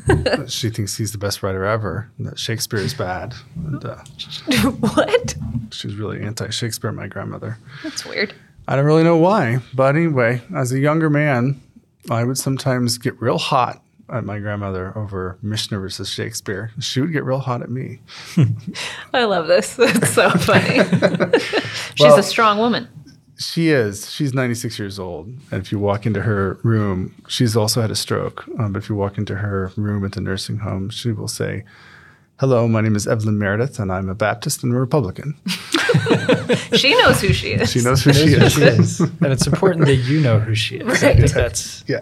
And 0.09 0.51
she 0.51 0.71
thinks 0.71 0.97
he's 0.97 1.13
the 1.13 1.19
best 1.19 1.43
writer 1.43 1.65
ever. 1.65 2.11
and 2.19 2.27
That 2.27 2.39
Shakespeare 2.39 2.79
is 2.81 2.95
bad, 2.95 3.35
and 3.57 3.85
uh, 3.85 3.97
what? 4.81 5.35
she's 5.71 5.95
really 5.97 6.23
anti-Shakespeare. 6.23 6.93
My 6.93 7.07
grandmother. 7.07 7.59
That's 7.83 8.05
weird. 8.05 8.35
I 8.69 8.77
don't 8.77 8.85
really 8.87 9.05
know 9.05 9.17
why, 9.17 9.59
but 9.75 9.95
anyway, 9.97 10.43
as 10.55 10.73
a 10.73 10.79
younger 10.79 11.09
man, 11.09 11.61
I 12.11 12.25
would 12.25 12.39
sometimes 12.39 12.99
get 12.99 13.21
real 13.21 13.39
hot 13.39 13.83
at 14.09 14.25
my 14.25 14.39
grandmother 14.39 14.93
over 14.97 15.37
Michener 15.43 15.81
versus 15.81 16.09
Shakespeare. 16.09 16.71
She 16.81 17.01
would 17.01 17.13
get 17.13 17.25
real 17.25 17.39
hot 17.41 17.63
at 17.63 17.71
me. 17.71 18.01
I 19.15 19.25
love 19.25 19.47
this. 19.49 19.75
That's 19.77 20.13
so 20.13 20.31
funny. 20.31 20.79
She's 21.95 22.01
Well- 22.01 22.19
a 22.19 22.23
strong 22.23 22.59
woman. 22.59 22.89
She 23.39 23.69
is. 23.69 24.11
She's 24.11 24.33
96 24.33 24.79
years 24.79 24.99
old. 24.99 25.27
And 25.51 25.61
if 25.61 25.71
you 25.71 25.79
walk 25.79 26.07
into 26.07 26.23
her 26.23 26.59
room, 26.63 27.15
she's 27.29 27.55
also 27.57 27.83
had 27.83 27.91
a 27.91 27.95
stroke. 27.97 28.47
Um, 28.59 28.73
but 28.73 28.83
if 28.83 28.89
you 28.89 28.95
walk 28.95 29.19
into 29.19 29.37
her 29.37 29.71
room 29.77 30.05
at 30.05 30.13
the 30.13 30.21
nursing 30.23 30.59
home, 30.59 30.89
she 30.91 31.13
will 31.13 31.29
say, 31.29 31.65
Hello, 32.41 32.69
my 32.69 32.83
name 32.83 32.97
is 32.97 33.07
Evelyn 33.07 33.39
Meredith, 33.39 33.79
and 33.79 33.91
I'm 33.91 34.09
a 34.11 34.15
Baptist 34.15 34.63
and 34.63 34.75
a 34.75 34.77
Republican. 34.79 35.35
She 36.75 36.95
knows 37.01 37.21
who 37.21 37.33
she 37.33 37.53
is. 37.53 37.71
She 37.73 37.81
knows 37.83 38.03
who 38.05 38.13
she 38.13 38.37
Knows 38.37 38.55
who 38.55 38.63
is. 38.63 38.97
she 38.99 39.03
is. 39.05 39.11
and 39.21 39.33
it's 39.33 39.47
important 39.47 39.87
that 39.87 39.97
you 39.97 40.21
know 40.21 40.39
who 40.39 40.55
she 40.55 40.77
is. 40.77 40.87
Right. 41.03 41.17
think 41.17 41.31
that's 41.33 41.85
Yeah. 41.87 42.01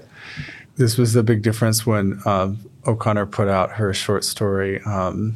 This 0.77 0.99
was 0.99 1.13
the 1.13 1.23
big 1.23 1.43
difference 1.43 1.87
when 1.87 2.21
um, 2.27 2.59
O'Connor 2.87 3.27
put 3.27 3.49
out 3.49 3.71
her 3.73 3.95
short 3.95 4.25
story, 4.25 4.81
um, 4.83 5.35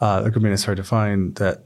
uh, 0.00 0.22
A 0.24 0.30
Good 0.30 0.42
Man 0.42 0.56
Hard 0.56 0.76
to 0.76 0.84
Find, 0.84 1.34
that 1.36 1.62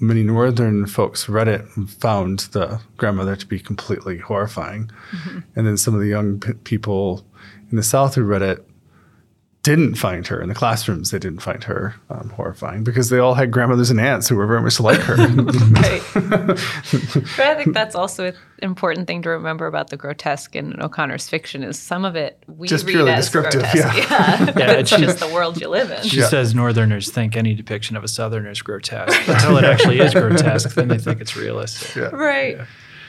many 0.00 0.22
Northern 0.22 0.86
folks 0.86 1.28
read 1.28 1.48
it 1.48 1.64
and 1.74 1.90
found 1.90 2.40
the 2.52 2.80
grandmother 2.96 3.36
to 3.36 3.46
be 3.46 3.58
completely 3.58 4.18
horrifying. 4.18 4.90
Mm-hmm. 5.10 5.38
And 5.56 5.66
then 5.66 5.76
some 5.76 5.94
of 5.94 6.00
the 6.00 6.08
young 6.08 6.40
p- 6.40 6.52
people 6.54 7.24
in 7.70 7.76
the 7.76 7.82
South 7.82 8.14
who 8.14 8.22
read 8.22 8.42
it 8.42 8.67
didn't 9.68 9.96
find 9.96 10.26
her 10.28 10.40
in 10.40 10.48
the 10.48 10.54
classrooms. 10.54 11.10
They 11.10 11.18
didn't 11.18 11.40
find 11.40 11.62
her 11.64 11.94
um, 12.08 12.30
horrifying 12.30 12.84
because 12.84 13.10
they 13.10 13.18
all 13.18 13.34
had 13.34 13.50
grandmothers 13.50 13.90
and 13.90 14.00
aunts 14.00 14.26
who 14.28 14.36
were 14.36 14.46
very 14.46 14.62
much 14.62 14.80
like 14.80 14.98
her. 15.00 15.16
Right. 15.78 16.02
but 16.14 17.40
I 17.40 17.54
think 17.54 17.74
that's 17.74 17.94
also 17.94 18.26
an 18.28 18.34
important 18.62 19.06
thing 19.06 19.22
to 19.22 19.28
remember 19.30 19.66
about 19.66 19.90
the 19.90 19.96
grotesque 19.96 20.56
in 20.56 20.80
O'Connor's 20.82 21.28
fiction 21.28 21.62
is 21.62 21.78
some 21.78 22.04
of 22.04 22.16
it 22.16 22.42
we 22.46 22.66
Just 22.66 22.86
read 22.86 22.92
purely 22.92 23.10
as 23.12 23.26
descriptive, 23.26 23.60
grotesque. 23.62 24.10
yeah. 24.10 24.52
Yeah, 24.56 24.72
it's 24.80 24.90
just 24.90 25.18
the 25.20 25.28
world 25.28 25.60
you 25.60 25.68
live 25.68 25.90
in. 25.90 26.02
She 26.02 26.18
Yeah. 26.20 26.28
says 26.28 26.54
Northerners 26.54 27.10
think 27.10 27.36
any 27.36 27.54
depiction 27.54 27.96
of 27.96 28.02
a 28.04 28.08
Southerner 28.08 28.50
is 28.50 28.62
grotesque 28.62 29.28
until 29.28 29.56
it 29.58 29.64
actually 29.64 30.00
is 30.00 30.14
grotesque. 30.14 30.74
Then 30.74 30.88
they 30.88 30.98
think 30.98 31.20
it's 31.20 31.36
realistic. 31.36 31.94
Yeah. 31.96 32.08
Right. 32.08 32.58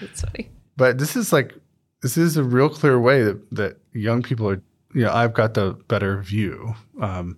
It's 0.01 0.22
funny. 0.22 0.49
But 0.78 0.97
this 0.97 1.16
is 1.16 1.32
like 1.34 1.53
this 2.01 2.18
is 2.18 2.38
a 2.38 2.43
real 2.43 2.70
clear 2.70 2.99
way 2.99 3.24
that, 3.24 3.49
that 3.51 3.78
young 3.93 4.22
people 4.24 4.49
are. 4.49 4.62
You 4.93 5.03
know, 5.03 5.13
I've 5.13 5.33
got 5.33 5.53
the 5.53 5.73
better 5.87 6.21
view, 6.21 6.75
um, 6.99 7.37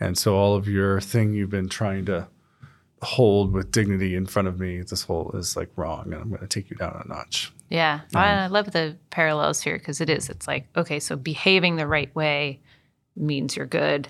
and 0.00 0.18
so 0.18 0.36
all 0.36 0.54
of 0.54 0.68
your 0.68 1.00
thing 1.00 1.32
you've 1.32 1.50
been 1.50 1.68
trying 1.68 2.04
to 2.06 2.28
hold 3.02 3.52
with 3.52 3.70
dignity 3.70 4.14
in 4.16 4.26
front 4.26 4.48
of 4.48 4.58
me, 4.58 4.80
this 4.80 5.02
whole 5.02 5.30
is 5.34 5.56
like 5.56 5.70
wrong, 5.76 6.12
and 6.12 6.14
I'm 6.14 6.28
going 6.28 6.40
to 6.40 6.46
take 6.46 6.70
you 6.70 6.76
down 6.76 7.00
a 7.04 7.08
notch. 7.08 7.52
Yeah. 7.70 8.00
I 8.14 8.46
love 8.46 8.72
the 8.72 8.96
parallels 9.10 9.60
here 9.60 9.78
because 9.78 10.00
it 10.00 10.10
is. 10.10 10.28
It's 10.28 10.46
like, 10.46 10.66
okay, 10.76 11.00
so 11.00 11.16
behaving 11.16 11.76
the 11.76 11.86
right 11.86 12.14
way 12.14 12.60
means 13.16 13.56
you're 13.56 13.66
good. 13.66 14.08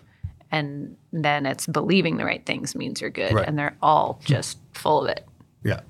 And 0.51 0.97
then 1.13 1.47
it's 1.47 1.67
believing 1.67 2.17
the 2.17 2.25
right 2.25 2.45
things 2.45 2.75
means 2.75 3.01
you're 3.01 3.11
good. 3.11 3.33
Right. 3.33 3.47
And 3.47 3.59
they're 3.59 3.77
all 3.83 4.21
just 4.25 4.59
full 4.73 5.03
of 5.03 5.09
it. 5.09 5.27
Yeah, 5.65 5.81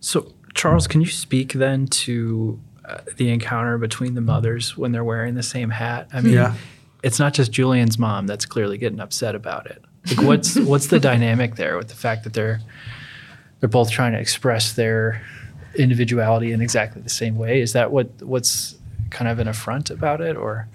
So, 0.00 0.32
Charles, 0.54 0.86
can 0.86 1.00
you 1.00 1.06
speak 1.06 1.52
then 1.52 1.86
to 1.86 2.60
uh, 2.84 2.98
the 3.16 3.30
encounter 3.30 3.78
between 3.78 4.14
the 4.14 4.20
mothers 4.20 4.76
when 4.76 4.92
they're 4.92 5.04
wearing 5.04 5.34
the 5.34 5.42
same 5.42 5.70
hat? 5.70 6.08
I 6.12 6.20
mean, 6.20 6.34
Yeah. 6.34 6.54
it's 7.02 7.18
not 7.18 7.34
just 7.34 7.52
Julian's 7.52 7.98
mom 7.98 8.26
that's 8.26 8.46
clearly 8.46 8.78
getting 8.78 9.00
upset 9.00 9.34
about 9.34 9.66
it. 9.66 9.84
Like, 10.08 10.26
what's 10.26 10.56
what's 10.70 10.88
the 10.88 10.98
dynamic 11.00 11.56
there 11.56 11.76
with 11.76 11.88
the 11.88 11.94
fact 11.94 12.24
that 12.24 12.32
they're 12.32 12.60
they're 13.60 13.68
both 13.68 13.90
trying 13.90 14.12
to 14.12 14.18
express 14.18 14.72
their 14.72 15.22
individuality 15.76 16.52
in 16.52 16.60
exactly 16.60 17.00
the 17.02 17.08
same 17.10 17.36
way? 17.36 17.60
Is 17.60 17.72
that 17.72 17.92
what 17.92 18.08
what's 18.22 18.76
kind 19.10 19.30
of 19.30 19.38
an 19.38 19.48
affront 19.48 19.90
about 19.90 20.20
it, 20.20 20.36
or 20.36 20.66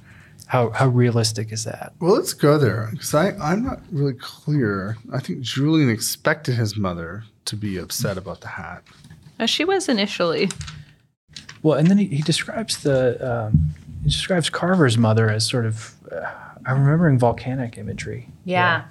how 0.46 0.70
how 0.72 0.88
realistic 0.88 1.52
is 1.52 1.66
that? 1.66 1.92
Well, 2.00 2.14
let's 2.14 2.34
go 2.34 2.58
there 2.58 2.88
because 2.92 3.14
I 3.14 3.32
I'm 3.32 3.64
not 3.64 3.82
really 3.92 4.14
clear. 4.14 4.98
I 5.14 5.20
think 5.20 5.42
Julian 5.42 5.90
expected 5.90 6.56
his 6.56 6.78
mother 6.78 7.24
to 7.46 7.56
be 7.56 7.78
upset 7.78 8.18
about 8.18 8.42
the 8.42 8.48
hat. 8.48 8.84
As 9.40 9.50
she 9.50 9.66
was 9.66 9.88
initially. 9.90 10.50
Well, 11.64 11.78
and 11.78 11.88
then 11.88 11.98
he, 11.98 12.06
he 12.08 12.22
describes 12.22 12.84
the 12.84 13.46
um, 13.48 13.74
he 14.04 14.10
describes 14.10 14.50
Carver's 14.50 14.98
mother 14.98 15.30
as 15.30 15.46
sort 15.46 15.66
of 15.66 15.96
uh, 16.12 16.32
I'm 16.66 16.84
remembering 16.84 17.18
volcanic 17.18 17.78
imagery. 17.78 18.30
Yeah. 18.44 18.86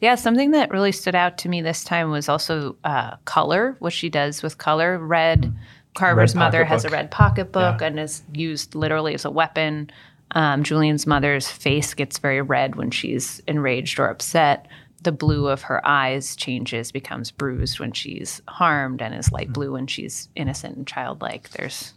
yeah. 0.00 0.14
something 0.14 0.52
that 0.52 0.70
really 0.70 0.92
stood 0.92 1.14
out 1.14 1.38
to 1.38 1.48
me 1.48 1.60
this 1.60 1.82
time 1.84 2.10
was 2.10 2.28
also 2.28 2.76
uh, 2.84 3.16
color, 3.24 3.76
what 3.80 3.92
she 3.92 4.08
does 4.08 4.42
with 4.42 4.58
color. 4.58 4.98
Red, 4.98 5.52
Carver's 5.94 6.34
Red 6.34 6.40
mother 6.40 6.64
has 6.64 6.84
a 6.84 6.88
red 6.88 7.10
pocketbook 7.10 7.80
Yeah. 7.80 7.86
and 7.88 7.98
is 7.98 8.22
used 8.32 8.74
literally 8.74 9.14
as 9.14 9.24
a 9.24 9.30
weapon. 9.30 9.90
Um, 10.32 10.62
Julian's 10.62 11.06
mother's 11.06 11.48
face 11.48 11.94
gets 11.94 12.18
very 12.18 12.42
red 12.42 12.76
when 12.76 12.90
she's 12.90 13.40
enraged 13.46 13.98
or 13.98 14.08
upset. 14.08 14.66
The 15.02 15.12
blue 15.12 15.46
of 15.48 15.62
her 15.62 15.86
eyes 15.86 16.34
changes, 16.34 16.90
becomes 16.90 17.30
bruised 17.30 17.78
when 17.78 17.92
she's 17.92 18.40
harmed, 18.48 19.00
and 19.02 19.14
is 19.14 19.30
light 19.30 19.52
blue 19.52 19.72
when 19.72 19.86
she's 19.86 20.28
innocent 20.34 20.76
and 20.76 20.86
childlike. 20.86 21.50
There's 21.50 21.92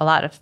a 0.00 0.04
lot 0.04 0.24
of 0.24 0.40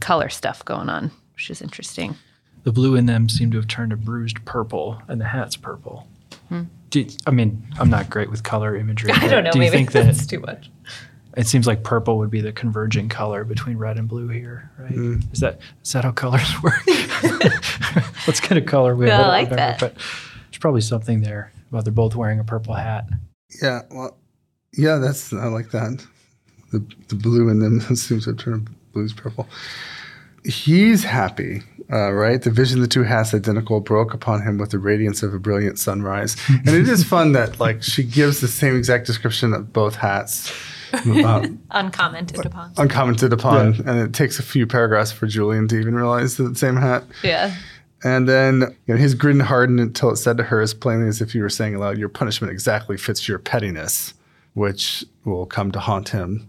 color 0.00 0.28
stuff 0.28 0.64
going 0.64 0.88
on, 0.88 1.12
which 1.34 1.50
is 1.50 1.62
interesting. 1.62 2.16
The 2.64 2.72
blue 2.72 2.96
in 2.96 3.06
them 3.06 3.28
seem 3.28 3.50
to 3.52 3.58
have 3.58 3.68
turned 3.68 3.92
a 3.92 3.96
bruised 3.96 4.44
purple, 4.44 5.00
and 5.06 5.20
the 5.20 5.26
hat's 5.26 5.56
purple. 5.56 6.08
Do 6.90 7.00
you- 7.00 7.08
I 7.26 7.30
mean, 7.32 7.66
I'm 7.78 7.90
not 7.90 8.08
great 8.08 8.30
with 8.30 8.42
color 8.44 8.74
imagery. 8.76 9.12
Hmm. 9.12 9.24
I 9.24 9.28
don't 9.28 9.44
know. 9.44 9.50
Do 9.52 9.58
you 9.58 9.64
maybe 9.64 9.76
think 9.76 9.92
that 9.92 10.06
that's 10.06 10.26
too 10.26 10.38
much. 10.40 10.70
it 11.36 11.46
seems 11.48 11.66
like 11.66 11.82
purple 11.82 12.18
would 12.18 12.30
be 12.30 12.40
the 12.40 12.52
converging 12.52 13.08
color 13.08 13.42
between 13.44 13.76
red 13.76 13.98
and 13.98 14.06
blue 14.08 14.28
here, 14.28 14.70
right? 14.78 14.92
Mm. 14.92 15.32
Is 15.32 15.40
that 15.40 15.58
is 15.84 15.92
that 15.92 16.04
how 16.04 16.12
colors 16.12 16.50
work? 16.62 16.80
Let's 18.26 18.40
get 18.40 18.56
a 18.56 18.62
color 18.62 18.94
wheel. 18.94 19.08
Yeah, 19.08 19.22
I 19.22 19.28
like 19.28 19.50
remember, 19.50 19.56
that. 19.56 19.80
But 19.80 19.94
there's 19.96 20.58
probably 20.60 20.80
something 20.82 21.20
there 21.22 21.52
about 21.70 21.84
they're 21.84 21.92
both 21.92 22.14
wearing 22.14 22.38
a 22.38 22.44
purple 22.44 22.74
hat. 22.74 23.06
Yeah, 23.60 23.82
well, 23.90 24.16
yeah, 24.76 24.98
that's 24.98 25.32
I 25.32 25.46
like 25.46 25.70
that. 25.72 26.04
The 26.72 26.84
the 27.08 27.16
blue 27.16 27.48
in 27.48 27.58
them 27.58 27.80
seems 27.96 28.24
to 28.24 28.30
have 28.30 28.38
turned 28.38 28.68
blues 28.94 29.12
purple. 29.12 29.46
He's 30.44 31.04
happy, 31.04 31.62
uh, 31.92 32.12
right? 32.12 32.40
The 32.40 32.50
vision 32.50 32.78
of 32.78 32.82
the 32.82 32.88
two 32.88 33.02
hats 33.02 33.32
identical 33.34 33.80
broke 33.80 34.12
upon 34.14 34.42
him 34.42 34.58
with 34.58 34.70
the 34.70 34.78
radiance 34.78 35.22
of 35.22 35.32
a 35.34 35.38
brilliant 35.38 35.78
sunrise. 35.78 36.36
And 36.48 36.68
it 36.68 36.88
is 36.88 37.02
fun 37.04 37.32
that 37.32 37.58
like 37.60 37.82
she 37.82 38.02
gives 38.02 38.40
the 38.40 38.48
same 38.48 38.76
exact 38.76 39.06
description 39.06 39.52
of 39.54 39.72
both 39.72 39.96
hats. 39.96 40.52
Um, 40.92 41.60
Uncommented 41.70 42.46
upon. 42.46 42.72
uncommented 42.76 43.32
upon, 43.32 43.74
and 43.86 43.98
it 43.98 44.12
takes 44.12 44.38
a 44.38 44.42
few 44.42 44.66
paragraphs 44.66 45.10
for 45.10 45.26
Julian 45.26 45.66
to 45.68 45.76
even 45.80 45.94
realize 45.94 46.36
that 46.36 46.44
the 46.44 46.54
same 46.54 46.76
hat. 46.76 47.04
Yeah. 47.22 47.54
And 48.04 48.28
then 48.28 48.76
you 48.86 48.94
know, 48.94 48.96
his 48.96 49.14
grin 49.14 49.40
hardened 49.40 49.80
until 49.80 50.10
it 50.10 50.16
said 50.16 50.36
to 50.36 50.44
her 50.44 50.60
as 50.60 50.74
plainly 50.74 51.08
as 51.08 51.20
if 51.22 51.32
he 51.32 51.40
were 51.40 51.48
saying 51.48 51.74
aloud, 51.74 51.96
Your 51.98 52.10
punishment 52.10 52.52
exactly 52.52 52.96
fits 52.98 53.26
your 53.26 53.38
pettiness, 53.38 54.12
which 54.52 55.04
will 55.24 55.46
come 55.46 55.72
to 55.72 55.80
haunt 55.80 56.10
him. 56.10 56.48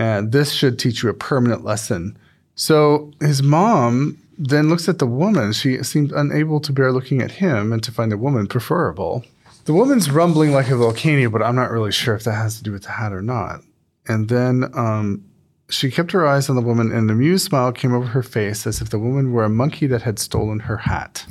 And 0.00 0.32
this 0.32 0.52
should 0.52 0.78
teach 0.78 1.02
you 1.02 1.10
a 1.10 1.14
permanent 1.14 1.62
lesson. 1.62 2.16
So 2.54 3.12
his 3.20 3.42
mom 3.42 4.16
then 4.38 4.70
looks 4.70 4.88
at 4.88 4.98
the 4.98 5.06
woman. 5.06 5.52
She 5.52 5.82
seemed 5.82 6.10
unable 6.12 6.58
to 6.60 6.72
bear 6.72 6.90
looking 6.90 7.20
at 7.20 7.32
him 7.32 7.70
and 7.72 7.82
to 7.82 7.92
find 7.92 8.10
the 8.10 8.16
woman 8.16 8.46
preferable. 8.46 9.24
The 9.66 9.74
woman's 9.74 10.10
rumbling 10.10 10.52
like 10.52 10.70
a 10.70 10.76
volcano, 10.76 11.28
but 11.28 11.42
I'm 11.42 11.54
not 11.54 11.70
really 11.70 11.92
sure 11.92 12.14
if 12.14 12.24
that 12.24 12.32
has 12.32 12.56
to 12.56 12.62
do 12.62 12.72
with 12.72 12.84
the 12.84 12.92
hat 12.92 13.12
or 13.12 13.20
not. 13.20 13.60
And 14.08 14.30
then 14.30 14.70
um, 14.74 15.22
She 15.70 15.90
kept 15.90 16.10
her 16.12 16.26
eyes 16.26 16.48
on 16.50 16.56
the 16.56 16.62
woman, 16.62 16.90
and 16.90 17.08
an 17.08 17.10
amused 17.10 17.46
smile 17.46 17.70
came 17.72 17.94
over 17.94 18.06
her 18.06 18.22
face 18.22 18.66
as 18.66 18.80
if 18.80 18.90
the 18.90 18.98
woman 18.98 19.32
were 19.32 19.44
a 19.44 19.48
monkey 19.48 19.86
that 19.86 20.02
had 20.02 20.18
stolen 20.18 20.60
her 20.60 20.78
hat. 20.78 21.24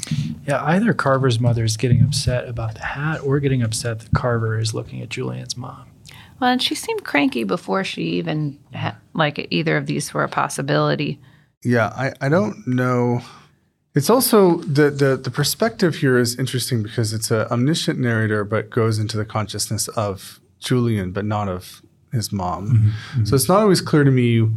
Yeah, 0.47 0.63
either 0.63 0.93
Carver's 0.93 1.39
mother 1.39 1.65
is 1.65 1.76
getting 1.76 2.01
upset 2.01 2.47
about 2.47 2.76
the 2.76 2.84
hat 2.84 3.22
or 3.24 3.39
getting 3.39 3.61
upset 3.61 3.99
that 3.99 4.13
Carver 4.13 4.57
is 4.57 4.74
looking 4.74 5.01
at 5.01 5.09
Julian's 5.09 5.57
mom. 5.57 5.88
Well, 6.40 6.52
and 6.52 6.62
she 6.62 6.76
seemed 6.76 7.04
cranky 7.04 7.44
before 7.44 7.84
she 7.84 8.04
even 8.04 8.58
had, 8.74 8.96
like 9.14 9.48
either 9.50 9.78
of 9.78 9.86
these 9.86 10.14
were 10.14 10.24
a 10.24 10.30
possibility. 10.30 11.20
Yeah, 11.64 11.88
I, 11.88 12.14
I 12.22 12.30
don't 12.30 12.66
know. 12.68 13.22
It's 13.96 14.10
also 14.10 14.58
the, 14.60 14.90
the 14.92 15.18
the 15.18 15.32
perspective 15.32 15.96
here 15.96 16.18
is 16.18 16.38
interesting 16.38 16.84
because 16.84 17.12
it's 17.12 17.32
an 17.32 17.48
omniscient 17.52 18.00
narrator, 18.00 18.46
but 18.46 18.70
goes 18.70 19.00
into 19.00 19.18
the 19.18 19.26
consciousness 19.26 19.88
of 19.90 20.40
Julian, 20.60 21.12
but 21.12 21.26
not 21.26 21.50
of 21.50 21.82
his 22.14 22.32
mom. 22.32 22.68
Mm-hmm, 22.68 22.88
mm-hmm. 22.88 23.26
So 23.26 23.36
it's 23.36 23.50
not 23.50 23.60
always 23.60 23.82
clear 23.82 24.04
to 24.04 24.12
me, 24.12 24.50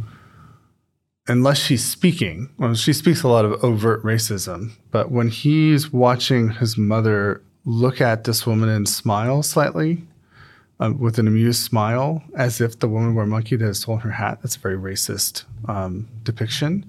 unless 1.27 1.57
she's 1.57 1.83
speaking. 1.83 2.49
Well, 2.57 2.75
she 2.75 2.93
speaks 2.93 3.23
a 3.23 3.27
lot 3.27 3.43
of 3.43 3.63
overt 3.63 4.03
racism, 4.03 4.71
but 4.91 5.11
when 5.11 5.29
he's 5.29 5.91
watching 5.91 6.51
his 6.51 6.77
mother 6.77 7.41
look 7.65 8.01
at 8.01 8.23
this 8.23 8.45
woman 8.45 8.69
and 8.69 8.87
smile 8.87 9.41
slightly, 9.43 10.03
um, 10.79 10.99
with 10.99 11.19
an 11.19 11.27
amused 11.27 11.63
smile, 11.63 12.23
as 12.35 12.59
if 12.59 12.79
the 12.79 12.87
woman 12.87 13.15
were 13.15 13.23
a 13.23 13.27
monkey 13.27 13.55
that 13.55 13.65
has 13.65 13.79
stolen 13.79 14.01
her 14.01 14.11
hat. 14.11 14.39
That's 14.41 14.55
a 14.55 14.59
very 14.59 14.77
racist 14.77 15.43
um, 15.67 16.07
depiction. 16.23 16.85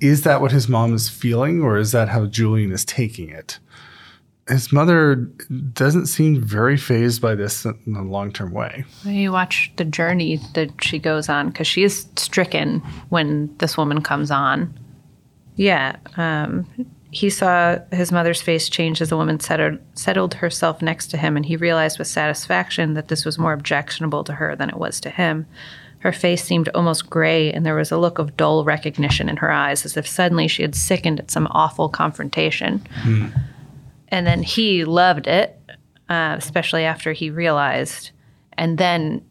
Is 0.00 0.22
that 0.22 0.40
what 0.40 0.52
his 0.52 0.68
mom 0.68 0.94
is 0.94 1.08
feeling, 1.08 1.62
or 1.62 1.76
is 1.76 1.92
that 1.92 2.08
how 2.08 2.26
Julian 2.26 2.72
is 2.72 2.84
taking 2.84 3.28
it? 3.28 3.58
His 4.48 4.72
mother 4.72 5.16
doesn't 5.72 6.06
seem 6.06 6.40
very 6.40 6.76
fazed 6.76 7.20
by 7.20 7.34
this 7.34 7.64
in 7.64 7.96
a 7.96 8.02
long 8.02 8.32
term 8.32 8.52
way. 8.52 8.84
When 9.02 9.14
you 9.14 9.32
watch 9.32 9.72
the 9.76 9.84
journey 9.84 10.40
that 10.54 10.82
she 10.82 10.98
goes 10.98 11.28
on, 11.28 11.48
because 11.48 11.66
she 11.66 11.82
is 11.82 12.06
stricken 12.16 12.80
when 13.08 13.54
this 13.58 13.76
woman 13.76 14.02
comes 14.02 14.30
on. 14.30 14.78
Yeah. 15.56 15.96
Um, 16.16 16.66
he 17.16 17.30
saw 17.30 17.78
his 17.92 18.12
mother's 18.12 18.42
face 18.42 18.68
change 18.68 19.00
as 19.00 19.08
the 19.08 19.16
woman 19.16 19.40
settled, 19.40 19.78
settled 19.94 20.34
herself 20.34 20.82
next 20.82 21.06
to 21.08 21.16
him, 21.16 21.34
and 21.36 21.46
he 21.46 21.56
realized 21.56 21.98
with 21.98 22.08
satisfaction 22.08 22.92
that 22.92 23.08
this 23.08 23.24
was 23.24 23.38
more 23.38 23.54
objectionable 23.54 24.22
to 24.24 24.34
her 24.34 24.54
than 24.54 24.68
it 24.68 24.76
was 24.76 25.00
to 25.00 25.08
him. 25.08 25.46
Her 26.00 26.12
face 26.12 26.44
seemed 26.44 26.68
almost 26.74 27.08
gray, 27.08 27.50
and 27.50 27.64
there 27.64 27.74
was 27.74 27.90
a 27.90 27.96
look 27.96 28.18
of 28.18 28.36
dull 28.36 28.64
recognition 28.64 29.30
in 29.30 29.38
her 29.38 29.50
eyes, 29.50 29.86
as 29.86 29.96
if 29.96 30.06
suddenly 30.06 30.46
she 30.46 30.60
had 30.60 30.74
sickened 30.74 31.18
at 31.18 31.30
some 31.30 31.48
awful 31.52 31.88
confrontation. 31.88 32.86
And 34.08 34.26
then 34.26 34.42
he 34.42 34.84
loved 34.84 35.26
it, 35.26 35.58
uh, 36.10 36.34
especially 36.36 36.84
after 36.84 37.12
he 37.14 37.30
realized. 37.30 38.10
And 38.52 38.76
then 38.76 39.24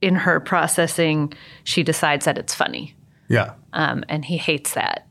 in 0.00 0.14
her 0.14 0.40
processing, 0.40 1.34
she 1.64 1.82
decides 1.82 2.24
that 2.24 2.38
it's 2.38 2.54
funny 2.54 2.94
Yeah. 3.28 3.52
um, 3.74 4.04
and 4.08 4.24
he 4.24 4.38
hates 4.38 4.72
that. 4.72 5.06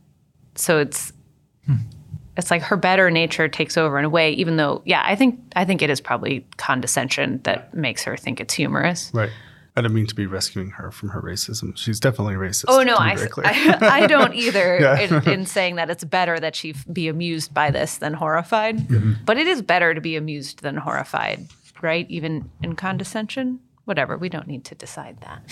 So 0.56 0.80
it's 0.80 1.14
it's 2.38 2.52
like 2.52 2.62
her 2.64 2.76
better 2.78 3.10
nature 3.10 3.48
takes 3.48 3.78
over 3.78 3.98
in 4.00 4.06
a 4.06 4.10
way. 4.10 4.32
Even 4.34 4.58
though, 4.58 4.82
yeah, 4.86 5.04
I 5.06 5.16
think 5.16 5.40
I 5.56 5.66
think 5.66 5.82
it 5.82 5.90
is 5.90 6.02
probably 6.02 6.46
condescension 6.58 7.40
that 7.44 7.74
makes 7.74 8.04
her 8.04 8.18
think 8.18 8.40
it's 8.40 8.54
humorous. 8.54 9.12
Right. 9.14 9.30
I 9.78 9.82
don't 9.82 9.94
mean 9.94 10.08
to 10.08 10.16
be 10.16 10.26
rescuing 10.26 10.70
her 10.72 10.90
from 10.90 11.10
her 11.10 11.22
racism. 11.22 11.76
She's 11.76 12.00
definitely 12.00 12.36
racist. 12.36 12.66
Oh 12.70 12.82
no, 12.84 12.96
I. 12.96 13.18
I, 13.44 13.78
I 14.04 14.08
don't 14.08 14.34
either 14.46 14.78
Yeah. 14.80 15.00
in, 15.00 15.30
in 15.30 15.46
saying 15.46 15.76
that 15.76 15.90
it's 15.90 16.04
better 16.06 16.40
that 16.40 16.56
she 16.56 16.74
be 16.94 17.10
amused 17.10 17.54
by 17.54 17.72
this 17.72 17.98
than 17.98 18.14
horrified. 18.14 18.78
Mm-hmm. 18.78 19.14
But 19.26 19.38
it 19.38 19.48
is 19.48 19.62
better 19.62 19.94
to 19.94 20.00
be 20.00 20.16
amused 20.16 20.62
than 20.62 20.78
horrified, 20.78 21.48
right? 21.82 22.06
Even 22.10 22.50
in 22.64 22.76
condescension. 22.76 23.60
Whatever. 23.84 24.18
We 24.18 24.30
don't 24.30 24.48
need 24.48 24.64
to 24.66 24.76
decide 24.76 25.18
that. 25.22 25.44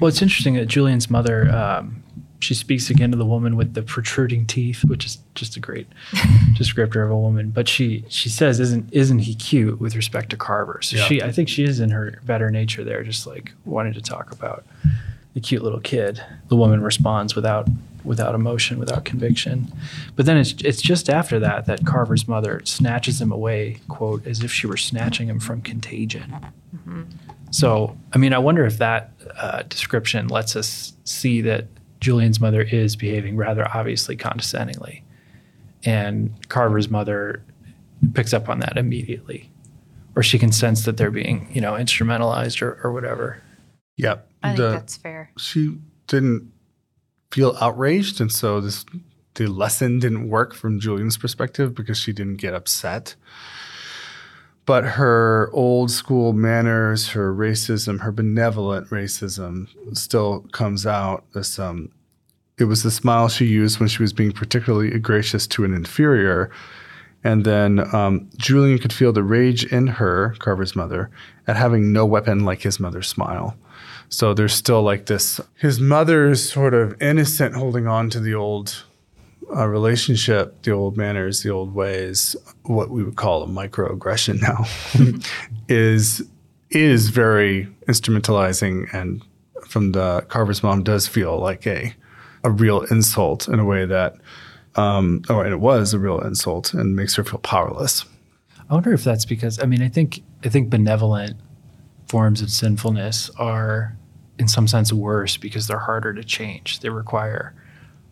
Well, 0.00 0.08
it's 0.08 0.22
interesting 0.22 0.54
that 0.54 0.66
Julian's 0.66 1.10
mother, 1.10 1.50
um, 1.54 2.02
she 2.44 2.54
speaks 2.54 2.90
again 2.90 3.10
to 3.10 3.16
the 3.16 3.24
woman 3.24 3.56
with 3.56 3.74
the 3.74 3.82
protruding 3.82 4.46
teeth, 4.46 4.84
which 4.84 5.04
is 5.06 5.18
just 5.34 5.56
a 5.56 5.60
great 5.60 5.86
descriptor 6.58 7.04
of 7.04 7.10
a 7.10 7.18
woman. 7.18 7.50
But 7.50 7.68
she 7.68 8.04
she 8.08 8.28
says, 8.28 8.60
"Isn't 8.60 8.92
isn't 8.92 9.20
he 9.20 9.34
cute?" 9.34 9.80
With 9.80 9.96
respect 9.96 10.30
to 10.30 10.36
Carver, 10.36 10.80
so 10.82 10.96
Yeah. 10.96 11.04
she 11.04 11.22
I 11.22 11.32
think 11.32 11.48
she 11.48 11.64
is 11.64 11.80
in 11.80 11.90
her 11.90 12.20
better 12.24 12.50
nature 12.50 12.84
there, 12.84 13.02
just 13.02 13.26
like 13.26 13.52
wanting 13.64 13.94
to 13.94 14.00
talk 14.02 14.30
about 14.32 14.64
the 15.32 15.40
cute 15.40 15.62
little 15.62 15.80
kid. 15.80 16.22
The 16.48 16.56
woman 16.56 16.82
responds 16.82 17.34
without 17.34 17.66
without 18.04 18.34
emotion, 18.34 18.78
without 18.78 19.06
conviction. 19.06 19.72
But 20.14 20.26
then 20.26 20.36
it's 20.36 20.52
it's 20.62 20.82
just 20.82 21.08
after 21.08 21.40
that 21.40 21.64
that 21.66 21.86
Carver's 21.86 22.28
mother 22.28 22.60
snatches 22.64 23.20
him 23.20 23.32
away, 23.32 23.80
quote, 23.88 24.26
as 24.26 24.44
if 24.44 24.52
she 24.52 24.66
were 24.66 24.76
snatching 24.76 25.28
him 25.28 25.40
from 25.40 25.62
contagion. 25.62 26.34
So, 27.50 27.96
I 28.12 28.18
mean, 28.18 28.32
I 28.34 28.38
wonder 28.38 28.66
if 28.66 28.78
that 28.78 29.12
uh, 29.38 29.62
description 29.68 30.26
lets 30.28 30.56
us 30.56 30.92
see 31.04 31.40
that 31.42 31.66
Julian's 32.04 32.38
mother 32.38 32.60
is 32.60 32.96
behaving 32.96 33.36
rather 33.36 33.66
obviously 33.74 34.14
condescendingly. 34.14 35.02
And 35.84 36.30
Carver's 36.48 36.90
mother 36.90 37.42
picks 38.12 38.34
up 38.34 38.48
on 38.50 38.60
that 38.60 38.76
immediately. 38.76 39.50
Or 40.14 40.22
she 40.22 40.38
can 40.38 40.52
sense 40.52 40.84
that 40.84 40.98
they're 40.98 41.10
being, 41.10 41.48
you 41.52 41.60
know, 41.62 41.72
instrumentalized 41.72 42.60
or, 42.62 42.78
or 42.84 42.92
whatever. 42.92 43.42
yeah. 43.96 44.16
I 44.42 44.48
think 44.48 44.56
The- 44.58 44.70
that's 44.72 44.96
fair. 44.98 45.30
she 45.38 45.78
didn't 46.06 46.52
feel 47.30 47.56
outraged, 47.60 48.20
and 48.20 48.30
so 48.30 48.60
this 48.60 48.84
the 49.36 49.46
lesson 49.46 49.98
didn't 49.98 50.28
work 50.28 50.54
from 50.54 50.78
Julian's 50.78 51.16
perspective 51.16 51.74
because 51.74 51.96
she 51.98 52.12
didn't 52.12 52.36
get 52.36 52.52
upset. 52.54 53.16
But 54.66 54.84
her 54.84 55.50
old 55.52 55.90
school 55.90 56.32
manners, 56.32 57.10
her 57.10 57.34
racism, 57.34 58.00
her 58.00 58.12
benevolent 58.12 58.88
racism 58.88 59.68
still 59.96 60.40
comes 60.52 60.86
out. 60.86 61.24
This 61.34 61.58
um, 61.58 61.90
it 62.56 62.64
was 62.64 62.82
the 62.82 62.90
smile 62.90 63.28
she 63.28 63.46
used 63.46 63.80
when 63.80 63.88
she 63.88 64.02
was 64.02 64.12
being 64.12 64.32
particularly 64.32 64.98
gracious 64.98 65.46
to 65.48 65.64
an 65.64 65.74
inferior. 65.74 66.50
And 67.24 67.44
then 67.44 67.94
um, 67.94 68.28
Julian 68.36 68.78
could 68.78 68.92
feel 68.92 69.12
the 69.12 69.22
rage 69.22 69.64
in 69.64 69.86
her, 69.86 70.34
Carver's 70.38 70.76
mother, 70.76 71.10
at 71.46 71.56
having 71.56 71.92
no 71.92 72.04
weapon 72.04 72.44
like 72.44 72.62
his 72.62 72.78
mother's 72.78 73.08
smile. 73.08 73.56
So 74.10 74.34
there's 74.34 74.54
still 74.54 74.82
like 74.82 75.06
this 75.06 75.40
his 75.58 75.80
mother's 75.80 76.48
sort 76.48 76.74
of 76.74 77.00
innocent 77.02 77.56
holding 77.56 77.86
on 77.86 78.10
to 78.10 78.20
the 78.20 78.34
old 78.34 78.84
uh, 79.54 79.66
relationship, 79.66 80.62
the 80.62 80.72
old 80.72 80.96
manners, 80.96 81.42
the 81.42 81.50
old 81.50 81.74
ways, 81.74 82.36
what 82.64 82.90
we 82.90 83.02
would 83.02 83.16
call 83.16 83.42
a 83.42 83.46
microaggression 83.46 84.40
now, 84.42 84.64
is 85.68 86.22
is 86.70 87.10
very 87.10 87.68
instrumentalizing 87.86 88.92
and 88.92 89.22
from 89.68 89.92
the 89.92 90.22
Carver's 90.28 90.62
mom 90.62 90.82
does 90.82 91.06
feel 91.06 91.38
like 91.38 91.66
a 91.66 91.94
a 92.42 92.50
real 92.50 92.82
insult 92.82 93.48
in 93.48 93.58
a 93.58 93.64
way 93.64 93.86
that 93.86 94.16
um, 94.76 95.22
oh, 95.28 95.40
and 95.40 95.52
it 95.52 95.60
was 95.60 95.94
a 95.94 95.98
real 95.98 96.20
insult 96.20 96.74
and 96.74 96.96
makes 96.96 97.14
her 97.14 97.24
feel 97.24 97.38
powerless. 97.38 98.04
I 98.68 98.74
wonder 98.74 98.92
if 98.92 99.04
that's 99.04 99.24
because 99.24 99.60
I 99.60 99.66
mean 99.66 99.82
I 99.82 99.88
think 99.88 100.22
I 100.44 100.48
think 100.48 100.70
benevolent 100.70 101.36
forms 102.08 102.42
of 102.42 102.50
sinfulness 102.50 103.30
are 103.38 103.96
in 104.38 104.48
some 104.48 104.66
sense 104.66 104.92
worse 104.92 105.36
because 105.36 105.66
they're 105.66 105.78
harder 105.78 106.12
to 106.12 106.24
change. 106.24 106.80
They 106.80 106.88
require 106.88 107.54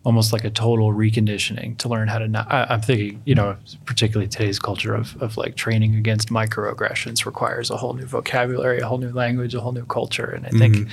almost 0.05 0.33
like 0.33 0.43
a 0.45 0.51
total 0.51 0.93
reconditioning 0.93 1.79
to 1.79 1.89
learn 1.89 2.09
how 2.09 2.19
to 2.19 2.27
not 2.27 2.51
I, 2.53 2.67
I'm 2.71 2.81
thinking, 2.81 3.23
you 3.25 3.35
know, 3.37 3.57
particularly 3.85 4.29
today's 4.29 4.59
culture 4.59 4.95
of, 4.95 5.21
of 5.23 5.37
like 5.37 5.55
training 5.55 5.95
against 5.95 6.29
microaggressions 6.29 7.25
requires 7.25 7.71
a 7.71 7.77
whole 7.77 7.93
new 7.95 8.05
vocabulary, 8.07 8.81
a 8.81 8.87
whole 8.87 8.99
new 8.99 9.13
language, 9.13 9.55
a 9.55 9.61
whole 9.61 9.73
new 9.73 9.85
culture. 9.87 10.27
And 10.31 10.45
I 10.47 10.51
think 10.51 10.89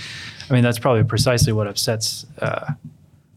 I 0.50 0.54
mean 0.54 0.64
that's 0.64 0.80
probably 0.80 1.04
precisely 1.04 1.52
what 1.54 1.66
upsets 1.68 2.26
uh, 2.40 2.74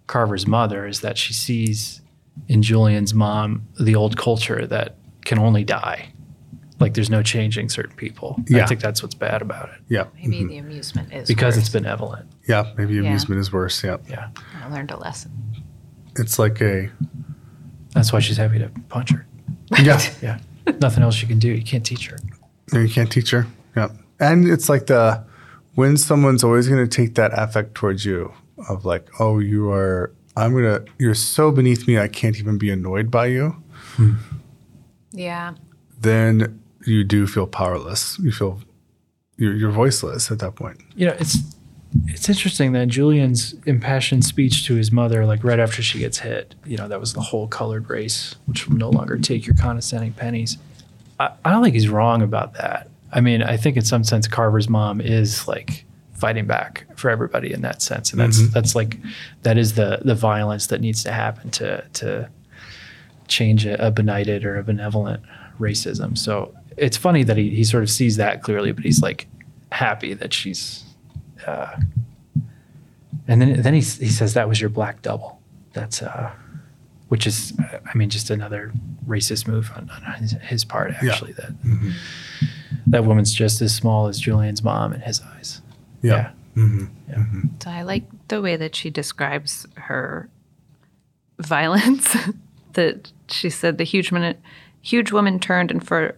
Carver's 0.09 0.47
mother 0.47 0.87
is 0.87 1.01
that 1.01 1.17
she 1.17 1.33
sees 1.33 2.03
in 2.49 2.63
Julian's 2.63 3.15
mom 3.15 3.67
the 3.81 3.95
old 3.95 4.17
culture 4.19 4.67
that 4.67 4.97
can 5.25 5.39
only 5.39 5.65
die. 5.65 6.09
Like 6.81 6.95
there's 6.95 7.11
no 7.11 7.23
changing 7.23 7.69
certain 7.69 7.95
people. 7.97 8.43
Yeah. 8.49 8.65
I 8.65 8.67
think 8.67 8.81
that's 8.81 9.03
what's 9.03 9.15
bad 9.15 9.41
about 9.41 9.69
it 9.71 9.81
Yeah, 9.89 10.07
Maybe 10.17 10.45
the 10.45 10.59
amusement 10.59 11.13
is 11.13 11.29
because 11.29 11.55
worse. 11.57 11.65
it's 11.67 11.73
benevolent. 11.73 12.27
yeah. 12.49 12.73
Maybe 12.77 12.99
amusement 12.99 13.41
is 13.41 13.53
worse. 13.53 13.83
Yeah, 13.85 13.99
Yeah. 14.11 14.31
I 14.63 14.69
learned 14.69 14.91
a 14.91 14.97
lesson. 14.99 15.31
It's 16.17 16.39
like 16.39 16.61
a 16.61 16.91
That's 17.95 18.13
why 18.13 18.21
she's 18.21 18.37
happy 18.37 18.59
to 18.59 18.69
punch 18.89 19.11
her. 19.11 19.27
yeah. 19.83 20.01
Yeah. 20.23 20.39
Nothing 20.81 21.03
else 21.03 21.21
you 21.21 21.27
can 21.27 21.41
do. 21.41 21.49
You 21.49 21.65
can't 21.65 21.85
teach 21.85 22.07
her. 22.07 22.19
No, 22.73 22.79
you 22.79 22.89
can't 22.89 23.11
teach 23.11 23.31
her. 23.31 23.49
Yeah. 23.77 23.89
And 24.21 24.49
it's 24.49 24.69
like 24.69 24.87
the 24.87 25.25
when 25.75 25.97
someone's 25.97 26.45
always 26.45 26.69
going 26.69 26.87
to 26.87 26.97
take 26.97 27.15
that 27.15 27.33
affect 27.35 27.75
towards 27.75 28.05
you 28.05 28.33
of 28.69 28.85
like, 28.85 29.09
oh, 29.19 29.39
you 29.39 29.71
are, 29.71 30.13
I'm 30.37 30.53
going 30.53 30.65
to, 30.65 30.85
you're 30.99 31.15
so 31.15 31.51
beneath 31.51 31.87
me, 31.89 31.99
I 31.99 32.09
can't 32.09 32.39
even 32.39 32.59
be 32.59 32.71
annoyed 32.71 33.11
by 33.11 33.27
you. 33.27 33.57
Hmm. 33.95 34.15
Yeah. 35.13 35.55
Then 36.01 36.61
you 36.87 37.05
do 37.05 37.27
feel 37.27 37.47
powerless. 37.47 38.19
You 38.19 38.33
feel, 38.33 38.61
you're, 39.37 39.55
you're 39.55 39.71
voiceless 39.71 40.31
at 40.31 40.39
that 40.41 40.55
point. 40.55 40.81
You 40.95 41.07
know, 41.07 41.17
it's 41.19 41.39
it's 42.07 42.29
interesting 42.29 42.73
that 42.73 42.89
Julian's 42.89 43.55
impassioned 43.67 44.25
speech 44.25 44.67
to 44.67 44.75
his 44.75 44.91
mother, 44.91 45.27
like 45.27 45.45
right 45.45 45.59
after 45.59 45.83
she 45.83 45.99
gets 45.99 46.19
hit, 46.19 46.55
you 46.65 46.77
know, 46.77 46.89
that 46.89 47.01
was 47.01 47.13
the 47.13 47.21
whole 47.21 47.49
colored 47.49 47.91
race, 47.91 48.35
which 48.47 48.69
will 48.69 48.77
no 48.77 48.91
longer 48.91 49.19
take 49.19 49.47
your 49.47 49.55
condescending 49.55 50.13
pennies. 50.13 50.59
I, 51.21 51.31
I 51.45 51.51
don't 51.51 51.63
think 51.63 51.75
he's 51.75 51.89
wrong 51.89 52.23
about 52.23 52.55
that. 52.55 52.89
I 53.13 53.21
mean, 53.21 53.43
I 53.43 53.57
think 53.57 53.77
in 53.77 53.85
some 53.85 54.05
sense 54.05 54.27
Carver's 54.27 54.69
mom 54.69 55.01
is 55.01 55.47
like 55.47 55.85
fighting 56.15 56.47
back 56.47 56.87
for 56.97 57.11
everybody 57.11 57.53
in 57.53 57.63
that 57.63 57.83
sense, 57.83 58.13
and 58.13 58.21
that's 58.21 58.41
mm-hmm. 58.41 58.53
that's 58.53 58.75
like 58.75 58.99
that 59.43 59.59
is 59.59 59.75
the 59.75 60.01
the 60.03 60.15
violence 60.15 60.69
that 60.69 60.81
needs 60.81 61.03
to 61.05 61.13
happen 61.13 61.51
to 61.51 61.85
to 61.95 62.31
change 63.29 63.67
a, 63.67 63.87
a 63.87 63.91
benighted 63.91 64.45
or 64.45 64.57
a 64.57 64.63
benevolent 64.63 65.23
racism. 65.61 66.17
So 66.17 66.55
it's 66.77 66.97
funny 66.97 67.23
that 67.25 67.37
he 67.37 67.51
he 67.51 67.65
sort 67.65 67.83
of 67.83 67.91
sees 67.91 68.17
that 68.17 68.43
clearly, 68.43 68.73
but 68.73 68.85
he's 68.85 69.03
like 69.03 69.27
happy 69.71 70.15
that 70.15 70.33
she's. 70.33 70.85
Uh, 71.47 71.77
and 73.29 73.41
then 73.41 73.63
then 73.63 73.75
he 73.75 73.81
he 73.81 74.09
says 74.09 74.35
that 74.35 74.49
was 74.49 74.61
your 74.61 74.71
black 74.71 75.03
double. 75.03 75.41
That's 75.73 76.03
uh, 76.03 76.33
which 77.09 77.27
is 77.27 77.53
I 77.61 77.97
mean 77.97 78.11
just 78.11 78.31
another 78.31 78.73
racist 79.07 79.47
move 79.47 79.71
on, 79.77 79.91
on 79.91 80.15
his, 80.15 80.33
his 80.33 80.65
part 80.65 80.93
actually 80.93 81.33
that 81.33 81.53
that 82.87 83.05
woman's 83.05 83.33
just 83.33 83.61
as 83.61 83.75
small 83.75 84.07
as 84.07 84.19
Julian's 84.19 84.63
mom 84.63 84.93
in 84.93 85.01
his 85.01 85.21
eyes. 85.21 85.61
Yeah. 86.03 86.31
Yeah. 86.55 87.25
So 87.63 87.71
I 87.71 87.83
like 87.83 88.05
the 88.29 88.43
way 88.43 88.57
that 88.57 88.75
she 88.75 88.91
describes 88.91 89.67
her 89.77 90.29
violence. 91.39 92.15
that 92.73 93.13
she 93.29 93.51
said 93.51 93.79
the 93.79 93.85
huge 93.85 94.13
man, 94.13 94.37
huge 94.81 95.13
woman 95.13 95.39
turned 95.39 95.71
and 95.71 95.87
for 95.87 96.17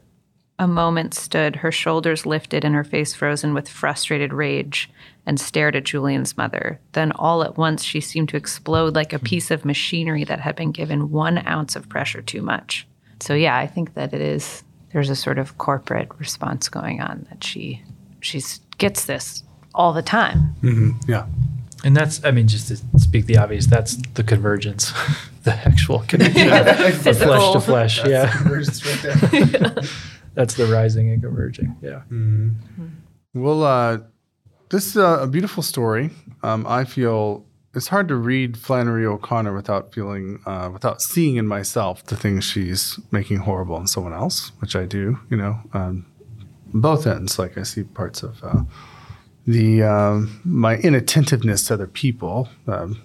a 0.59 0.69
moment 0.69 1.15
stood, 1.15 1.57
her 1.57 1.73
shoulders 1.73 2.27
lifted 2.27 2.65
and 2.65 2.75
her 2.75 2.85
face 2.85 3.15
frozen 3.15 3.55
with 3.55 3.69
frustrated 3.69 4.33
rage, 4.33 4.91
and 5.27 5.41
stared 5.41 5.75
at 5.75 5.85
Julian's 5.85 6.37
mother. 6.37 6.79
Then 6.93 7.13
all 7.13 7.43
at 7.43 7.57
once 7.57 7.83
she 7.83 8.01
seemed 8.01 8.29
to 8.31 8.37
explode 8.37 8.95
like 8.95 9.13
a 9.13 9.19
piece 9.19 9.51
of 9.51 9.65
machinery 9.65 10.25
that 10.25 10.41
had 10.41 10.55
been 10.57 10.71
given 10.71 11.11
one 11.11 11.47
ounce 11.47 11.77
of 11.77 11.89
pressure 11.89 12.23
too 12.23 12.43
much. 12.43 12.87
So 13.21 13.35
yeah, 13.35 13.57
I 13.57 13.67
think 13.67 13.95
that 13.95 14.13
it 14.13 14.21
is 14.21 14.63
there's 14.93 15.11
a 15.11 15.17
sort 15.17 15.39
of 15.39 15.59
corporate 15.59 16.09
response 16.19 16.69
going 16.69 17.01
on 17.01 17.27
that 17.31 17.43
she 17.43 17.83
she's 18.21 18.61
gets 18.79 19.07
this 19.07 19.43
all 19.75 19.93
the 19.93 20.03
time. 20.03 20.55
Yeah. 21.09 21.27
And 21.85 21.97
that's 21.97 22.25
I 22.25 22.31
mean 22.31 22.49
just 22.49 22.69
to 22.69 22.77
speak 22.99 23.27
the 23.27 23.37
obvious, 23.37 23.67
that's 23.67 23.97
the 24.15 24.23
convergence, 24.23 24.93
the 25.43 25.53
actual 25.53 26.01
connection, 26.07 26.49
of 26.53 27.19
flesh 27.19 27.53
to 27.53 27.61
flesh. 27.61 28.07
yeah, 28.07 29.83
that's 30.35 30.55
the 30.55 30.67
rising 30.67 31.11
and 31.11 31.23
converging. 31.23 31.77
Yeah. 31.83 32.03
Well, 33.35 33.63
uh, 33.63 33.99
this 34.71 34.87
is 34.87 34.97
a, 34.97 35.23
a 35.23 35.27
beautiful 35.27 35.63
story. 35.63 36.11
Um, 36.43 36.67
I 36.67 36.85
feel 36.85 37.45
it's 37.75 37.89
hard 37.89 38.09
to 38.09 38.17
read 38.17 38.57
Flannery 38.57 39.05
O'Connor 39.05 39.55
without 39.55 39.93
feeling, 39.93 40.41
uh, 40.47 40.71
without 40.73 41.03
seeing 41.03 41.37
in 41.37 41.47
myself 41.47 42.05
the 42.05 42.17
things 42.17 42.45
she's 42.45 42.99
making 43.11 43.39
horrible 43.39 43.77
in 43.79 43.87
someone 43.87 44.13
else, 44.13 44.53
which 44.61 44.77
I 44.77 44.85
do. 44.85 45.19
You 45.31 45.37
know, 45.37 45.59
um, 45.73 46.07
both 46.73 47.07
ends. 47.07 47.39
Like 47.39 47.59
I 47.59 47.63
see 47.63 47.83
parts 47.83 48.23
of 48.23 48.43
uh, 48.43 48.63
the 49.47 49.83
um, 49.83 50.41
my 50.45 50.77
inattentiveness 50.77 51.67
to 51.67 51.75
other 51.75 51.87
people, 51.87 52.49
um, 52.67 53.03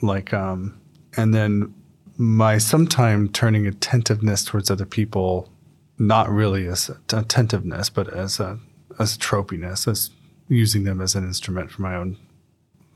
like, 0.00 0.32
um, 0.32 0.80
and 1.16 1.34
then 1.34 1.74
my 2.16 2.58
sometime 2.58 3.28
turning 3.28 3.66
attentiveness 3.66 4.44
towards 4.44 4.70
other 4.70 4.86
people, 4.86 5.50
not 5.98 6.28
really 6.28 6.66
as 6.66 6.90
attentiveness, 7.12 7.90
but 7.90 8.12
as 8.12 8.40
a 8.40 8.58
as 8.98 9.18
tropiness, 9.18 9.88
as 9.88 10.10
using 10.48 10.84
them 10.84 11.00
as 11.00 11.14
an 11.14 11.24
instrument 11.24 11.70
for 11.70 11.82
my 11.82 11.96
own 11.96 12.16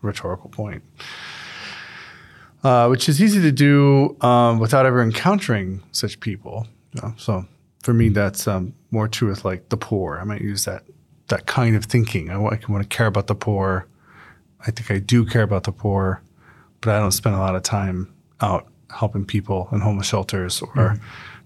rhetorical 0.03 0.51
point, 0.51 0.83
uh, 2.63 2.87
which 2.87 3.09
is 3.09 3.21
easy 3.21 3.41
to 3.41 3.51
do 3.53 4.17
um, 4.21 4.59
without 4.59 4.87
ever 4.87 5.03
encountering 5.03 5.83
such 5.93 6.21
people. 6.21 6.67
you 6.93 7.03
know. 7.03 7.15
So 7.17 7.47
for 7.83 7.93
me, 7.95 8.09
that's 8.11 8.47
um, 8.47 8.75
more 8.91 9.09
true 9.09 9.29
with 9.29 9.45
like 9.45 9.69
the 9.69 9.77
poor. 9.77 10.19
I 10.21 10.25
might 10.25 10.43
use 10.43 10.65
that 10.65 10.85
that 11.29 11.47
kind 11.47 11.77
of 11.77 11.85
thinking. 11.85 12.31
I 12.31 12.35
I 12.35 12.39
want 12.39 12.83
to 12.83 12.89
care 12.89 13.07
about 13.07 13.27
the 13.27 13.35
poor. 13.35 13.87
I 14.61 14.71
think 14.71 14.91
I 14.91 14.99
do 14.99 15.25
care 15.25 15.43
about 15.43 15.65
the 15.65 15.73
poor, 15.73 16.21
but 16.81 16.95
I 16.95 16.99
don't 16.99 17.13
spend 17.13 17.37
a 17.37 17.39
lot 17.39 17.55
of 17.55 17.63
time 17.63 18.13
out 18.41 18.67
helping 18.91 19.25
people 19.25 19.69
in 19.73 19.81
homeless 19.81 20.07
shelters 20.09 20.63
or 20.75 20.99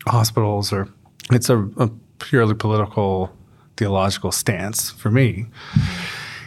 hospitals. 0.07 0.73
Or 0.73 0.89
it's 1.35 1.49
a, 1.49 1.59
a 1.77 1.91
purely 2.19 2.55
political, 2.55 3.33
theological 3.77 4.33
stance 4.33 4.91
for 4.91 5.11
me. 5.11 5.47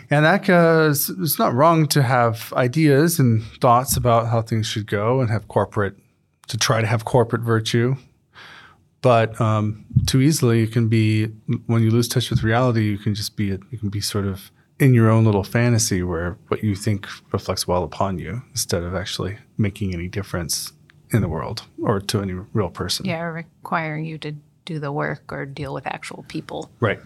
And 0.09 0.23
that 0.25 0.47
is, 0.47 1.09
it's 1.09 1.39
not 1.39 1.53
wrong 1.53 1.88
to 1.88 2.03
have 2.03 2.53
ideas 2.53 3.19
and 3.19 3.43
thoughts 3.59 3.97
about 3.97 4.27
how 4.27 4.41
things 4.41 4.67
should 4.67 4.88
go 4.88 5.19
and 5.19 5.29
have 5.29 5.47
corporate, 5.47 5.95
to 6.47 6.57
try 6.57 6.81
to 6.81 6.88
have 6.88 7.05
corporate 7.05 7.41
virtue. 7.41 7.95
But 9.01 9.39
um, 9.39 9.86
too 10.07 10.21
easily, 10.21 10.59
you 10.59 10.67
can 10.67 10.89
be 10.89 11.27
when 11.67 11.83
you 11.83 11.91
lose 11.91 12.07
touch 12.07 12.29
with 12.31 12.43
reality. 12.43 12.86
You 12.86 12.97
can 12.97 13.13
just 13.13 13.36
be 13.36 13.45
you 13.45 13.77
can 13.77 13.89
be 13.89 14.01
sort 14.01 14.25
of 14.25 14.51
in 14.79 14.93
your 14.95 15.11
own 15.11 15.25
little 15.25 15.43
fantasy 15.43 16.01
where 16.01 16.38
what 16.47 16.63
you 16.63 16.75
think 16.75 17.07
reflects 17.31 17.67
well 17.67 17.83
upon 17.83 18.17
you 18.17 18.41
instead 18.49 18.81
of 18.81 18.95
actually 18.95 19.38
making 19.57 19.93
any 19.93 20.07
difference 20.07 20.73
in 21.11 21.21
the 21.21 21.29
world 21.29 21.63
or 21.83 21.99
to 21.99 22.21
any 22.21 22.33
real 22.53 22.69
person. 22.69 23.05
Yeah, 23.05 23.21
requiring 23.21 24.05
you 24.05 24.17
to 24.19 24.36
do 24.66 24.80
the 24.80 24.91
work 24.91 25.32
or 25.32 25.45
deal 25.45 25.74
with 25.74 25.86
actual 25.88 26.26
people. 26.28 26.70
Right. 26.80 26.99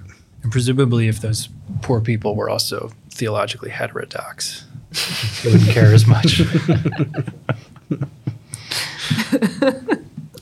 And 0.44 0.52
presumably, 0.52 1.08
if 1.08 1.20
those 1.22 1.50
poor 1.82 2.02
people 2.02 2.36
were 2.36 2.50
also 2.50 2.92
theologically 3.12 3.70
heterodox, 3.70 4.66
they 5.44 5.52
wouldn't 5.52 5.70
care 5.72 5.94
as 5.94 6.08
much. 6.08 6.42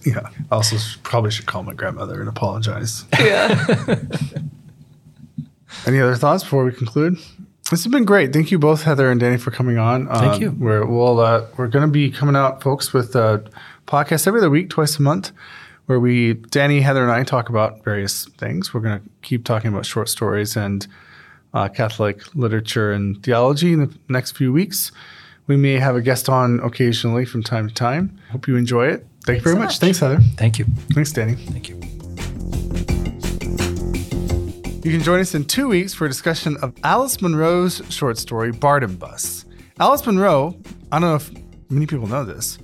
Yeah. 0.05 0.29
I 0.51 0.55
also 0.55 0.77
probably 1.03 1.31
should 1.31 1.47
call 1.47 1.63
my 1.63 1.73
grandmother 1.73 2.21
and 2.21 2.29
apologize. 2.29 3.03
Yeah. 3.19 3.65
Any 5.85 5.99
other 5.99 6.15
thoughts 6.15 6.43
before 6.43 6.63
we 6.63 6.71
conclude? 6.71 7.15
This 7.69 7.83
has 7.83 7.87
been 7.87 8.05
great. 8.05 8.31
Thank 8.31 8.49
you 8.49 8.57
both, 8.57 8.83
Heather 8.83 9.11
and 9.11 9.19
Danny, 9.19 9.35
for 9.35 9.51
coming 9.51 9.77
on. 9.77 10.07
Thank 10.07 10.35
Uh, 10.35 10.37
you. 10.37 10.51
We're 10.51 10.85
we'll, 10.85 11.19
uh, 11.19 11.45
we're 11.57 11.67
going 11.67 11.85
to 11.85 11.91
be 11.91 12.09
coming 12.09 12.37
out, 12.37 12.63
folks, 12.63 12.93
with 12.93 13.17
a 13.17 13.43
podcast 13.85 14.27
every 14.27 14.39
other 14.39 14.49
week, 14.49 14.69
twice 14.69 14.97
a 14.97 15.01
month, 15.01 15.31
where 15.87 15.99
we 15.99 16.33
Danny, 16.33 16.81
Heather, 16.81 17.01
and 17.01 17.11
I 17.11 17.23
talk 17.23 17.49
about 17.49 17.83
various 17.83 18.25
things. 18.37 18.73
We're 18.73 18.81
going 18.81 18.99
to 18.99 19.09
keep 19.23 19.43
talking 19.43 19.71
about 19.73 19.85
short 19.85 20.09
stories 20.09 20.55
and 20.55 20.85
uh, 21.53 21.69
Catholic 21.69 22.35
literature 22.35 22.91
and 22.91 23.21
theology 23.23 23.73
in 23.73 23.79
the 23.79 23.93
next 24.07 24.33
few 24.37 24.53
weeks. 24.53 24.91
We 25.47 25.55
may 25.55 25.79
have 25.79 25.95
a 25.95 26.01
guest 26.01 26.29
on 26.29 26.59
occasionally 26.59 27.25
from 27.25 27.41
time 27.41 27.69
to 27.69 27.73
time. 27.73 28.19
Hope 28.31 28.47
you 28.47 28.57
enjoy 28.57 28.87
it. 28.87 29.07
Thank 29.25 29.39
you 29.39 29.43
very 29.43 29.55
so 29.55 29.59
much. 29.59 29.67
much. 29.67 29.79
Thanks, 29.79 29.99
Heather. 29.99 30.19
Thank 30.35 30.59
you. 30.59 30.65
Thanks, 30.93 31.11
Danny. 31.11 31.35
Thank 31.35 31.69
you. 31.69 31.75
You 34.83 34.93
can 34.93 35.03
join 35.03 35.19
us 35.19 35.35
in 35.35 35.45
two 35.45 35.67
weeks 35.67 35.93
for 35.93 36.05
a 36.05 36.09
discussion 36.09 36.57
of 36.61 36.73
Alice 36.83 37.21
Munro's 37.21 37.81
short 37.89 38.17
story, 38.17 38.51
Bardon 38.51 38.95
Bus. 38.95 39.45
Alice 39.79 40.05
Munro, 40.05 40.57
I 40.91 40.99
don't 40.99 41.09
know 41.09 41.15
if 41.15 41.31
many 41.69 41.85
people 41.85 42.07
know 42.07 42.23
this, 42.23 42.57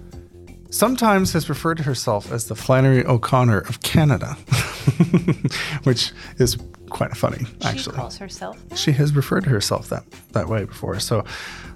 sometimes 0.74 1.34
has 1.34 1.50
referred 1.50 1.78
to 1.78 1.84
herself 1.84 2.32
as 2.32 2.48
the 2.48 2.56
Flannery 2.56 3.06
O'Connor 3.06 3.60
of 3.60 3.82
Canada, 3.82 4.34
which 5.84 6.12
is 6.40 6.58
quite 6.90 7.16
funny, 7.16 7.46
she 7.46 7.56
actually. 7.64 7.78
She 7.78 7.92
calls 7.92 8.18
herself 8.18 8.70
that. 8.70 8.78
She 8.78 8.92
has 8.94 9.14
referred 9.14 9.44
to 9.44 9.50
herself 9.52 9.90
that, 9.90 10.04
that 10.32 10.48
way 10.48 10.66
before. 10.66 11.00
So, 11.00 11.24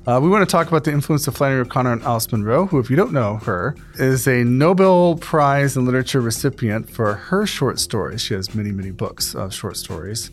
uh, 0.08 0.20
we 0.22 0.30
want 0.30 0.48
to 0.48 0.52
talk 0.52 0.68
about 0.68 0.84
the 0.84 0.92
influence 0.92 1.28
of 1.28 1.36
Flannery 1.36 1.62
O'Connor 1.62 1.92
on 1.92 2.02
Alice 2.04 2.32
Munro, 2.32 2.66
who, 2.66 2.80
if 2.80 2.90
you 2.90 2.96
don't 2.96 3.12
know 3.12 3.38
her, 3.38 3.76
is 3.96 4.28
a 4.28 4.44
Nobel 4.44 5.18
Prize 5.18 5.78
in 5.78 5.86
Literature 5.86 6.22
recipient 6.22 6.90
for 6.90 7.14
her 7.14 7.46
short 7.46 7.80
stories. 7.80 8.22
She 8.22 8.34
has 8.34 8.56
many, 8.56 8.72
many 8.72 8.92
books 8.92 9.36
of 9.36 9.54
short 9.54 9.78
stories. 9.78 10.32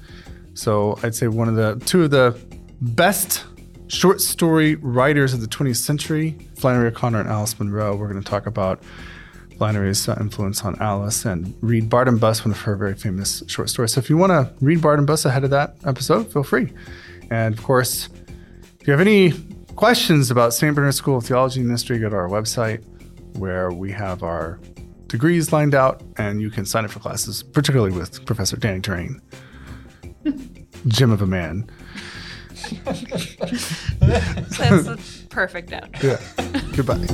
So, 0.55 0.99
I'd 1.03 1.15
say 1.15 1.29
one 1.29 1.49
of 1.49 1.57
the 1.57 1.85
two 1.85 2.05
of 2.05 2.11
the 2.11 2.39
best 2.81 3.45
short 3.89 4.21
story 4.21 4.77
writers 4.77 5.35
of 5.35 5.41
the 5.41 5.47
20th 5.47 5.77
century, 5.77 6.37
Flannery 6.57 6.89
O'Connor 6.89 7.21
and 7.21 7.29
Alice 7.29 7.59
Munro. 7.59 7.97
We're 7.97 8.09
going 8.09 8.23
to 8.23 8.29
talk 8.29 8.47
about 8.47 8.83
Flannery's 9.59 10.09
uh, 10.09 10.17
influence 10.21 10.65
on 10.65 10.77
Alice 10.81 11.25
and 11.25 11.55
read 11.61 11.89
Bardon 11.89 12.19
Bus, 12.19 12.45
one 12.45 12.53
of 12.53 12.61
her 12.63 12.77
very 12.77 12.95
famous 12.95 13.43
short 13.47 13.71
stories. 13.71 13.93
So 13.93 14.01
if 14.01 14.11
you 14.11 14.17
want 14.17 14.31
to 14.31 14.53
read 14.61 14.81
Bardon 14.81 15.07
Bus 15.07 15.25
ahead 15.25 15.45
of 15.45 15.51
that 15.51 15.77
episode, 15.85 16.33
feel 16.33 16.43
free. 16.43 16.73
And 17.31 17.57
of 17.57 17.63
course, 17.63 18.09
if 18.81 18.87
you 18.87 18.93
have 18.93 19.01
any 19.01 19.33
questions 19.77 20.31
about 20.31 20.55
St. 20.55 20.75
Bernard 20.75 20.95
School 20.95 21.19
of 21.19 21.25
Theology 21.25 21.61
and 21.61 21.69
Ministry, 21.69 21.99
go 21.99 22.09
to 22.09 22.17
our 22.17 22.29
website 22.29 22.85
where 23.37 23.71
we 23.71 23.91
have 23.93 24.23
our 24.23 24.61
degrees 25.07 25.53
lined 25.53 25.75
out 25.75 26.03
and 26.17 26.41
you 26.41 26.51
can 26.51 26.65
sign 26.65 26.85
up 26.85 26.91
for 26.91 27.01
classes, 27.01 27.43
particularly 27.43 27.97
with 27.97 28.25
Professor 28.25 28.57
Danny 28.57 28.81
Terrain. 28.81 29.21
Gem 30.89 31.11
of 31.11 31.23
a 31.23 31.27
man. 31.27 31.71
That's 34.01 34.87
a 34.89 34.99
perfect 35.29 35.71
outro. 35.71 36.03
Yeah. 36.03 36.19
Goodbye. 36.77 37.07